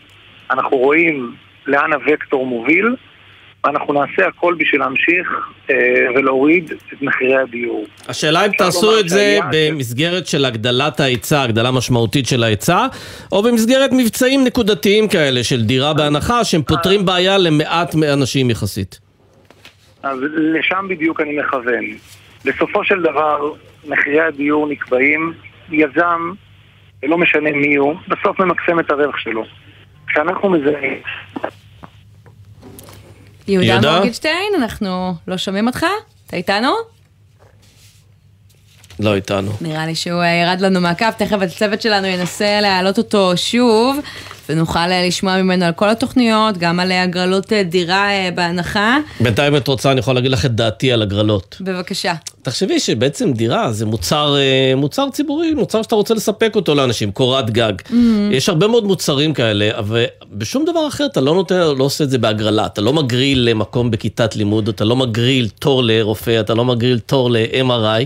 אנחנו 0.51 0.77
רואים 0.77 1.31
לאן 1.67 1.93
הוקטור 1.93 2.45
מוביל, 2.45 2.95
ואנחנו 3.63 3.93
נעשה 3.93 4.27
הכל 4.27 4.55
בשביל 4.59 4.81
להמשיך 4.81 5.27
אה, 5.69 5.75
ולהוריד 6.15 6.71
את 6.93 7.01
מחירי 7.01 7.37
הדיור. 7.37 7.85
השאלה 8.07 8.45
אם 8.45 8.51
תעשו 8.51 8.99
את 8.99 9.09
זה 9.09 9.39
במסגרת 9.51 10.27
של 10.27 10.45
הגדלת 10.45 10.99
ההיצע, 10.99 11.41
הגדלה 11.41 11.71
משמעותית 11.71 12.27
של 12.27 12.43
ההיצע, 12.43 12.87
או 13.31 13.43
במסגרת 13.43 13.89
מבצעים 13.93 14.43
נקודתיים 14.43 15.07
כאלה 15.07 15.43
של 15.43 15.61
דירה 15.61 15.93
בהנחה, 15.93 16.43
שהם 16.43 16.61
פותרים 16.61 17.05
בעיה 17.05 17.37
למעט 17.37 17.95
אנשים 18.13 18.49
יחסית. 18.49 18.99
אז 20.03 20.19
לשם 20.37 20.85
בדיוק 20.89 21.21
אני 21.21 21.37
מכוון. 21.37 21.85
בסופו 22.45 22.83
של 22.83 23.01
דבר, 23.01 23.53
מחירי 23.87 24.21
הדיור 24.21 24.67
נקבעים, 24.67 25.33
יזם, 25.71 26.31
ולא 27.03 27.17
משנה 27.17 27.51
מי 27.51 27.75
הוא, 27.75 27.95
בסוף 28.07 28.39
ממקסם 28.39 28.79
את 28.79 28.91
הרווח 28.91 29.17
שלו. 29.17 29.45
כשאנחנו 30.07 30.49
מזהים 30.49 31.01
יהודה 33.51 33.91
מורגנשטיין, 33.91 34.53
אנחנו 34.57 35.13
לא 35.27 35.37
שומעים 35.37 35.67
אותך? 35.67 35.85
אתה 36.27 36.37
איתנו? 36.37 36.71
לא 39.01 39.15
איתנו. 39.15 39.51
נראה 39.61 39.85
לי 39.85 39.95
שהוא 39.95 40.21
אה, 40.21 40.27
ירד 40.27 40.61
לנו 40.61 40.81
מהקו, 40.81 41.05
תכף 41.17 41.37
הצוות 41.41 41.81
שלנו 41.81 42.07
ינסה 42.07 42.61
להעלות 42.61 42.97
אותו 42.97 43.31
שוב, 43.35 43.97
ונוכל 44.49 44.79
אה, 44.79 45.07
לשמוע 45.07 45.41
ממנו 45.41 45.65
על 45.65 45.71
כל 45.71 45.89
התוכניות, 45.89 46.57
גם 46.57 46.79
על 46.79 46.91
אה, 46.91 47.03
הגרלות 47.03 47.53
דירה 47.53 48.09
בהנחה. 48.35 48.97
בינתיים 49.19 49.55
את 49.55 49.67
רוצה, 49.67 49.91
אני 49.91 49.99
יכול 49.99 50.15
להגיד 50.15 50.31
לך 50.31 50.45
את 50.45 50.55
דעתי 50.55 50.91
על 50.91 51.01
הגרלות. 51.01 51.57
בבקשה. 51.61 52.13
תחשבי 52.41 52.79
שבעצם 52.79 53.33
דירה 53.33 53.71
זה 53.71 53.85
מוצר, 53.85 54.35
מוצר 54.75 55.09
ציבורי, 55.09 55.53
מוצר 55.53 55.81
שאתה 55.81 55.95
רוצה 55.95 56.13
לספק 56.13 56.51
אותו 56.55 56.75
לאנשים, 56.75 57.11
קורת 57.11 57.49
גג. 57.49 57.73
Mm-hmm. 57.79 57.93
יש 58.31 58.49
הרבה 58.49 58.67
מאוד 58.67 58.83
מוצרים 58.83 59.33
כאלה, 59.33 59.69
אבל 59.77 60.05
בשום 60.31 60.65
דבר 60.65 60.87
אחר 60.87 61.05
אתה 61.05 61.21
לא 61.21 61.35
נותן, 61.35 61.55
לא 61.77 61.83
עושה 61.83 62.03
את 62.03 62.09
זה 62.09 62.17
בהגרלה. 62.17 62.65
אתה 62.65 62.81
לא 62.81 62.93
מגריל 62.93 63.49
למקום 63.49 63.91
בכיתת 63.91 64.35
לימוד, 64.35 64.69
אתה 64.69 64.85
לא 64.85 64.95
מגריל 64.95 65.49
תור 65.59 65.83
לרופא, 65.83 66.39
אתה 66.39 66.53
לא 66.53 66.65
מגריל 66.65 66.99
תור 66.99 67.31
ל-MRI. 67.31 68.05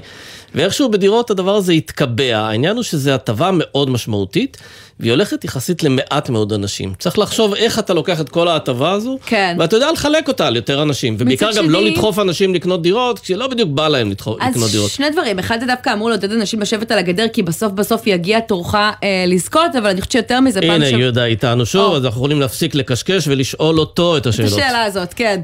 ואיכשהו 0.55 0.89
בדירות 0.89 1.31
הדבר 1.31 1.55
הזה 1.55 1.73
התקבע. 1.73 2.37
העניין 2.37 2.75
הוא 2.75 2.83
שזו 2.83 3.11
הטבה 3.11 3.49
מאוד 3.53 3.89
משמעותית, 3.89 4.57
והיא 4.99 5.11
הולכת 5.11 5.43
יחסית 5.43 5.83
למעט 5.83 6.29
מאוד 6.29 6.53
אנשים. 6.53 6.93
צריך 6.99 7.19
לחשוב 7.19 7.53
איך 7.53 7.79
אתה 7.79 7.93
לוקח 7.93 8.21
את 8.21 8.29
כל 8.29 8.47
ההטבה 8.47 8.91
הזו, 8.91 9.17
כן. 9.25 9.55
ואתה 9.59 9.75
יודע 9.75 9.91
לחלק 9.91 10.27
אותה 10.27 10.47
על 10.47 10.55
יותר 10.55 10.83
אנשים. 10.83 11.15
ובעיקר 11.19 11.47
גם 11.47 11.53
שני... 11.53 11.67
לא 11.67 11.83
לדחוף 11.83 12.19
אנשים 12.19 12.53
לקנות 12.53 12.81
דירות, 12.81 13.19
כשלא 13.19 13.47
בדיוק 13.47 13.69
בא 13.69 13.87
להם 13.87 14.11
לדחוף, 14.11 14.41
לקנות 14.41 14.71
דירות. 14.71 14.85
אז 14.85 14.95
שני 14.95 15.09
דברים, 15.09 15.39
אחד 15.39 15.59
זה 15.59 15.65
דווקא 15.65 15.93
אמור 15.93 16.09
לעודד 16.09 16.31
אנשים 16.31 16.61
לשבת 16.61 16.91
על 16.91 16.99
הגדר, 16.99 17.25
כי 17.33 17.43
בסוף 17.43 17.71
בסוף 17.71 18.07
יגיע 18.07 18.39
תורך 18.39 18.75
אה, 18.75 18.89
לזכות, 19.27 19.75
אבל 19.77 19.89
אני 19.89 20.01
חושבת 20.01 20.11
שיותר 20.11 20.39
מזה 20.39 20.61
פעם 20.61 20.71
הנה. 20.71 20.87
יהודה 20.87 21.25
איתנו 21.25 21.65
שוב, 21.65 21.91
או. 21.91 21.95
אז 21.95 22.05
אנחנו 22.05 22.19
יכולים 22.19 22.39
להפסיק 22.39 22.75
לקשקש 22.75 23.27
ולשאול 23.27 23.79
אותו 23.79 24.17
את 24.17 24.25
השאלות. 24.25 24.53
את 24.53 24.57
השאלה 24.57 24.83
הזאת, 24.83 25.13
כן. 25.13 25.41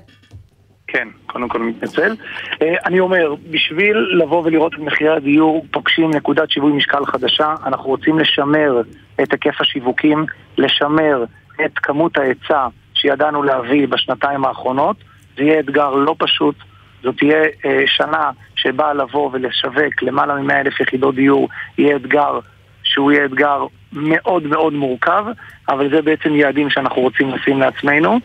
כן, 0.91 1.07
קודם 1.25 1.49
כל 1.49 1.59
מתנצל. 1.59 2.15
אה, 2.61 2.75
אני 2.85 2.99
אומר, 2.99 3.35
בשביל 3.49 3.97
לבוא 4.17 4.41
ולראות 4.45 4.73
את 4.73 4.79
מחירי 4.79 5.09
הדיור, 5.09 5.65
פוגשים 5.71 6.11
נקודת 6.13 6.51
שיווי 6.51 6.71
משקל 6.71 7.05
חדשה. 7.05 7.55
אנחנו 7.65 7.89
רוצים 7.89 8.19
לשמר 8.19 8.81
את 9.23 9.31
היקף 9.31 9.61
השיווקים, 9.61 10.25
לשמר 10.57 11.23
את 11.65 11.71
כמות 11.75 12.17
ההיצע 12.17 12.67
שידענו 12.93 13.43
להביא 13.43 13.87
בשנתיים 13.87 14.45
האחרונות. 14.45 14.97
זה 15.37 15.43
יהיה 15.43 15.59
אתגר 15.59 15.89
לא 15.89 16.15
פשוט. 16.19 16.55
זאת 17.03 17.17
תהיה 17.17 17.43
אה, 17.65 17.83
שנה 17.85 18.31
שבה 18.55 18.93
לבוא 18.93 19.29
ולשווק 19.33 20.01
למעלה 20.01 20.35
מ-100 20.35 20.53
אלף 20.53 20.79
יחידות 20.79 21.15
דיור, 21.15 21.49
יהיה 21.77 21.95
אתגר 21.95 22.39
שהוא 22.83 23.11
יהיה 23.11 23.25
אתגר 23.25 23.65
מאוד 23.93 24.43
מאוד 24.43 24.73
מורכב, 24.73 25.25
אבל 25.69 25.89
זה 25.89 26.01
בעצם 26.01 26.35
יעדים 26.35 26.69
שאנחנו 26.69 27.01
רוצים 27.01 27.29
לשים 27.29 27.59
לעצמנו, 27.59 28.19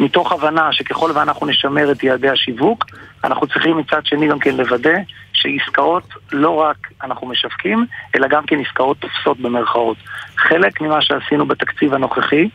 מתוך 0.00 0.32
הבנה 0.32 0.72
שככל 0.72 1.10
ואנחנו 1.14 1.46
נשמר 1.46 1.92
את 1.92 2.02
יעדי 2.02 2.28
השיווק, 2.28 2.86
אנחנו 3.24 3.46
צריכים 3.46 3.78
מצד 3.78 4.06
שני 4.06 4.28
גם 4.28 4.38
כן 4.38 4.56
לוודא 4.56 4.94
שעסקאות 5.32 6.04
לא 6.32 6.50
רק 6.50 6.76
אנחנו 7.02 7.26
משווקים, 7.26 7.86
אלא 8.16 8.28
גם 8.28 8.46
כן 8.46 8.60
עסקאות 8.60 8.96
תופסות 8.98 9.40
במרכאות. 9.40 9.96
חלק 10.36 10.80
ממה 10.80 11.02
שעשינו 11.02 11.46
בתקציב 11.46 11.94
הנוכחי, 11.94 12.48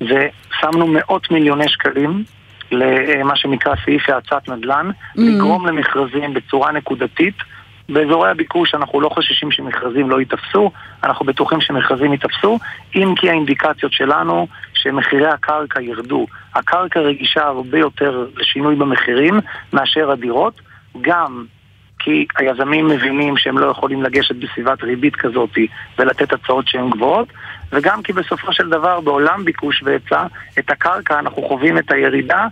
ושמנו 0.00 0.86
מאות 0.86 1.30
מיליוני 1.30 1.68
שקלים 1.68 2.24
למה 2.72 3.36
שנקרא 3.36 3.74
סעיף 3.84 4.10
האצת 4.10 4.48
נדל"ן, 4.48 4.90
mm-hmm. 4.90 5.20
לגרום 5.20 5.66
למכרזים 5.66 6.34
בצורה 6.34 6.72
נקודתית. 6.72 7.34
באזורי 7.88 8.30
הביקוש 8.30 8.74
אנחנו 8.74 9.00
לא 9.00 9.08
חוששים 9.08 9.50
שמכרזים 9.50 10.10
לא 10.10 10.20
ייתפסו, 10.20 10.70
אנחנו 11.04 11.26
בטוחים 11.26 11.60
שמכרזים 11.60 12.12
ייתפסו, 12.12 12.58
אם 12.94 13.14
כי 13.16 13.30
האינדיקציות 13.30 13.92
שלנו 13.92 14.46
שמחירי 14.74 15.28
הקרקע 15.28 15.80
ירדו. 15.80 16.26
הקרקע 16.54 17.00
רגישה 17.00 17.44
הרבה 17.44 17.78
יותר 17.78 18.26
לשינוי 18.36 18.76
במחירים 18.76 19.40
מאשר 19.72 20.10
הדירות, 20.10 20.60
גם 21.00 21.44
כי 21.98 22.26
היזמים 22.38 22.88
מבינים 22.88 23.36
שהם 23.36 23.58
לא 23.58 23.66
יכולים 23.66 24.02
לגשת 24.02 24.34
בסביבת 24.34 24.82
ריבית 24.82 25.16
כזאת 25.16 25.50
ולתת 25.98 26.32
הצעות 26.32 26.68
שהן 26.68 26.90
גבוהות, 26.90 27.28
וגם 27.72 28.02
כי 28.02 28.12
בסופו 28.12 28.52
של 28.52 28.68
דבר 28.68 29.00
בעולם 29.00 29.44
ביקוש 29.44 29.82
והיצע, 29.82 30.26
את 30.58 30.70
הקרקע 30.70 31.18
אנחנו 31.18 31.42
חווים 31.42 31.78
את 31.78 31.90
הירידה 31.90 32.46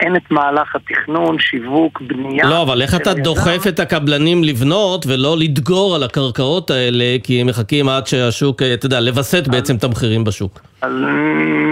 אין 0.00 0.16
את 0.16 0.30
מהלך 0.30 0.76
התכנון, 0.76 1.38
שיווק, 1.38 2.00
בנייה. 2.00 2.46
לא, 2.48 2.62
אבל 2.62 2.82
איך 2.82 2.94
אתה. 2.94 3.14
דוחף 3.14 3.64
את 3.68 3.80
הקבלנים 3.80 4.44
לבנות 4.44 5.06
ולא 5.06 5.36
לדגור 5.38 5.94
על 5.94 6.02
הקרקעות 6.02 6.70
האלה, 6.70 7.16
כי 7.22 7.40
הם 7.40 7.46
מחכים 7.46 7.88
עד 7.88 8.06
שהשוק, 8.06 8.62
אתה 8.62 8.86
יודע, 8.86 9.00
לווסת 9.00 9.48
בעצם 9.48 9.76
את 9.76 9.84
המחירים 9.84 10.24
בשוק? 10.24 10.60
על 10.80 11.04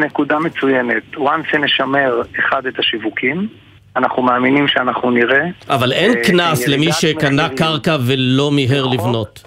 נקודה 0.04 0.38
מצוינת. 0.38 1.02
once 1.16 1.50
שנשמר 1.50 2.22
אחד 2.38 2.66
את 2.66 2.78
השיווקים, 2.78 3.48
אנחנו 3.96 4.22
מאמינים 4.22 4.68
שאנחנו 4.68 5.10
נראה... 5.10 5.44
אבל 5.68 5.92
אין 5.92 6.10
אה, 6.16 6.24
קנס 6.24 6.68
למי 6.68 6.92
שקנה 6.92 7.48
קרקע 7.48 7.96
ולא 8.06 8.50
מיהר 8.50 8.86
לבנות. 8.86 9.42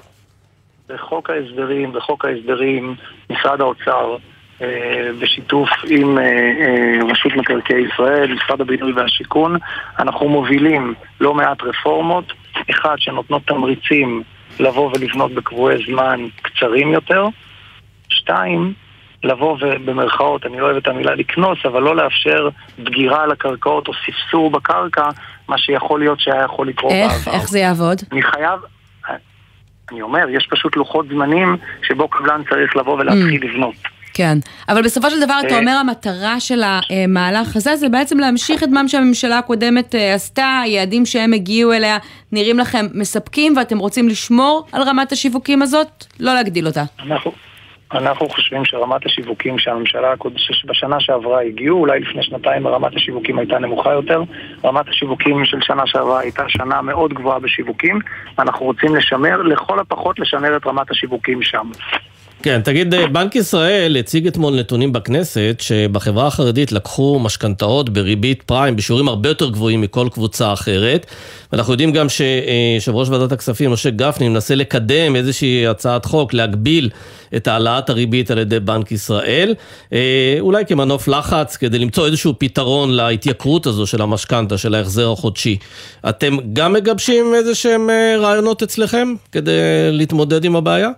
בחוק 0.89 1.29
ההסדרים, 1.29 1.91
בחוק 1.93 2.25
ההסדרים, 2.25 2.95
משרד 3.29 3.61
האוצר 3.61 4.11
אה, 4.11 4.34
בשיתוף 5.19 5.69
עם 5.87 6.17
אה, 6.17 6.23
אה, 6.23 7.11
רשות 7.11 7.31
מקרקעי 7.35 7.81
ישראל, 7.93 8.33
משרד 8.33 8.61
הבינוי 8.61 8.93
והשיכון, 8.93 9.57
אנחנו 9.99 10.29
מובילים 10.29 10.93
לא 11.21 11.33
מעט 11.33 11.61
רפורמות, 11.61 12.33
אחד 12.69 12.95
שנותנות 12.97 13.41
תמריצים 13.45 14.23
לבוא 14.59 14.91
ולבנות 14.95 15.31
בקבועי 15.31 15.85
זמן 15.87 16.19
קצרים 16.41 16.91
יותר, 16.91 17.27
שתיים, 18.09 18.73
לבוא 19.23 19.57
ובמרכאות, 19.61 20.45
אני 20.45 20.59
לא 20.59 20.65
אוהב 20.65 20.77
את 20.77 20.87
המילה 20.87 21.15
לקנוס, 21.15 21.57
אבל 21.65 21.81
לא 21.81 21.95
לאפשר 21.95 22.49
דגירה 22.79 23.23
על 23.23 23.31
הקרקעות 23.31 23.87
או 23.87 23.93
ספסור 23.93 24.51
בקרקע, 24.51 25.09
מה 25.47 25.57
שיכול 25.57 25.99
להיות 25.99 26.19
שהיה 26.19 26.43
יכול 26.43 26.67
לקרות 26.67 26.91
בעבר. 26.91 27.13
איך? 27.13 27.27
איך 27.27 27.49
זה 27.49 27.59
יעבוד? 27.59 28.01
אני 28.11 28.21
חייב... 28.21 28.59
אני 29.91 30.01
אומר, 30.01 30.29
יש 30.29 30.47
פשוט 30.49 30.75
לוחות 30.75 31.07
זמנים 31.07 31.57
שבו 31.81 32.07
קבלן 32.07 32.41
צריך 32.49 32.75
לבוא 32.75 32.93
ולהתחיל 32.93 33.41
mm. 33.41 33.45
לבנות. 33.45 33.75
כן, 34.17 34.37
אבל 34.69 34.81
בסופו 34.81 35.09
של 35.09 35.25
דבר 35.25 35.33
אתה 35.45 35.53
אה. 35.53 35.59
אומר 35.59 35.71
המטרה 35.71 36.39
של 36.39 36.61
המהלך 36.63 37.55
הזה 37.55 37.75
זה 37.75 37.89
בעצם 37.89 38.19
להמשיך 38.19 38.63
את 38.63 38.69
מה 38.69 38.87
שהממשלה 38.87 39.37
הקודמת 39.37 39.95
אה, 39.95 40.13
עשתה, 40.13 40.59
היעדים 40.63 41.05
שהם 41.05 41.33
הגיעו 41.33 41.73
אליה 41.73 41.97
נראים 42.31 42.59
לכם 42.59 42.85
מספקים 42.93 43.57
ואתם 43.57 43.77
רוצים 43.77 44.07
לשמור 44.07 44.67
על 44.71 44.81
רמת 44.81 45.11
השיווקים 45.11 45.61
הזאת, 45.61 46.05
לא 46.19 46.33
להגדיל 46.33 46.67
אותה. 46.67 46.83
אנחנו, 46.99 47.31
אנחנו 47.93 48.29
חושבים 48.29 48.65
שרמת 48.65 49.05
השיווקים 49.05 49.59
שהממשלה 49.59 50.13
בשנה 50.65 50.99
שעברה 50.99 51.41
הגיעו, 51.41 51.79
אולי 51.79 51.99
לפני 51.99 52.23
שנתיים 52.23 52.67
רמת 52.67 52.95
השיווקים 52.95 53.39
הייתה 53.39 53.59
נמוכה 53.59 53.91
יותר. 53.91 54.23
רמת 54.63 54.87
השיווקים 54.87 55.45
של 55.45 55.57
שנה 55.61 55.83
שעברה 55.85 56.19
הייתה 56.19 56.43
שנה 56.47 56.81
מאוד 56.81 57.13
גבוהה 57.13 57.39
בשיווקים. 57.39 57.99
אנחנו 58.39 58.65
רוצים 58.65 58.95
לשמר, 58.95 59.41
לכל 59.41 59.79
הפחות 59.79 60.19
לשמר 60.19 60.57
את 60.57 60.67
רמת 60.67 60.91
השיווקים 60.91 61.41
שם. 61.41 61.69
כן, 62.45 62.61
תגיד, 62.61 62.93
אה, 62.93 63.07
בנק 63.07 63.35
ישראל 63.35 63.97
הציג 63.97 64.27
אתמול 64.27 64.59
נתונים 64.59 64.93
בכנסת 64.93 65.55
שבחברה 65.59 66.27
החרדית 66.27 66.71
לקחו 66.71 67.19
משכנתאות 67.19 67.89
בריבית 67.89 68.43
פריים 68.43 68.75
בשיעורים 68.75 69.07
הרבה 69.07 69.29
יותר 69.29 69.49
גבוהים 69.49 69.81
מכל 69.81 70.07
קבוצה 70.11 70.53
אחרת. 70.53 71.05
ואנחנו 71.51 71.73
יודעים 71.73 71.91
גם 71.91 72.07
שיושב 72.09 72.95
ראש 72.95 73.09
ועדת 73.09 73.31
הכספים, 73.31 73.71
משה 73.71 73.89
גפני, 73.89 74.29
מנסה 74.29 74.55
לקדם 74.55 75.15
איזושהי 75.15 75.67
הצעת 75.67 76.05
חוק 76.05 76.33
להגביל 76.33 76.89
את 77.35 77.47
העלאת 77.47 77.89
הריבית 77.89 78.31
על 78.31 78.37
ידי 78.37 78.59
בנק 78.59 78.91
ישראל. 78.91 79.55
אה, 79.93 80.37
אולי 80.39 80.65
כמנוף 80.65 81.07
לחץ 81.07 81.57
כדי 81.57 81.79
למצוא 81.79 82.05
איזשהו 82.05 82.33
פתרון 82.37 82.91
להתייקרות 82.91 83.65
הזו 83.65 83.87
של 83.87 84.01
המשכנתה, 84.01 84.57
של 84.57 84.75
ההחזר 84.75 85.11
החודשי. 85.11 85.57
אתם 86.09 86.37
גם 86.53 86.73
מגבשים 86.73 87.25
איזה 87.35 87.55
שהם 87.55 87.89
אה, 87.89 88.17
רעיונות 88.19 88.63
אצלכם 88.63 89.13
כדי 89.31 89.51
להתמודד 89.91 90.45
עם 90.45 90.55
הבעיה? 90.55 90.89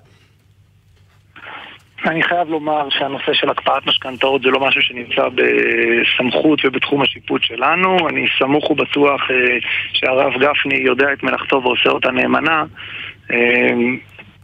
אני 2.08 2.24
חייב 2.24 2.50
לומר 2.50 2.90
שהנושא 2.90 3.34
של 3.34 3.50
הקפאת 3.50 3.88
משכנתאות 3.88 4.42
זה 4.42 4.50
לא 4.50 4.60
משהו 4.60 4.82
שנמצא 4.82 5.28
בסמכות 5.30 6.60
ובתחום 6.66 7.02
השיפוט 7.02 7.44
שלנו. 7.44 7.98
אני 8.10 8.26
סמוך 8.40 8.72
ובטוח 8.72 9.22
אה, 9.32 9.58
שהרב 9.94 10.34
גפני 10.34 10.78
יודע 10.78 11.14
את 11.14 11.24
מלאכתו 11.24 11.64
ועושה 11.64 11.90
אותה 11.90 12.12
נאמנה. 12.12 12.64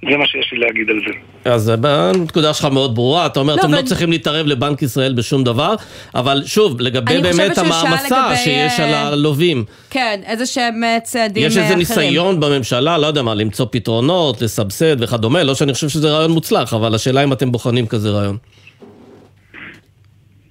אה, 0.08 0.12
זה 0.12 0.18
מה 0.18 0.26
שיש 0.28 0.50
לי 0.54 0.60
להגיד 0.60 0.90
על 0.90 1.00
זה. 1.08 1.52
אז 1.52 1.72
הנקודה 1.84 2.54
שלך 2.54 2.66
מאוד 2.66 2.96
ברורה, 2.96 3.26
אתה 3.26 3.40
אומר, 3.40 3.56
לא, 3.56 3.62
אתם 3.62 3.72
לא 3.72 3.78
אבל- 3.80 3.88
צריכים 3.88 4.12
להתערב 4.12 4.46
לבנק 4.46 4.82
ישראל 4.82 5.14
בשום 5.14 5.44
דבר, 5.44 5.76
אבל 6.16 6.42
שוב, 6.46 6.82
לגבי 6.82 7.22
באמת 7.22 7.58
המעמסה 7.58 8.06
לגבי, 8.26 8.38
שיש 8.44 8.80
על 8.80 8.94
אה, 8.94 9.08
הלווים. 9.08 9.64
כן, 9.90 10.20
איזה 10.26 10.46
שהם 10.46 10.84
אה, 10.84 10.98
צעדים 11.04 11.44
יש 11.48 11.58
אה, 11.58 11.64
איזה. 11.64 11.76
ניסיון 11.76 12.40
בממשלה, 12.40 12.98
לא 12.98 13.08
יודע 13.08 13.22
מה, 13.22 13.34
למצוא 13.36 13.66
פתרונות, 13.72 14.42
לסבסד 14.42 14.96
וכדומה, 15.00 15.44
לא 15.44 15.56
שאני 15.56 15.74
חושב 15.74 15.90
שזה 15.90 16.12
רעיון 16.12 16.32
מוצלח, 16.32 16.74
אבל 16.74 16.96
השאלה 16.96 17.24
אם 17.24 17.34
אתם 17.34 17.52
בוחנים 17.52 17.88
כזה 17.88 18.10
רעיון. 18.10 18.38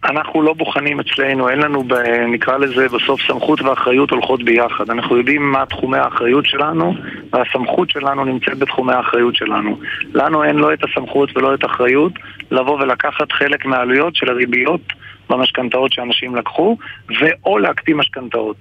אנחנו 0.05 0.43
לא 0.43 0.53
בוחנים 0.53 1.01
אצלנו, 1.01 1.49
אין 1.49 1.59
לנו, 1.59 1.85
נקרא 2.29 2.57
לזה, 2.57 2.89
בסוף 2.89 3.21
סמכות 3.27 3.61
ואחריות 3.61 4.11
הולכות 4.11 4.43
ביחד. 4.43 4.91
אנחנו 4.91 5.17
יודעים 5.17 5.53
מה 5.53 5.67
תחומי 5.67 5.99
האחריות 5.99 6.47
שלנו, 6.47 6.95
והסמכות 7.33 7.91
שלנו 7.91 8.25
נמצאת 8.25 8.59
בתחומי 8.59 8.93
האחריות 8.93 9.37
שלנו. 9.37 9.79
לנו 10.15 10.45
אין 10.45 10.57
לא 10.57 10.73
את 10.73 10.79
הסמכות 10.85 11.37
ולא 11.37 11.55
את 11.55 11.65
האחריות 11.65 12.13
לבוא 12.51 12.81
ולקחת 12.81 13.33
חלק 13.33 13.65
מהעלויות 13.65 14.17
של 14.17 14.29
הריביות 14.29 14.81
במשכנתאות 15.31 15.93
שאנשים 15.93 16.37
לקחו, 16.37 16.77
ואו 17.21 17.59
להקטין 17.59 17.97
משכנתאות. 17.97 18.57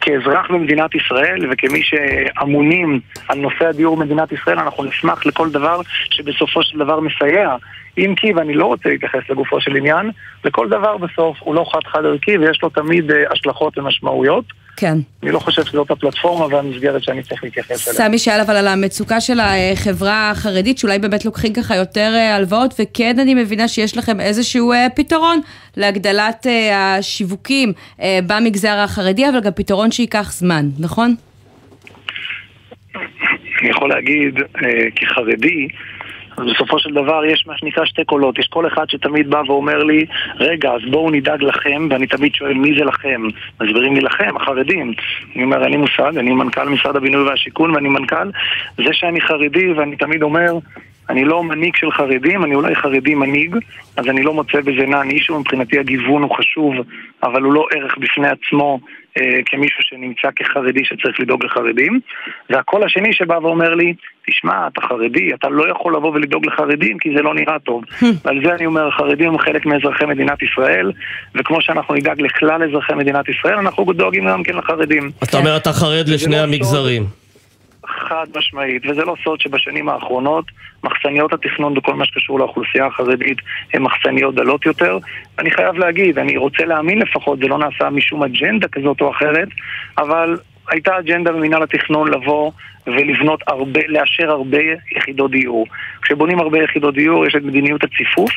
כאזרח 0.00 0.50
במדינת 0.50 0.94
ישראל 0.94 1.46
וכמי 1.50 1.82
שאמונים 1.82 3.00
על 3.28 3.38
נושא 3.38 3.66
הדיור 3.66 3.96
במדינת 3.96 4.32
ישראל, 4.32 4.58
אנחנו 4.58 4.84
נשמח 4.84 5.26
לכל 5.26 5.50
דבר 5.50 5.80
שבסופו 6.10 6.62
של 6.62 6.78
דבר 6.78 7.00
מסייע. 7.00 7.56
אם 7.98 8.14
כי, 8.16 8.32
ואני 8.32 8.54
לא 8.54 8.66
רוצה 8.66 8.88
להתייחס 8.88 9.30
לגופו 9.30 9.60
של 9.60 9.76
עניין, 9.76 10.10
לכל 10.44 10.68
דבר 10.68 10.96
בסוף 10.96 11.36
הוא 11.40 11.54
לא 11.54 11.64
חד-חד 11.72 12.04
ערכי 12.04 12.38
ויש 12.38 12.62
לו 12.62 12.68
תמיד 12.68 13.10
אה, 13.10 13.24
השלכות 13.30 13.78
ומשמעויות. 13.78 14.44
כן. 14.76 14.98
אני 15.22 15.30
לא 15.30 15.38
חושב 15.38 15.64
שזאת 15.64 15.90
הפלטפורמה 15.90 16.46
והמסגרת 16.46 17.02
שאני 17.02 17.22
צריך 17.22 17.44
להתייחס 17.44 17.88
אליה. 17.88 17.98
סמי 17.98 18.18
שאל 18.18 18.40
אבל 18.40 18.56
על 18.56 18.68
המצוקה 18.68 19.20
של 19.20 19.40
החברה 19.40 20.30
החרדית, 20.30 20.78
שאולי 20.78 20.98
באמת 20.98 21.24
לוקחים 21.24 21.52
ככה 21.52 21.76
יותר 21.76 22.12
אה, 22.14 22.36
הלוואות, 22.36 22.74
וכן 22.80 23.18
אני 23.18 23.34
מבינה 23.34 23.68
שיש 23.68 23.96
לכם 23.96 24.20
איזשהו 24.20 24.72
אה, 24.72 24.86
פתרון 24.96 25.40
להגדלת 25.76 26.46
אה, 26.46 26.96
השיווקים 26.96 27.72
במגזר 28.26 28.78
החרדי, 28.78 29.28
אבל 29.28 29.40
גם 29.40 29.52
פתרון 29.52 29.90
שייקח 29.90 30.32
זמן, 30.32 30.66
נכון? 30.78 31.14
אני 33.62 33.70
יכול 33.70 33.88
להגיד, 33.88 34.34
כחרדי, 34.96 35.68
אז 36.36 36.46
בסופו 36.46 36.78
של 36.78 36.90
דבר 36.92 37.24
יש 37.24 37.46
מה 37.46 37.58
שנקרא 37.58 37.84
שתי 37.84 38.04
קולות. 38.04 38.38
יש 38.38 38.46
קול 38.46 38.66
אחד 38.66 38.90
שתמיד 38.90 39.30
בא 39.30 39.42
ואומר 39.46 39.84
לי, 39.84 40.06
רגע, 40.36 40.70
אז 40.70 40.80
בואו 40.90 41.10
נדאג 41.10 41.42
לכם, 41.42 41.88
ואני 41.90 42.06
תמיד 42.06 42.34
שואל 42.34 42.54
מי 42.54 42.78
זה 42.78 42.84
לכם. 42.84 43.22
מסבירים 43.60 43.94
לי 43.94 44.00
לכם, 44.00 44.36
החרדים. 44.36 44.92
אני 45.34 45.44
אומר, 45.44 45.62
אין 45.62 45.70
לי 45.70 45.76
מושג, 45.76 46.18
אני 46.18 46.30
מנכ"ל 46.30 46.68
משרד 46.68 46.96
הבינוי 46.96 47.22
והשיכון 47.22 47.70
ואני 47.74 47.88
מנכ"ל. 47.88 48.30
זה 48.76 48.92
שאני 48.92 49.20
חרדי 49.20 49.72
ואני 49.72 49.96
תמיד 49.96 50.22
אומר, 50.22 50.58
אני 51.10 51.24
לא 51.24 51.42
מנהיג 51.42 51.76
של 51.76 51.90
חרדים, 51.90 52.44
אני 52.44 52.54
אולי 52.54 52.74
חרדי 52.74 53.14
מנהיג, 53.14 53.56
אז 53.96 54.08
אני 54.08 54.22
לא 54.22 54.34
מוצא 54.34 54.60
בזה 54.60 54.86
נע 54.86 55.02
נישהו, 55.02 55.40
מבחינתי 55.40 55.78
הגיוון 55.78 56.22
הוא 56.22 56.36
חשוב, 56.36 56.74
אבל 57.22 57.42
הוא 57.42 57.52
לא 57.52 57.66
ערך 57.74 57.98
בפני 57.98 58.28
עצמו 58.28 58.80
אה, 59.18 59.40
כמישהו 59.46 59.82
שנמצא 59.82 60.28
כחרדי 60.36 60.84
שצריך 60.84 61.20
לדאוג 61.20 61.44
לחרדים. 61.44 62.00
והקול 62.50 62.84
השני 62.84 63.12
שבא 63.12 63.38
ואומר 63.42 63.74
לי, 63.74 63.94
תשמע, 64.26 64.66
אתה 64.66 64.80
חרדי, 64.80 65.34
אתה 65.34 65.48
לא 65.48 65.70
יכול 65.70 65.96
לבוא 65.96 66.12
ולדאוג 66.12 66.46
לחרדים 66.46 66.98
כי 66.98 67.08
זה 67.16 67.22
לא 67.22 67.34
נראה 67.34 67.58
טוב. 67.58 67.84
ועל 68.24 68.40
זה 68.44 68.54
אני 68.54 68.66
אומר, 68.66 68.88
החרדים 68.88 69.28
הם 69.28 69.38
חלק 69.38 69.66
מאזרחי 69.66 70.04
מדינת 70.04 70.42
ישראל, 70.42 70.92
וכמו 71.34 71.62
שאנחנו 71.62 71.94
נדאג 71.94 72.20
לכלל 72.20 72.62
אזרחי 72.62 72.94
מדינת 72.94 73.28
ישראל, 73.28 73.54
אנחנו 73.54 73.92
דואגים 73.92 74.28
גם 74.28 74.42
כן 74.42 74.56
לחרדים. 74.56 75.10
אתה 75.22 75.38
אומר, 75.38 75.56
אתה 75.56 75.72
חרד 75.72 76.08
לשני 76.08 76.38
המגזרים. 76.38 77.06
חד 77.86 78.26
משמעית, 78.36 78.82
וזה 78.86 79.04
לא 79.04 79.14
סוד 79.24 79.40
שבשנים 79.40 79.88
האחרונות 79.88 80.44
מחסניות 80.84 81.32
התכנון 81.32 81.74
בכל 81.74 81.94
מה 81.94 82.04
שקשור 82.04 82.38
לאוכלוסייה 82.38 82.86
החרדית 82.86 83.38
הן 83.74 83.82
מחסניות 83.82 84.34
דלות 84.34 84.66
יותר. 84.66 84.98
אני 85.38 85.50
חייב 85.50 85.74
להגיד, 85.74 86.18
אני 86.18 86.36
רוצה 86.36 86.64
להאמין 86.64 86.98
לפחות, 86.98 87.38
זה 87.38 87.46
לא 87.46 87.58
נעשה 87.58 87.90
משום 87.90 88.22
אג'נדה 88.22 88.68
כזאת 88.68 89.00
או 89.00 89.10
אחרת, 89.10 89.48
אבל 89.98 90.36
הייתה 90.70 90.98
אג'נדה 90.98 91.32
במינהל 91.32 91.62
התכנון 91.62 92.10
לבוא 92.10 92.52
ולבנות 92.86 93.40
הרבה, 93.46 93.80
לאשר 93.88 94.30
הרבה 94.30 94.58
יחידות 94.96 95.30
דיור. 95.30 95.66
כשבונים 96.02 96.38
הרבה 96.38 96.58
יחידות 96.64 96.94
דיור 96.94 97.26
יש 97.26 97.34
את 97.36 97.42
מדיניות 97.42 97.84
הציפוף. 97.84 98.30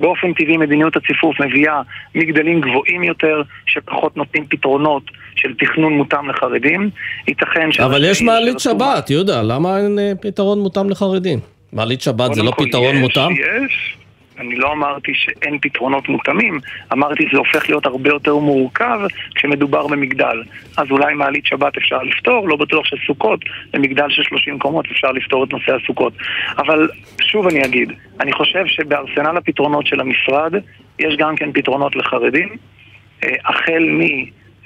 באופן 0.00 0.32
טבעי 0.32 0.56
מדיניות 0.56 0.96
הציפוף 0.96 1.40
מביאה 1.40 1.82
מגדלים 2.14 2.60
גבוהים 2.60 3.04
יותר, 3.04 3.42
שפחות 3.66 4.16
נותנים 4.16 4.46
פתרונות 4.46 5.02
של 5.36 5.54
תכנון 5.54 5.92
מותאם 5.92 6.30
לחרדים. 6.30 6.90
ייתכן 7.28 7.72
ש... 7.72 7.80
אבל 7.80 8.04
יש 8.04 8.22
מעלית 8.22 8.60
שבת, 8.60 9.10
יהודה, 9.10 9.42
למה 9.42 9.78
אין 9.78 9.98
אה, 9.98 10.12
פתרון 10.20 10.60
מותאם 10.60 10.90
לחרדים? 10.90 11.38
מעלית 11.72 12.00
שבת 12.00 12.34
זה 12.34 12.42
לא 12.42 12.50
פתרון 12.50 12.94
יש, 12.94 13.00
מותאם? 13.00 13.32
יש. 13.32 13.96
אני 14.38 14.56
לא 14.56 14.72
אמרתי 14.72 15.12
שאין 15.14 15.58
פתרונות 15.58 16.08
מותאמים, 16.08 16.60
אמרתי 16.92 17.28
שזה 17.28 17.38
הופך 17.38 17.68
להיות 17.68 17.86
הרבה 17.86 18.10
יותר 18.10 18.36
מורכב 18.36 19.00
כשמדובר 19.34 19.86
במגדל. 19.86 20.42
אז 20.76 20.90
אולי 20.90 21.14
מעלית 21.14 21.46
שבת 21.46 21.76
אפשר 21.76 22.02
לפתור, 22.02 22.48
לא 22.48 22.56
בטוח 22.56 22.86
שסוכות, 22.86 23.40
במגדל 23.72 24.10
של 24.10 24.22
30 24.22 24.58
קומות 24.58 24.86
אפשר 24.92 25.12
לפתור 25.12 25.44
את 25.44 25.52
נושא 25.52 25.72
הסוכות. 25.82 26.12
אבל 26.58 26.88
שוב 27.22 27.46
אני 27.46 27.64
אגיד, 27.64 27.92
אני 28.20 28.32
חושב 28.32 28.66
שבארסנל 28.66 29.36
הפתרונות 29.36 29.86
של 29.86 30.00
המשרד 30.00 30.54
יש 30.98 31.16
גם 31.16 31.36
כן 31.36 31.52
פתרונות 31.52 31.96
לחרדים, 31.96 32.48
אה, 33.24 33.28
החל 33.44 33.82
מ... 33.82 34.00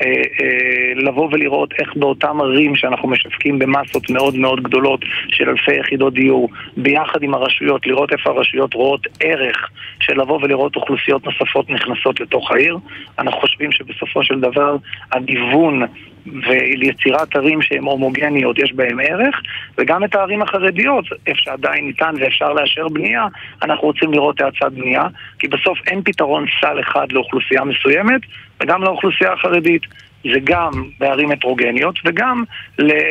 אה, 0.02 0.06
אה, 0.06 0.94
לבוא 0.94 1.28
ולראות 1.32 1.72
איך 1.78 1.96
באותם 1.96 2.40
ערים 2.40 2.76
שאנחנו 2.76 3.08
משווקים 3.08 3.58
במסות 3.58 4.10
מאוד 4.10 4.36
מאוד 4.36 4.62
גדולות 4.62 5.00
של 5.28 5.48
אלפי 5.48 5.74
יחידות 5.80 6.14
דיור, 6.14 6.48
ביחד 6.76 7.22
עם 7.22 7.34
הרשויות, 7.34 7.86
לראות 7.86 8.12
איפה 8.12 8.30
הרשויות 8.30 8.74
רואות 8.74 9.06
ערך 9.20 9.68
של 10.00 10.20
לבוא 10.20 10.38
ולראות 10.42 10.76
אוכלוסיות 10.76 11.24
נוספות 11.24 11.70
נכנסות 11.70 12.20
לתוך 12.20 12.50
העיר. 12.50 12.78
אנחנו 13.18 13.40
חושבים 13.40 13.72
שבסופו 13.72 14.24
של 14.24 14.40
דבר 14.40 14.76
הגיוון 15.12 15.82
ויצירת 16.26 17.36
ערים 17.36 17.62
שהן 17.62 17.84
הומוגניות 17.84 18.58
יש 18.58 18.72
בהם 18.72 19.00
ערך, 19.00 19.42
וגם 19.78 20.04
את 20.04 20.14
הערים 20.14 20.42
החרדיות, 20.42 21.04
איפה 21.26 21.40
שעדיין 21.40 21.86
ניתן 21.86 22.14
ואפשר 22.20 22.52
לאשר 22.52 22.88
בנייה, 22.88 23.26
אנחנו 23.62 23.86
רוצים 23.86 24.12
לראות 24.12 24.40
האצת 24.40 24.72
בנייה, 24.72 25.06
כי 25.38 25.48
בסוף 25.48 25.78
אין 25.86 26.02
פתרון 26.02 26.44
סל 26.60 26.80
אחד 26.80 27.12
לאוכלוסייה 27.12 27.64
מסוימת, 27.64 28.20
וגם 28.62 28.82
לאוכלוסייה 28.82 29.32
החרדית. 29.32 29.82
זה 30.24 30.38
גם 30.44 30.70
בערים 31.00 31.30
הטרוגניות 31.30 31.98
וגם 32.04 32.44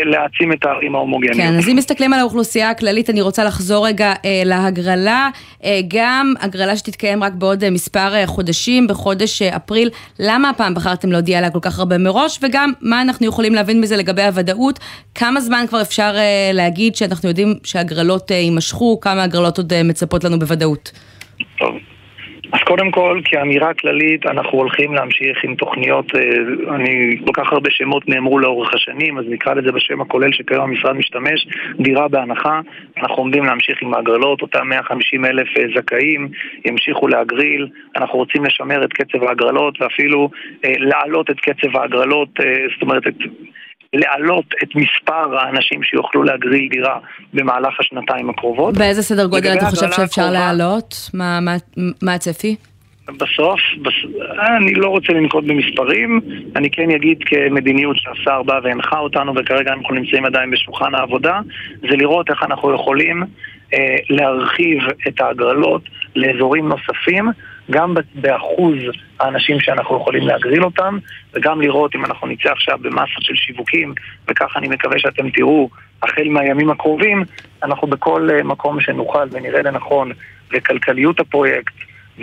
להעצים 0.05 0.51
את 0.51 0.65
הערים 0.65 0.95
ההומוגניות. 0.95 1.37
כן, 1.37 1.55
אז 1.57 1.69
אם 1.69 1.75
מסתכלים 1.75 2.13
על 2.13 2.19
האוכלוסייה 2.19 2.69
הכללית, 2.69 3.09
אני 3.09 3.21
רוצה 3.21 3.43
לחזור 3.43 3.87
רגע 3.87 4.13
אה, 4.25 4.41
להגרלה, 4.45 5.29
אה, 5.63 5.79
גם 5.87 6.33
הגרלה 6.41 6.77
שתתקיים 6.77 7.23
רק 7.23 7.33
בעוד 7.33 7.63
אה, 7.63 7.69
מספר 7.69 8.15
אה, 8.15 8.27
חודשים, 8.27 8.87
בחודש 8.87 9.41
אה, 9.41 9.55
אפריל. 9.55 9.89
למה 10.19 10.49
הפעם 10.49 10.73
בחרתם 10.73 11.11
להודיע 11.11 11.37
עליה 11.37 11.49
כל 11.49 11.59
כך 11.61 11.79
הרבה 11.79 11.97
מראש, 11.97 12.39
וגם 12.43 12.71
מה 12.81 13.01
אנחנו 13.01 13.27
יכולים 13.27 13.55
להבין 13.55 13.81
מזה 13.81 13.97
לגבי 13.97 14.23
הוודאות? 14.23 14.79
כמה 15.15 15.41
זמן 15.41 15.65
כבר 15.69 15.81
אפשר 15.81 16.13
אה, 16.15 16.51
להגיד 16.53 16.95
שאנחנו 16.95 17.29
יודעים 17.29 17.53
שהגרלות 17.63 18.31
אה, 18.31 18.35
יימשכו, 18.35 18.99
כמה 18.99 19.23
הגרלות 19.23 19.57
עוד 19.57 19.73
אה, 19.73 19.83
מצפות 19.83 20.23
לנו 20.23 20.39
בוודאות? 20.39 20.91
טוב. 21.59 21.75
אז 22.51 22.59
קודם 22.59 22.91
כל, 22.91 23.21
כאמירה 23.25 23.73
כללית, 23.73 24.25
אנחנו 24.25 24.57
הולכים 24.57 24.93
להמשיך 24.93 25.43
עם 25.43 25.55
תוכניות, 25.55 26.15
אה, 26.15 26.75
אני, 26.75 27.17
כל 27.25 27.31
כך 27.33 27.51
הרבה 27.53 27.69
שמות 27.71 28.09
נאמרו 28.09 28.39
לאורך 28.39 28.73
השנים, 28.73 29.17
אז 29.17 29.25
נקרא 29.29 29.53
לזה 29.53 29.71
בשם 29.71 30.01
הכולל 30.01 30.31
שכיום 30.31 30.69
המשרד 30.69 30.93
משתמש, 30.93 31.47
דירה 31.79 32.07
בהנחה. 32.07 32.61
אנחנו 32.97 33.15
עומדים 33.15 33.45
להמשיך 33.45 33.81
עם 33.81 33.93
ההגרלות, 33.93 34.41
אותם 34.41 34.69
150 34.69 35.25
אלף 35.25 35.47
אה, 35.57 35.63
זכאים 35.75 36.27
ימשיכו 36.65 37.07
להגריל. 37.07 37.67
אנחנו 37.95 38.19
רוצים 38.19 38.45
לשמר 38.45 38.83
את 38.83 38.93
קצב 38.93 39.23
ההגרלות 39.23 39.81
ואפילו 39.81 40.29
אה, 40.65 40.73
להעלות 40.77 41.29
את 41.29 41.39
קצב 41.39 41.77
ההגרלות, 41.77 42.29
אה, 42.39 42.65
זאת 42.73 42.81
אומרת, 42.81 43.07
את... 43.07 43.15
להעלות 43.93 44.45
את 44.63 44.69
מספר 44.75 45.37
האנשים 45.39 45.83
שיוכלו 45.83 46.23
להגריל 46.23 46.69
דירה 46.69 46.99
במהלך 47.33 47.79
השנתיים 47.79 48.29
הקרובות. 48.29 48.77
באיזה 48.77 49.03
סדר 49.03 49.25
גודל 49.25 49.53
אתה 49.57 49.65
חושב 49.65 49.91
שאפשר 49.91 50.21
הקרובה- 50.21 50.31
להעלות? 50.33 50.95
מה- 51.13 51.39
מה- 51.41 51.55
מה 52.01 52.13
הצפי? 52.13 52.55
בסוף, 53.17 53.59
בס... 53.81 53.93
אני 54.57 54.73
לא 54.73 54.87
רוצה 54.87 55.13
לנקוט 55.13 55.43
במספרים, 55.43 56.21
אני 56.55 56.69
כן 56.69 56.91
אגיד 56.91 57.17
כמדיניות 57.25 57.95
שהשר 57.97 58.43
בא 58.43 58.59
והנחה 58.63 58.99
אותנו 58.99 59.33
וכרגע 59.35 59.73
אנחנו 59.73 59.95
נמצאים 59.95 60.25
עדיין 60.25 60.51
בשולחן 60.51 60.95
העבודה, 60.95 61.39
זה 61.81 61.95
לראות 61.97 62.29
איך 62.29 62.43
אנחנו 62.43 62.75
יכולים 62.75 63.23
אה, 63.73 63.95
להרחיב 64.09 64.77
את 65.07 65.21
ההגרלות 65.21 65.81
לאזורים 66.15 66.67
נוספים, 66.69 67.29
גם 67.71 67.95
באחוז 68.15 68.75
האנשים 69.19 69.59
שאנחנו 69.59 69.97
יכולים 69.97 70.27
להגריל 70.27 70.63
אותם, 70.63 70.97
וגם 71.33 71.61
לראות 71.61 71.95
אם 71.95 72.05
אנחנו 72.05 72.27
נצא 72.27 72.49
עכשיו 72.49 72.77
במסה 72.81 73.19
של 73.19 73.35
שיווקים, 73.35 73.93
וככה 74.27 74.59
אני 74.59 74.67
מקווה 74.67 74.99
שאתם 74.99 75.29
תראו 75.29 75.69
החל 76.03 76.27
מהימים 76.29 76.69
הקרובים, 76.69 77.23
אנחנו 77.63 77.87
בכל 77.87 78.29
אה, 78.31 78.43
מקום 78.43 78.81
שנוכל 78.81 79.27
ונראה 79.31 79.61
לנכון, 79.61 80.11
וכלכליות 80.53 81.19
הפרויקט 81.19 81.73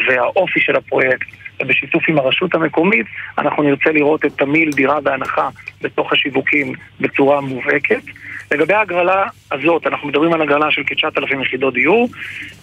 והאופי 0.06 0.60
של 0.60 0.76
הפרויקט, 0.76 1.26
ובשיתוף 1.62 2.02
עם 2.08 2.18
הרשות 2.18 2.54
המקומית, 2.54 3.06
אנחנו 3.38 3.62
נרצה 3.62 3.90
לראות 3.90 4.24
את 4.24 4.32
תמהיל 4.32 4.70
דירה 4.70 5.00
בהנחה 5.00 5.48
בתוך 5.82 6.12
השיווקים 6.12 6.72
בצורה 7.00 7.40
מובהקת. 7.40 8.02
לגבי 8.52 8.74
ההגרלה 8.74 9.24
הזאת, 9.52 9.86
אנחנו 9.86 10.08
מדברים 10.08 10.32
על 10.32 10.42
הגרלה 10.42 10.70
של 10.70 10.82
כ-9,000 10.86 11.42
יחידות 11.42 11.74
דיור. 11.74 12.08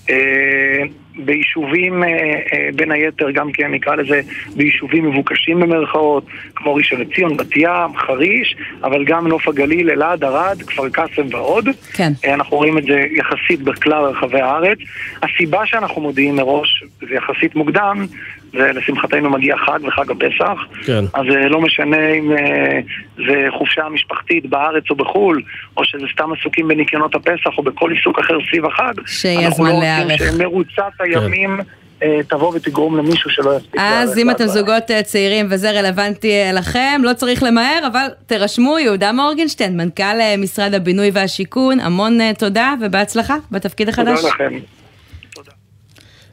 אה, 0.09 0.83
ביישובים, 1.25 2.03
אה, 2.03 2.09
אה, 2.53 2.69
בין 2.75 2.91
היתר, 2.91 3.31
גם 3.31 3.51
כן 3.51 3.71
נקרא 3.71 3.95
לזה, 3.95 4.21
ביישובים 4.55 5.09
מבוקשים 5.09 5.59
במרכאות, 5.59 6.25
כמו 6.55 6.75
ראשון 6.75 7.01
לציון, 7.01 7.37
בת 7.37 7.55
ים, 7.55 7.97
חריש, 7.97 8.55
אבל 8.83 9.05
גם 9.05 9.27
נוף 9.27 9.47
הגליל, 9.47 9.89
אלעד, 9.89 10.23
ערד, 10.23 10.61
כפר 10.67 10.89
קאסם 10.89 11.27
ועוד. 11.31 11.69
כן. 11.93 12.11
אנחנו 12.27 12.57
רואים 12.57 12.77
את 12.77 12.83
זה 12.83 13.01
יחסית 13.11 13.61
בכלל 13.61 14.03
רחבי 14.03 14.41
הארץ. 14.41 14.77
הסיבה 15.23 15.65
שאנחנו 15.65 16.01
מודיעים 16.01 16.35
מראש, 16.35 16.83
זה 16.99 17.15
יחסית 17.15 17.55
מוקדם, 17.55 18.05
ולשמחתנו 18.53 19.29
מגיע 19.29 19.55
חג 19.57 19.79
וחג 19.87 20.11
הפסח. 20.11 20.83
כן. 20.85 21.03
אז 21.13 21.25
אה, 21.29 21.49
לא 21.49 21.61
משנה 21.61 22.09
אם 22.09 22.31
אה, 22.31 22.79
זה 23.15 23.45
חופשה 23.57 23.89
משפחתית 23.89 24.45
בארץ 24.45 24.83
או 24.89 24.95
בחו"ל, 24.95 25.41
או 25.77 25.85
שזה 25.85 26.05
סתם 26.13 26.29
עסוקים 26.39 26.67
בניקיונות 26.67 27.15
הפסח 27.15 27.57
או 27.57 27.63
בכל 27.63 27.91
עיסוק 27.91 28.19
אחר 28.19 28.37
סביב 28.49 28.65
החג. 28.65 28.93
שיהיה 29.07 29.47
אנחנו 29.47 29.55
זמן 29.55 29.73
לא 29.73 29.79
להיערך. 29.79 30.21
רוצים 30.21 30.37
שמרוצת 30.37 30.91
הימים 30.99 31.59
אה, 32.03 32.19
תבוא 32.27 32.51
ותגרום 32.55 32.97
למישהו 32.97 33.29
שלא 33.29 33.57
יספיק 33.57 33.81
אז 33.81 34.17
אם 34.17 34.29
אתם 34.29 34.47
זוגות 34.47 34.83
צעירים 35.03 35.47
וזה 35.49 35.71
רלוונטי 35.71 36.33
לכם, 36.53 37.01
לא 37.03 37.13
צריך 37.13 37.43
למהר, 37.43 37.87
אבל 37.91 38.07
תירשמו, 38.25 38.79
יהודה 38.79 39.11
מורגנשטיין, 39.11 39.77
מנכ"ל 39.77 40.37
משרד 40.37 40.73
הבינוי 40.73 41.11
והשיכון, 41.13 41.79
המון 41.79 42.33
תודה 42.33 42.73
ובהצלחה 42.81 43.35
בתפקיד 43.51 43.89
החדש. 43.89 44.21
תודה 44.21 44.29
לכם. 44.29 44.80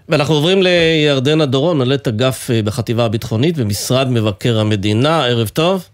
ואנחנו 0.08 0.34
עוברים 0.34 0.58
לירדנה 0.62 1.46
דורון, 1.46 1.78
מנהלת 1.78 2.08
אגף 2.08 2.50
אה, 2.50 2.60
בחטיבה 2.64 3.04
הביטחונית 3.04 3.56
במשרד 3.58 4.08
מבקר 4.10 4.58
המדינה. 4.60 5.24
ערב 5.26 5.48
טוב. 5.48 5.88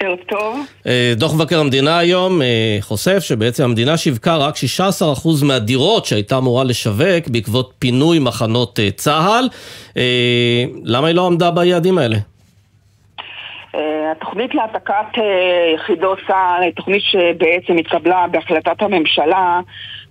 ערב 0.00 0.18
טוב. 0.28 0.66
אה, 0.86 1.12
דוח 1.16 1.34
מבקר 1.34 1.60
המדינה 1.60 1.98
היום 1.98 2.42
אה, 2.42 2.76
חושף 2.80 3.18
שבעצם 3.18 3.64
המדינה 3.64 3.96
שיווקה 3.96 4.36
רק 4.36 4.54
16% 4.54 5.44
מהדירות 5.46 6.04
שהייתה 6.04 6.38
אמורה 6.38 6.64
לשווק 6.64 7.28
בעקבות 7.28 7.72
פינוי 7.78 8.18
מחנות 8.18 8.78
צה"ל. 8.96 9.48
למה 10.84 11.06
היא 11.06 11.14
לא 11.14 11.26
עמדה 11.26 11.50
ביעדים 11.50 11.98
האלה? 11.98 12.16
התוכנית 14.12 14.54
להעתקת 14.54 15.22
יחידות 15.74 16.18
צה"ל 16.26 16.70
תוכנית 16.76 17.02
שבעצם 17.02 17.78
התקבלה 17.78 18.26
בהחלטת 18.30 18.82
הממשלה 18.82 19.60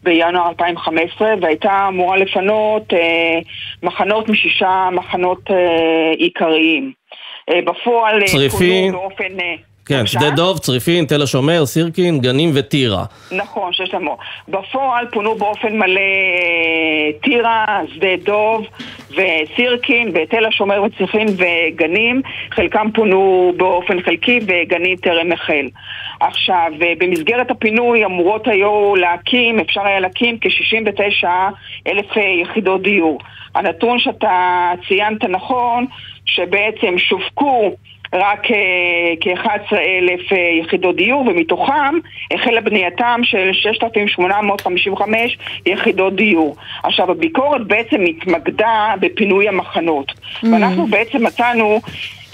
בינואר 0.03 0.49
2015 0.49 1.33
והייתה 1.41 1.85
אמורה 1.87 2.17
לפנות 2.17 2.93
אה, 2.93 3.39
מחנות 3.83 4.29
משישה 4.29 4.89
מחנות 4.91 5.51
אה, 5.51 6.11
עיקריים. 6.17 6.91
אה, 7.49 7.61
בפועל 7.61 8.21
אה, 8.21 8.27
צריפין. 8.27 8.91
פונו 8.91 9.01
באופן... 9.01 9.39
אה, 9.39 9.55
כן? 9.85 10.05
שדה 10.05 10.29
דוב, 10.29 10.59
צריפין, 10.59 11.05
תל 11.05 11.21
השומר, 11.21 11.65
סירקין, 11.65 12.19
גנים 12.19 12.51
וטירה. 12.53 13.05
נכון, 13.31 13.73
שיש 13.73 13.93
לנו. 13.93 14.17
בפועל 14.47 15.05
פונו 15.11 15.35
באופן 15.35 15.77
מלא 15.77 15.99
אה, 15.99 17.19
טירה, 17.23 17.81
שדה 17.95 18.15
דוב 18.23 18.65
וסירקין, 19.11 20.13
בתל 20.13 20.45
השומר 20.45 20.83
וצריפין 20.83 21.27
וגנים. 21.27 22.21
חלקם 22.51 22.87
פונו 22.93 23.53
באופן 23.57 24.01
חלקי 24.01 24.39
וגנים 24.47 24.95
טרם 24.95 25.31
החל. 25.31 25.67
עכשיו, 26.19 26.71
אה, 26.81 26.93
במסגרת 26.97 27.51
הפינוי 27.51 28.05
אמורות 28.05 28.47
היו 28.47 28.95
להקים, 28.95 29.59
אפשר 29.59 29.81
היה 29.81 29.99
להקים 29.99 30.37
כ-69 30.41 31.27
אלף 31.87 32.17
אה, 32.17 32.21
יחידות 32.41 32.81
דיור. 32.81 33.19
הנתון 33.55 33.99
שאתה 33.99 34.71
ציינת 34.87 35.23
נכון, 35.23 35.85
שבעצם 36.25 36.97
שווקו 36.97 37.75
רק 38.13 38.51
אה, 38.51 38.57
כ-11 39.21 39.75
אלף 39.75 40.33
אה, 40.33 40.37
יחידות 40.37 40.95
דיור, 40.95 41.21
ומתוכם 41.27 41.99
החלה 42.33 42.61
בנייתם 42.61 43.19
של 43.23 43.49
6,855 43.53 45.37
יחידות 45.65 46.15
דיור. 46.15 46.55
עכשיו, 46.83 47.11
הביקורת 47.11 47.67
בעצם 47.67 48.01
התמקדה 48.01 48.93
בפינוי 48.99 49.47
המחנות. 49.47 50.11
ואנחנו 50.43 50.87
בעצם 50.87 51.23
מצאנו 51.23 51.81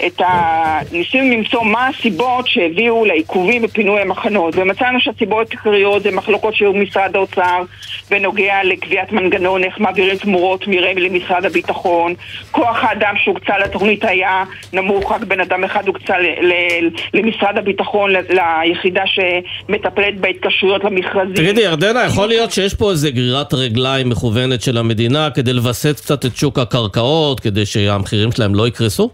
את 0.06 0.20
ה... 0.20 0.80
ניסינו 0.92 1.36
למצוא 1.36 1.64
מה 1.64 1.88
הסיבות 1.88 2.48
שהביאו 2.48 3.04
לעיכובים 3.04 3.62
בפינוי 3.62 4.00
המחנות, 4.00 4.54
ומצאנו 4.56 5.00
שהסיבות 5.00 5.46
העיקריות 5.50 6.02
זה 6.02 6.10
מחלוקות 6.10 6.54
שהיו 6.54 6.72
במשרד 6.72 7.16
האוצר 7.16 7.62
בנוגע 8.10 8.54
לקביעת 8.64 9.12
מנגנון, 9.12 9.64
איך 9.64 9.80
מעבירים 9.80 10.16
תמורות 10.16 10.66
מרמ"י 10.66 11.00
למשרד 11.00 11.44
הביטחון, 11.44 12.14
כוח 12.50 12.76
האדם 12.80 13.14
שהוקצה 13.24 13.58
לתוכנית 13.58 14.04
היה 14.04 14.44
נמוך, 14.72 15.12
רק 15.12 15.24
בן 15.24 15.40
אדם 15.40 15.64
אחד 15.64 15.86
הוקצה 15.86 16.18
ל- 16.18 16.46
ל- 16.46 16.88
למשרד 17.14 17.58
הביטחון, 17.58 18.12
ל- 18.12 18.40
ליחידה 18.64 19.02
שמטפלת 19.06 20.20
בהתקשרויות 20.20 20.84
למכרזים. 20.84 21.34
תגידי, 21.34 21.60
ירדנה, 21.60 22.04
יכול 22.04 22.28
להיות 22.28 22.52
שיש 22.52 22.74
פה 22.74 22.90
איזה 22.90 23.10
גרירת 23.10 23.54
רגליים 23.54 24.08
מכוונת 24.08 24.62
של 24.62 24.78
המדינה 24.78 25.30
כדי 25.30 25.52
לווסת 25.52 25.96
קצת 25.96 26.24
את 26.26 26.36
שוק 26.36 26.58
הקרקעות, 26.58 27.40
כדי 27.40 27.66
שהמחירים 27.66 28.32
שלהם 28.32 28.54
לא 28.54 28.68
יקרסו? 28.68 29.10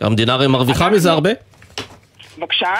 המדינה 0.00 0.34
הרי 0.34 0.46
מרוויחה 0.46 0.90
מזה 0.90 1.10
הרבה. 1.10 1.30
בבקשה? 2.38 2.74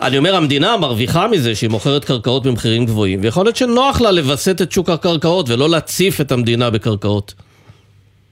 אני 0.00 0.18
אומר, 0.18 0.36
המדינה 0.36 0.76
מרוויחה 0.76 1.28
מזה 1.28 1.54
שהיא 1.54 1.70
מוכרת 1.70 2.04
קרקעות 2.04 2.46
במחירים 2.46 2.84
גבוהים, 2.84 3.18
ויכול 3.22 3.44
להיות 3.44 3.56
שנוח 3.56 4.00
לה 4.00 4.10
לווסת 4.10 4.62
את 4.62 4.72
שוק 4.72 4.88
הקרקעות 4.90 5.48
ולא 5.50 5.68
להציף 5.68 6.20
את 6.20 6.32
המדינה 6.32 6.70
בקרקעות. 6.70 7.34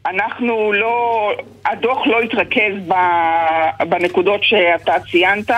אנחנו 0.07 0.72
לא, 0.72 1.30
הדוח 1.66 2.07
לא 2.07 2.20
התרכז 2.20 2.72
ב, 2.89 2.95
בנקודות 3.89 4.41
שאתה 4.43 4.95
ציינת, 5.11 5.51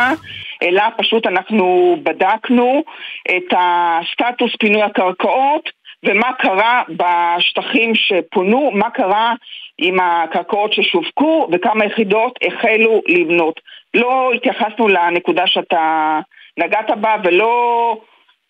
אלא 0.62 0.82
פשוט 0.98 1.26
אנחנו 1.26 1.96
בדקנו 2.02 2.82
את 3.30 3.54
הסטטוס 3.58 4.50
פינוי 4.60 4.82
הקרקעות 4.82 5.70
ומה 6.04 6.32
קרה 6.38 6.82
בשטחים 6.88 7.92
שפונו, 7.94 8.70
מה 8.74 8.90
קרה 8.90 9.34
עם 9.78 9.96
הקרקעות 10.00 10.72
ששווקו 10.72 11.48
וכמה 11.52 11.84
יחידות 11.84 12.38
החלו 12.46 13.02
לבנות. 13.08 13.60
לא 13.94 14.30
התייחסנו 14.34 14.88
לנקודה 14.88 15.46
שאתה 15.46 16.20
נגעת 16.58 16.90
בה 17.00 17.16
ולא 17.24 17.96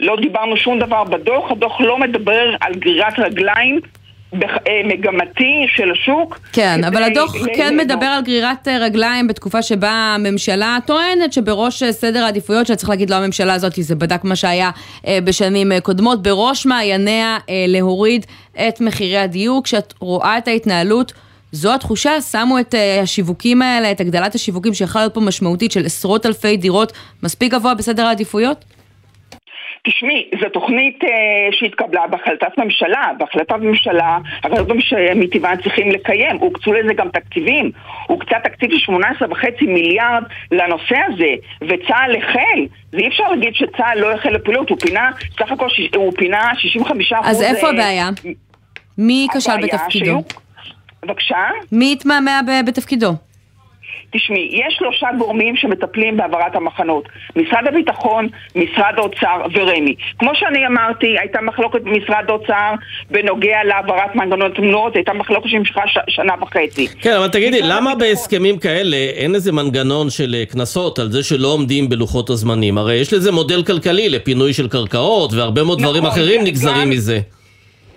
לא 0.00 0.16
דיברנו 0.16 0.56
שום 0.56 0.78
דבר 0.78 1.04
בדוח, 1.04 1.50
הדוח 1.50 1.80
לא 1.80 1.98
מדבר 1.98 2.56
על 2.60 2.74
גרירת 2.74 3.18
רגליים 3.18 3.80
מגמתי 4.84 5.66
של 5.76 5.90
השוק. 5.92 6.38
כן, 6.52 6.84
אבל 6.84 7.02
הדוח 7.02 7.34
כן. 7.56 7.76
מדבר 7.76 8.06
על 8.06 8.22
גרירת 8.22 8.68
אה, 8.68 8.78
רגליים 8.78 9.28
בתקופה 9.28 9.62
שבה 9.62 9.90
הממשלה 9.90 10.78
טוענת 10.86 11.32
שבראש 11.32 11.82
אה, 11.82 11.92
סדר 11.92 12.24
העדיפויות, 12.24 12.66
שצריך 12.66 12.90
להגיד 12.90 13.10
לא 13.10 13.14
הממשלה 13.14 13.54
הזאת, 13.54 13.72
זה 13.76 13.94
בדק 13.94 14.24
מה 14.24 14.36
שהיה 14.36 14.70
אה, 15.06 15.18
בשנים 15.24 15.72
אה, 15.72 15.80
קודמות, 15.80 16.22
בראש 16.22 16.66
מעייניה 16.66 17.38
אה, 17.48 17.64
להוריד 17.68 18.26
את 18.68 18.80
מחירי 18.80 19.18
הדיור. 19.18 19.64
כשאת 19.64 19.94
רואה 20.00 20.38
את 20.38 20.48
ההתנהלות, 20.48 21.12
זו 21.52 21.74
התחושה, 21.74 22.20
שמו 22.20 22.58
את 22.58 22.74
אה, 22.74 23.00
השיווקים 23.00 23.62
האלה, 23.62 23.90
את 23.90 24.00
הגדלת 24.00 24.34
השיווקים 24.34 24.74
שיכולה 24.74 25.04
להיות 25.04 25.14
פה 25.14 25.20
משמעותית 25.20 25.72
של 25.72 25.86
עשרות 25.86 26.26
אלפי 26.26 26.56
דירות, 26.56 26.92
מספיק 27.22 27.52
גבוה 27.54 27.74
בסדר 27.74 28.06
העדיפויות? 28.06 28.64
תשמעי, 29.84 30.28
זו 30.40 30.48
תוכנית 30.48 31.04
אה, 31.04 31.08
שהתקבלה 31.52 32.06
בהחלטת 32.06 32.58
ממשלה, 32.58 33.04
בהחלטת 33.18 33.52
ממשלה, 33.56 34.18
החלטות 34.44 34.76
מטבען 35.16 35.62
צריכים 35.62 35.90
לקיים, 35.90 36.36
הוקצו 36.36 36.72
לזה 36.72 36.94
גם 36.94 37.08
תקציבים, 37.08 37.70
הוקצה 38.06 38.36
תקציב 38.44 38.70
של 38.78 38.92
18.5 38.92 39.36
מיליארד 39.66 40.22
לנושא 40.50 40.96
הזה, 41.08 41.34
וצה"ל 41.62 42.16
החל, 42.16 42.60
ואי 42.92 43.08
אפשר 43.08 43.22
להגיד 43.30 43.54
שצה"ל 43.54 43.98
לא 43.98 44.12
החל 44.12 44.30
לפעילות, 44.30 44.70
הוא 44.70 44.78
פינה, 44.80 45.10
סך 45.38 45.52
הכל 45.52 45.68
שיש- 45.68 45.90
הוא 45.94 46.12
פינה 46.16 46.50
65 46.58 47.12
אז 47.24 47.42
איפה 47.42 47.68
הבעיה? 47.68 48.08
מי 48.98 49.26
כשל 49.34 49.56
בתפקידו? 49.62 50.04
שהיו- 50.04 50.20
בבקשה? 51.02 51.36
מי 51.72 51.92
התמהמה 51.92 52.40
בתפקידו? 52.66 53.12
תשמעי, 54.12 54.50
יש 54.52 54.74
שלושה 54.78 55.06
גורמים 55.18 55.56
שמטפלים 55.56 56.16
בהעברת 56.16 56.54
המחנות. 56.56 57.08
משרד 57.36 57.66
הביטחון, 57.68 58.28
משרד 58.56 58.94
האוצר 58.96 59.36
ורמ"י. 59.54 59.94
כמו 60.18 60.30
שאני 60.34 60.66
אמרתי, 60.66 61.18
הייתה 61.18 61.38
מחלוקת 61.42 61.80
במשרד 61.82 62.24
האוצר 62.28 62.70
בנוגע 63.10 63.64
להעברת 63.64 64.14
מנגנון 64.14 64.50
תמונות, 64.52 64.96
הייתה 64.96 65.12
מחלוקת 65.12 65.48
שנמשכה 65.48 65.80
ש- 65.86 65.98
שנה 66.14 66.32
וחצי. 66.42 66.86
כן, 67.00 67.12
אבל 67.12 67.28
תגידי, 67.28 67.60
למה 67.62 67.94
בהסכמים 67.94 68.58
כאלה 68.58 68.96
אין 68.96 69.34
איזה 69.34 69.52
מנגנון 69.52 70.10
של 70.10 70.34
אה, 70.38 70.44
קנסות 70.46 70.98
על 70.98 71.10
זה 71.12 71.22
שלא 71.22 71.48
עומדים 71.48 71.88
בלוחות 71.88 72.30
הזמנים? 72.30 72.78
הרי 72.78 72.94
יש 72.94 73.12
לזה 73.12 73.32
מודל 73.32 73.62
כלכלי 73.62 74.08
לפינוי 74.08 74.52
של 74.52 74.68
קרקעות, 74.68 75.32
והרבה 75.32 75.62
מאוד 75.62 75.78
דברים 75.78 76.02
נכון, 76.02 76.12
אחרים 76.18 76.40
גם- 76.40 76.46
נגזרים 76.46 76.82
גם- 76.82 76.90
מזה. 76.90 77.20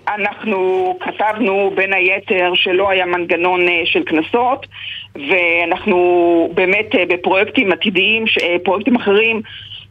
אנחנו 0.08 0.98
כתבנו 1.00 1.72
בין 1.74 1.92
היתר 1.92 2.52
שלא 2.54 2.90
היה 2.90 3.06
מנגנון 3.06 3.68
אה, 3.68 3.80
של 3.84 4.02
קנסות 4.02 4.66
ואנחנו 5.14 6.50
באמת 6.54 6.94
אה, 6.94 7.04
בפרויקטים 7.08 7.72
עתידיים, 7.72 8.24
אה, 8.42 8.56
פרויקטים 8.64 8.96
אחרים 8.96 9.42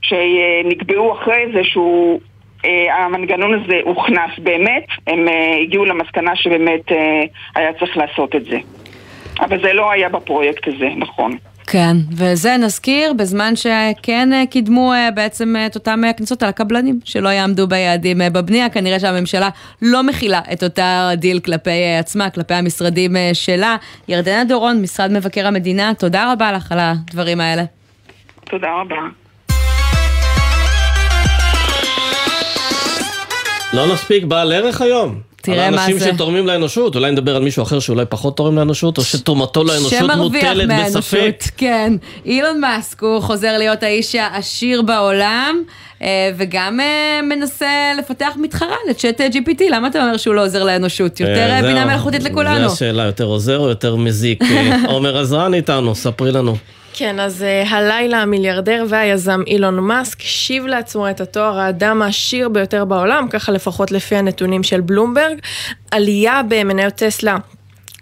שנקבעו 0.02 1.14
אחרי 1.14 1.46
זה 1.54 1.64
שהוא 1.64 2.20
אה, 2.66 3.06
המנגנון 3.06 3.54
הזה 3.54 3.80
הוכנס 3.84 4.32
באמת, 4.38 4.86
הם 5.08 5.28
הגיעו 5.62 5.86
למסקנה 5.86 6.36
שבאמת 6.36 6.92
היה 7.56 7.74
צריך 7.80 7.98
לעשות 7.98 8.36
את 8.36 8.46
זה. 8.46 8.58
אבל 9.40 9.62
זה 9.62 9.74
לא 9.74 9.92
היה 9.92 10.10
בפרויקט 10.10 10.68
הזה, 10.68 10.90
נכון. 10.98 11.38
כן, 11.68 11.98
וזה 12.12 12.58
נזכיר 12.58 13.14
בזמן 13.14 13.54
שכן 13.56 14.34
אה, 14.34 14.44
קידמו 14.50 14.94
אה, 14.94 15.12
בעצם 15.12 15.56
אה, 15.56 15.66
את 15.66 15.76
אותם 15.76 16.02
קנסות 16.18 16.44
על 16.44 16.50
הקבלנים 16.50 17.00
שלא 17.04 17.30
יעמדו 17.30 17.68
ביעדים 17.68 18.22
בבנייה, 18.34 18.70
כנראה 18.70 19.00
שהממשלה 19.00 19.50
לא 19.82 20.04
מכילה 20.04 20.42
את 20.54 20.64
אותה 20.64 21.10
דיל 21.18 21.40
כלפי 21.40 21.96
עצמה, 22.00 22.30
כלפי 22.30 22.54
המשרדים 22.54 23.16
שלה. 23.34 23.76
ירדנה 24.08 24.44
דורון, 24.44 24.82
משרד 24.82 25.12
מבקר 25.12 25.48
המדינה, 25.48 25.92
תודה 26.00 26.32
רבה 26.32 26.52
לך 26.52 26.72
על 26.72 26.80
הדברים 26.82 27.42
האלה. 27.42 27.64
תודה 28.46 28.68
רבה. 28.82 28.96
לא 33.74 33.94
נספיק 33.94 34.24
בעל 34.24 34.52
ערך 34.54 34.82
היום. 34.82 35.31
תראה 35.42 35.68
על 35.68 35.76
מה 35.76 35.88
זה. 35.94 36.12
שתורמים 36.14 36.48
לאנושות, 36.48 36.96
אולי 36.96 37.12
נדבר 37.12 37.36
על 37.36 37.44
מישהו 37.44 37.64
אחר 37.64 37.80
שאולי 37.80 38.06
פחות 38.10 38.38
תורם 38.38 38.56
לאנושות, 38.58 38.98
או 38.98 39.04
שתרומתו 39.04 39.64
לאנושות 39.64 40.10
מוטלת 40.18 40.70
בספק. 40.86 41.44
כן. 41.58 41.94
אילון 42.26 42.60
מאסק 42.60 43.04
הוא 43.04 43.20
חוזר 43.20 43.58
להיות 43.58 43.84
האיש 43.84 44.16
העשיר 44.16 44.82
בעולם, 44.82 45.64
אה, 46.02 46.32
וגם 46.38 46.80
אה, 46.80 47.20
מנסה 47.22 47.92
לפתח 48.00 48.34
מתחרה 48.36 48.76
לצ'אט 48.90 49.22
GPT. 49.22 49.64
למה 49.72 49.88
אתה 49.88 50.04
אומר 50.04 50.18
שהוא 50.18 50.36
לא 50.36 50.46
עוזר 50.46 50.64
לאנושות? 50.64 51.20
יותר 51.20 51.32
אה, 51.36 51.58
אה, 51.58 51.62
בינה. 51.62 51.86
מלאכותית 51.86 52.24
לכולנו. 52.24 52.68
זו 52.68 52.74
השאלה, 52.74 53.04
יותר 53.04 53.26
עוזר 53.26 53.60
או 53.60 53.70
יותר 53.70 53.96
מזיק? 53.96 54.42
אה, 54.42 54.76
עומר 54.94 55.18
עזרן 55.18 55.54
איתנו, 55.54 55.96
ספרי 55.96 56.32
לנו. 56.32 56.56
כן, 56.94 57.20
אז 57.20 57.42
אה, 57.42 57.70
הלילה 57.70 58.22
המיליארדר 58.22 58.86
והיזם 58.90 59.42
אילון 59.48 59.80
מאסק 59.80 60.22
השיב 60.22 60.66
לעצמו 60.66 61.10
את 61.10 61.22
התואר 61.22 61.60
האדם 61.60 62.02
העשיר 62.02 62.50
ביותר 62.50 62.86
בעולם, 62.86 63.28
ככה 63.30 63.52
לפחות 63.52 63.92
לפי 63.92 64.16
הנתונים 64.16 64.64
של 64.64 64.82
בלומברג. 64.82 65.38
עלייה 65.92 66.42
במניות 66.48 66.94
טסלה. 66.94 67.38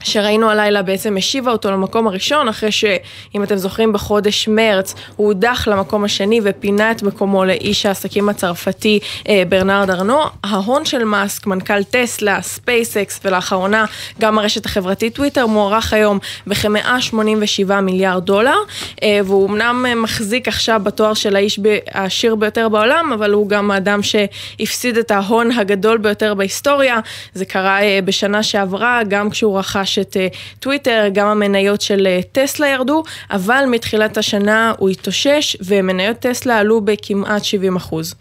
שראינו 0.03 0.49
הלילה 0.49 0.81
בעצם 0.81 1.17
השיבה 1.17 1.51
אותו 1.51 1.71
למקום 1.71 2.07
הראשון, 2.07 2.47
אחרי 2.47 2.71
שאם 2.71 3.43
אתם 3.43 3.55
זוכרים 3.55 3.93
בחודש 3.93 4.47
מרץ 4.47 4.95
הוא 5.15 5.27
הודח 5.27 5.67
למקום 5.67 6.03
השני 6.03 6.41
ופינה 6.43 6.91
את 6.91 7.03
מקומו 7.03 7.45
לאיש 7.45 7.85
העסקים 7.85 8.29
הצרפתי 8.29 8.99
אה, 9.29 9.43
ברנרד 9.49 9.89
ארנו. 9.89 10.19
ההון 10.43 10.85
של 10.85 11.03
מאסק, 11.03 11.47
מנכ"ל 11.47 11.83
טסלה, 11.83 12.41
ספייסקס 12.41 13.19
ולאחרונה 13.25 13.85
גם 14.19 14.39
הרשת 14.39 14.65
החברתית 14.65 15.15
טוויטר 15.15 15.47
מוערך 15.47 15.93
היום 15.93 16.19
בכ-187 16.47 17.73
מיליארד 17.81 18.25
דולר, 18.25 18.57
אה, 19.03 19.19
והוא 19.25 19.49
אמנם 19.49 19.85
מחזיק 20.01 20.47
עכשיו 20.47 20.81
בתואר 20.83 21.13
של 21.13 21.35
האיש 21.35 21.59
העשיר 21.91 22.35
ביותר 22.35 22.69
בעולם, 22.69 23.11
אבל 23.13 23.31
הוא 23.31 23.49
גם 23.49 23.71
האדם 23.71 23.99
שהפסיד 24.03 24.97
את 24.97 25.11
ההון 25.11 25.51
הגדול 25.51 25.97
ביותר 25.97 26.33
בהיסטוריה. 26.33 26.99
זה 27.33 27.45
קרה 27.45 27.81
אה, 27.81 27.99
בשנה 28.05 28.43
שעברה, 28.43 29.01
גם 29.07 29.29
כשהוא 29.29 29.59
רכש 29.59 29.88
את 29.97 30.17
אה, 30.17 30.27
טוויטר, 30.59 31.07
גם 31.13 31.27
המניות 31.27 31.81
של 31.81 32.07
אה, 32.07 32.19
טסלה 32.31 32.67
ירדו, 32.67 33.03
אבל 33.31 33.63
מתחילת 33.67 34.17
השנה 34.17 34.73
הוא 34.77 34.89
התאושש, 34.89 35.57
ומניות 35.61 36.17
טסלה 36.17 36.59
עלו 36.59 36.81
בכמעט 36.81 37.43
70 37.43 37.75
אחוז. 37.75 38.15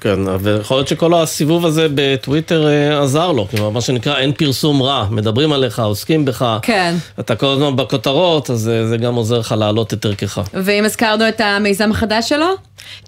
כן, 0.00 0.20
ויכול 0.40 0.76
להיות 0.76 0.88
שכל 0.88 1.14
הסיבוב 1.14 1.66
הזה 1.66 1.86
בטוויטר 1.94 2.68
אה, 2.68 3.02
עזר 3.02 3.32
לו, 3.32 3.48
כלומר, 3.50 3.70
מה 3.70 3.80
שנקרא 3.80 4.18
אין 4.18 4.32
פרסום 4.32 4.82
רע, 4.82 5.06
מדברים 5.10 5.52
עליך, 5.52 5.78
עוסקים 5.78 6.24
בך, 6.24 6.58
כן. 6.62 6.94
אתה 7.20 7.36
כל 7.36 7.46
הזמן 7.46 7.76
בכותרות, 7.76 8.50
אז 8.50 8.68
אה, 8.68 8.86
זה 8.86 8.96
גם 8.96 9.14
עוזר 9.14 9.38
לך 9.38 9.54
להעלות 9.58 9.94
את 9.94 10.04
ערכך. 10.04 10.40
ואם 10.54 10.84
הזכרנו 10.84 11.28
את 11.28 11.40
המיזם 11.40 11.90
החדש 11.90 12.28
שלו? 12.28 12.46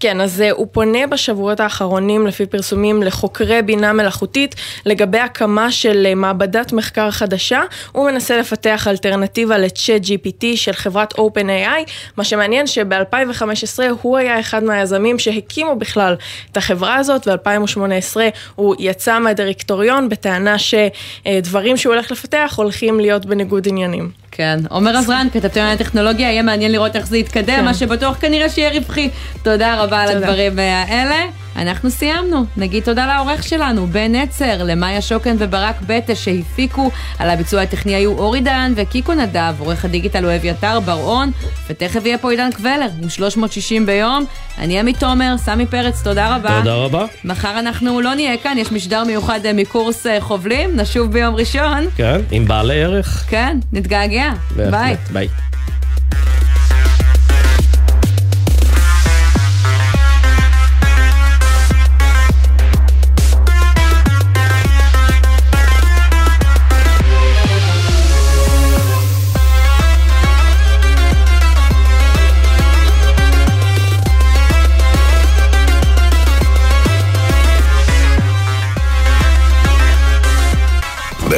כן, 0.01 0.21
אז 0.21 0.41
אה, 0.41 0.51
הוא 0.51 0.67
פונה 0.73 1.07
בשבועות 1.07 1.61
האחרונים, 1.61 2.27
לפי 2.27 2.47
פרסומים, 2.47 3.03
לחוקרי 3.03 3.63
בינה 3.63 3.93
מלאכותית 3.93 4.55
לגבי 4.87 5.19
הקמה 5.19 5.73
של 5.73 6.15
מעבדת 6.15 6.73
מחקר 6.73 7.11
חדשה. 7.11 7.61
הוא 7.93 8.11
מנסה 8.11 8.37
לפתח 8.37 8.89
אלטרנטיבה 8.89 9.59
לצ'אט 9.59 10.03
GPT 10.03 10.45
של 10.57 10.73
חברת 10.73 11.15
OpenAI, 11.15 11.91
מה 12.17 12.25
שמעניין 12.25 12.67
שב-2015 12.67 13.79
הוא 14.03 14.19
היה 14.19 14.41
אחד 14.41 14.65
מהיזמים 14.65 15.19
שהקימו 15.19 15.77
בכלל 15.77 16.17
את 16.53 16.57
החברה 16.57 16.80
הזאת, 16.89 17.29
ב-2018 17.29 18.17
הוא 18.55 18.75
יצא 18.79 19.19
מהדירקטוריון 19.19 20.09
בטענה 20.09 20.57
שדברים 20.59 21.77
שהוא 21.77 21.95
הולך 21.95 22.11
לפתח 22.11 22.55
הולכים 22.57 23.01
להיות 23.01 23.27
בניגוד 23.27 23.69
עניינים. 23.69 24.20
כן. 24.31 24.59
עומר 24.69 24.97
עזרן, 24.97 25.27
כתבתם 25.33 25.61
על 25.61 25.73
הטכנולוגיה, 25.73 26.31
יהיה 26.31 26.43
מעניין 26.43 26.73
לראות 26.73 26.97
איך 26.97 27.07
זה 27.07 27.19
יתקדם, 27.19 27.57
כן. 27.57 27.65
מה 27.65 27.75
שבטוח 27.75 28.17
כנראה 28.21 28.49
שיהיה 28.49 28.71
רווחי. 28.79 29.11
תודה 29.43 29.83
רבה 29.83 30.01
על 30.01 30.13
תודה. 30.13 30.27
הדברים 30.27 30.59
האלה. 30.59 31.25
אנחנו 31.57 31.91
סיימנו. 31.91 32.45
נגיד 32.57 32.83
תודה 32.83 33.07
לעורך 33.07 33.43
שלנו, 33.43 33.87
בן 33.87 34.15
נצר, 34.15 34.65
למאיה 34.65 35.01
שוקן 35.03 35.37
וברק 35.39 35.77
בטה 35.87 36.15
שהפיקו. 36.15 36.91
על 37.19 37.31
הביצוע 37.31 37.63
הטכני 37.63 37.95
היו 37.95 38.19
אורי 38.19 38.41
דהן 38.41 38.73
וקיקו 38.77 39.15
נדב, 39.15 39.55
עורך 39.59 39.85
הדיגיטל 39.85 40.25
הוא 40.25 40.35
אביתר 40.35 40.81
בר-און, 40.81 41.31
ותכף 41.71 42.07
יהיה 42.07 42.19
פה 42.19 42.31
עידן 42.31 42.51
קבלר 42.51 42.89
עם 43.03 43.09
360 43.09 43.87
ביום. 43.87 44.25
אני 44.59 44.79
עמית 44.81 44.99
תומר, 44.99 45.35
סמי 45.39 45.67
פרץ, 45.67 46.03
תודה 46.03 46.37
רבה. 46.37 46.59
תודה 46.59 46.75
רבה. 46.75 47.07
מחר 47.25 47.59
אנחנו 47.59 48.01
לא 48.01 48.15
נהיה 48.15 48.37
כאן, 48.37 48.59
יש 48.59 48.73
משדר 48.73 49.05
מיוחד 49.05 49.47
אה, 49.47 49.53
מקורס 49.53 50.07
אה, 50.07 50.21
חובלים, 50.21 50.77
נשוב 50.77 51.13
ביום 51.13 51.35
ראשון. 51.35 51.87
כן, 51.97 52.21
עם 52.31 52.49
בעלי 52.49 52.83
ערך. 52.83 53.25
כן, 53.29 53.59
נתגעגע. 53.73 54.20
ביי. 54.57 54.71
בהחלט, 54.71 55.11
ביי. 55.13 55.29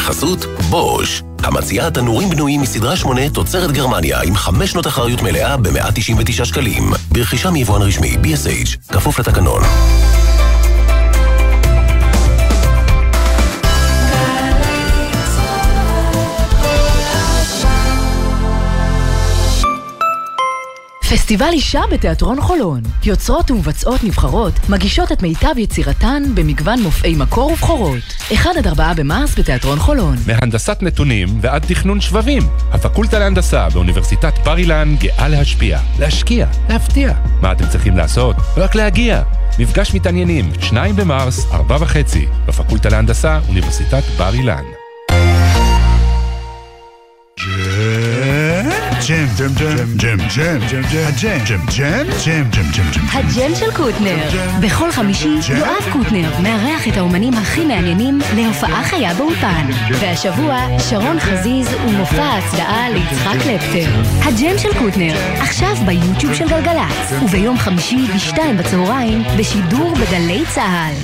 בחסות 0.03 0.45
בוש, 0.71 1.23
המציעה 1.39 1.91
תנורים 1.91 2.31
בנויים 2.31 2.61
מסדרה 2.61 2.97
8 2.97 3.29
תוצרת 3.31 3.73
גרמניה 3.73 4.21
עם 4.23 4.37
5 4.37 4.71
שנות 4.71 4.87
אחריות 4.87 5.23
מלאה 5.23 5.57
ב-199 5.57 6.45
שקלים. 6.45 6.91
ברכישה 7.13 7.51
מיבואן 7.51 7.83
רשמי 7.83 8.17
BSH, 8.23 8.93
כפוף 8.93 9.19
לתקנון. 9.19 9.63
פסטיבל 21.13 21.49
אישה 21.53 21.81
בתיאטרון 21.91 22.41
חולון. 22.41 22.81
יוצרות 23.05 23.51
ומבצעות 23.51 24.05
נבחרות 24.05 24.53
מגישות 24.69 25.13
את 25.13 25.23
מיטב 25.23 25.59
יצירתן 25.59 26.23
במגוון 26.35 26.83
מופעי 26.83 27.15
מקור 27.15 27.53
ובכורות. 27.53 27.99
1 28.35 28.51
עד 28.57 28.67
4 28.67 28.93
במרס 28.95 29.39
בתיאטרון 29.39 29.79
חולון. 29.79 30.17
מהנדסת 30.27 30.79
נתונים 30.83 31.29
ועד 31.41 31.65
תכנון 31.69 32.01
שבבים. 32.01 32.43
הפקולטה 32.71 33.19
להנדסה 33.19 33.69
באוניברסיטת 33.69 34.33
בר 34.45 34.59
אילן 34.59 34.95
גאה 34.99 35.29
להשפיע, 35.29 35.81
להשקיע, 35.99 36.47
להפתיע. 36.69 37.13
מה 37.43 37.53
אתם 37.53 37.69
צריכים 37.69 37.97
לעשות? 37.97 38.37
רק 38.57 38.75
להגיע. 38.75 39.23
מפגש 39.59 39.95
מתעניינים, 39.95 40.51
2 40.61 40.97
במרס, 40.97 41.47
4 41.53 41.77
וחצי, 41.81 42.27
בפקולטה 42.47 42.89
להנדסה, 42.89 43.41
אוניברסיטת 43.49 44.03
בר 44.19 44.35
אילן. 44.35 44.65
הג'ם, 49.03 49.27
ג'ם, 49.37 49.55
ג'ם, 49.97 50.19
ג'ם, 50.37 50.59
ג'ם, 50.71 50.83
ג'ם, 50.91 51.05
הג'ם, 51.07 51.39
ג'ם, 51.47 51.61
ג'ם, 51.77 52.11
ג'ם, 52.25 52.51
ג'ם, 52.51 52.71
ג'ם, 52.73 52.91
ג'ם. 52.93 53.07
הג'ם 53.13 53.55
של 53.55 53.73
קוטנר. 53.77 54.17
בכל 54.61 54.93
חמישי 54.93 55.39
יואב 55.59 55.85
קוטנר 55.93 56.31
מארח 56.43 56.89
את 56.89 56.97
האומנים 56.97 57.35
הכי 57.35 57.65
מעניינים 57.65 58.19
להופעה 58.37 58.85
חיה 58.85 59.15
באולפן. 59.15 59.67
והשבוע 60.01 60.67
שרון 60.91 61.21
חזיז 61.21 61.69
ומופע 61.87 62.23
ההצדעה 62.23 62.91
ליצחק 62.91 63.37
קלפטר. 63.43 63.91
הג'ם 64.23 64.59
של 64.59 64.79
קוטנר, 64.79 65.15
עכשיו 65.39 65.77
ביוטיוב 65.87 66.35
של 66.35 66.49
גלגלצ, 66.49 67.13
וביום 67.23 67.59
חמישי 67.59 68.07
בשתיים 68.15 68.57
בצהריים 68.57 69.23
בשידור 69.39 69.95
בגלי 69.95 70.43
צה"ל. 70.55 70.95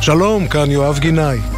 שלום, 0.00 0.48
כאן 0.48 0.70
יואב 0.70 0.98
גינאי. 0.98 1.57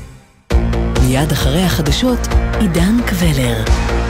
מיד 1.11 1.31
אחרי 1.31 1.63
החדשות, 1.63 2.19
עידן 2.59 2.95
קבלר. 3.05 4.00